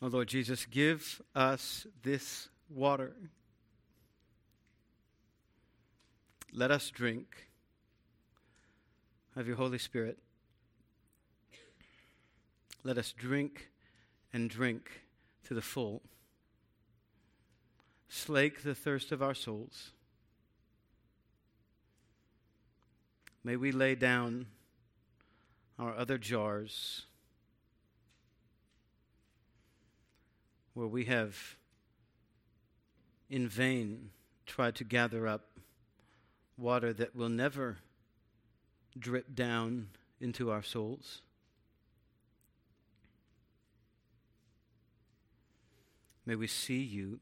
Oh 0.03 0.07
Lord 0.07 0.29
Jesus, 0.29 0.65
give 0.65 1.21
us 1.35 1.87
this 2.03 2.49
water. 2.71 3.15
Let 6.53 6.71
us 6.71 6.89
drink 6.89 7.49
of 9.37 9.47
your 9.47 9.57
Holy 9.57 9.79
Spirit. 9.79 10.19
Let 12.83 12.97
us 12.97 13.13
drink 13.13 13.69
and 14.33 14.49
drink 14.49 15.03
to 15.45 15.53
the 15.53 15.61
full. 15.61 16.01
Slake 18.09 18.63
the 18.63 18.75
thirst 18.75 19.13
of 19.13 19.23
our 19.23 19.35
souls. 19.35 19.91
May 23.45 23.57
we 23.57 23.71
lay 23.71 23.95
down 23.95 24.47
our 25.79 25.95
other 25.95 26.17
jars 26.17 27.05
where 30.75 30.87
we 30.87 31.05
have 31.07 31.57
in 33.29 33.49
vain 33.49 34.11
tried 34.47 34.75
to 34.77 34.85
gather 34.85 35.27
up 35.27 35.47
water 36.57 36.93
that 36.93 37.15
will 37.15 37.29
never 37.29 37.79
drip 38.99 39.35
down 39.35 39.89
into 40.21 40.51
our 40.51 40.63
souls. 40.63 41.23
May 46.27 46.35
we 46.35 46.47
see 46.47 46.83
you 46.83 47.21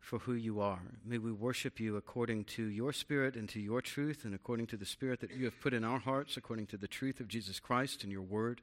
for 0.00 0.18
who 0.20 0.32
you 0.32 0.60
are. 0.60 0.82
May 1.04 1.18
we 1.18 1.30
worship 1.30 1.78
you 1.78 1.96
according 1.96 2.44
to 2.44 2.64
your 2.64 2.92
spirit 2.92 3.36
and 3.36 3.48
to 3.50 3.60
your 3.60 3.80
truth, 3.80 4.24
and 4.24 4.34
according 4.34 4.66
to 4.68 4.76
the 4.76 4.84
spirit 4.84 5.20
that 5.20 5.30
you 5.30 5.44
have 5.44 5.60
put 5.60 5.72
in 5.72 5.84
our 5.84 6.00
hearts, 6.00 6.36
according 6.36 6.66
to 6.66 6.76
the 6.76 6.88
truth 6.88 7.20
of 7.20 7.28
Jesus 7.28 7.60
Christ 7.60 8.02
and 8.02 8.10
your 8.10 8.22
word, 8.22 8.62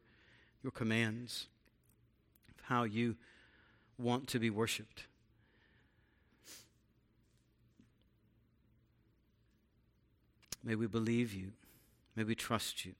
your 0.61 0.71
commands, 0.71 1.47
of 2.49 2.65
how 2.65 2.83
you 2.83 3.15
want 3.99 4.27
to 4.29 4.39
be 4.39 4.49
worshiped. 4.49 5.03
May 10.63 10.75
we 10.75 10.87
believe 10.87 11.33
you. 11.33 11.51
May 12.15 12.23
we 12.23 12.35
trust 12.35 12.85
you. 12.85 12.93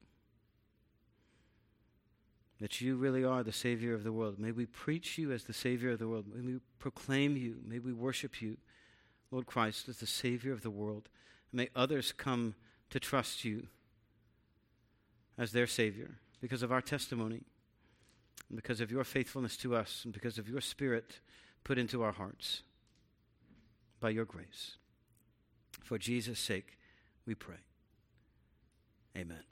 That 2.59 2.81
you 2.81 2.95
really 2.95 3.23
are 3.23 3.43
the 3.43 3.53
Savior 3.53 3.93
of 3.93 4.03
the 4.03 4.11
world. 4.11 4.37
May 4.37 4.51
we 4.51 4.65
preach 4.65 5.17
you 5.17 5.31
as 5.31 5.45
the 5.45 5.53
Savior 5.53 5.91
of 5.91 5.99
the 5.99 6.07
world. 6.07 6.25
May 6.33 6.53
we 6.53 6.59
proclaim 6.77 7.37
you. 7.37 7.57
May 7.65 7.79
we 7.79 7.93
worship 7.93 8.41
you, 8.41 8.57
Lord 9.31 9.45
Christ, 9.45 9.87
as 9.87 9.97
the 9.97 10.07
Savior 10.07 10.51
of 10.51 10.61
the 10.61 10.69
world. 10.69 11.09
May 11.53 11.69
others 11.75 12.11
come 12.11 12.55
to 12.89 12.99
trust 12.99 13.45
you 13.45 13.67
as 15.37 15.51
their 15.53 15.67
Savior 15.67 16.17
because 16.41 16.63
of 16.63 16.71
our 16.71 16.81
testimony, 16.81 17.43
and 18.49 18.55
because 18.55 18.81
of 18.81 18.91
your 18.91 19.03
faithfulness 19.03 19.55
to 19.57 19.75
us, 19.75 20.01
and 20.03 20.13
because 20.13 20.37
of 20.37 20.49
your 20.49 20.61
Spirit 20.61 21.19
put 21.63 21.77
into 21.77 22.01
our 22.01 22.11
hearts 22.11 22.63
by 23.99 24.09
your 24.09 24.25
grace. 24.25 24.77
For 25.83 25.97
Jesus' 25.97 26.39
sake, 26.39 26.77
we 27.25 27.35
pray. 27.35 27.57
Amen. 29.17 29.43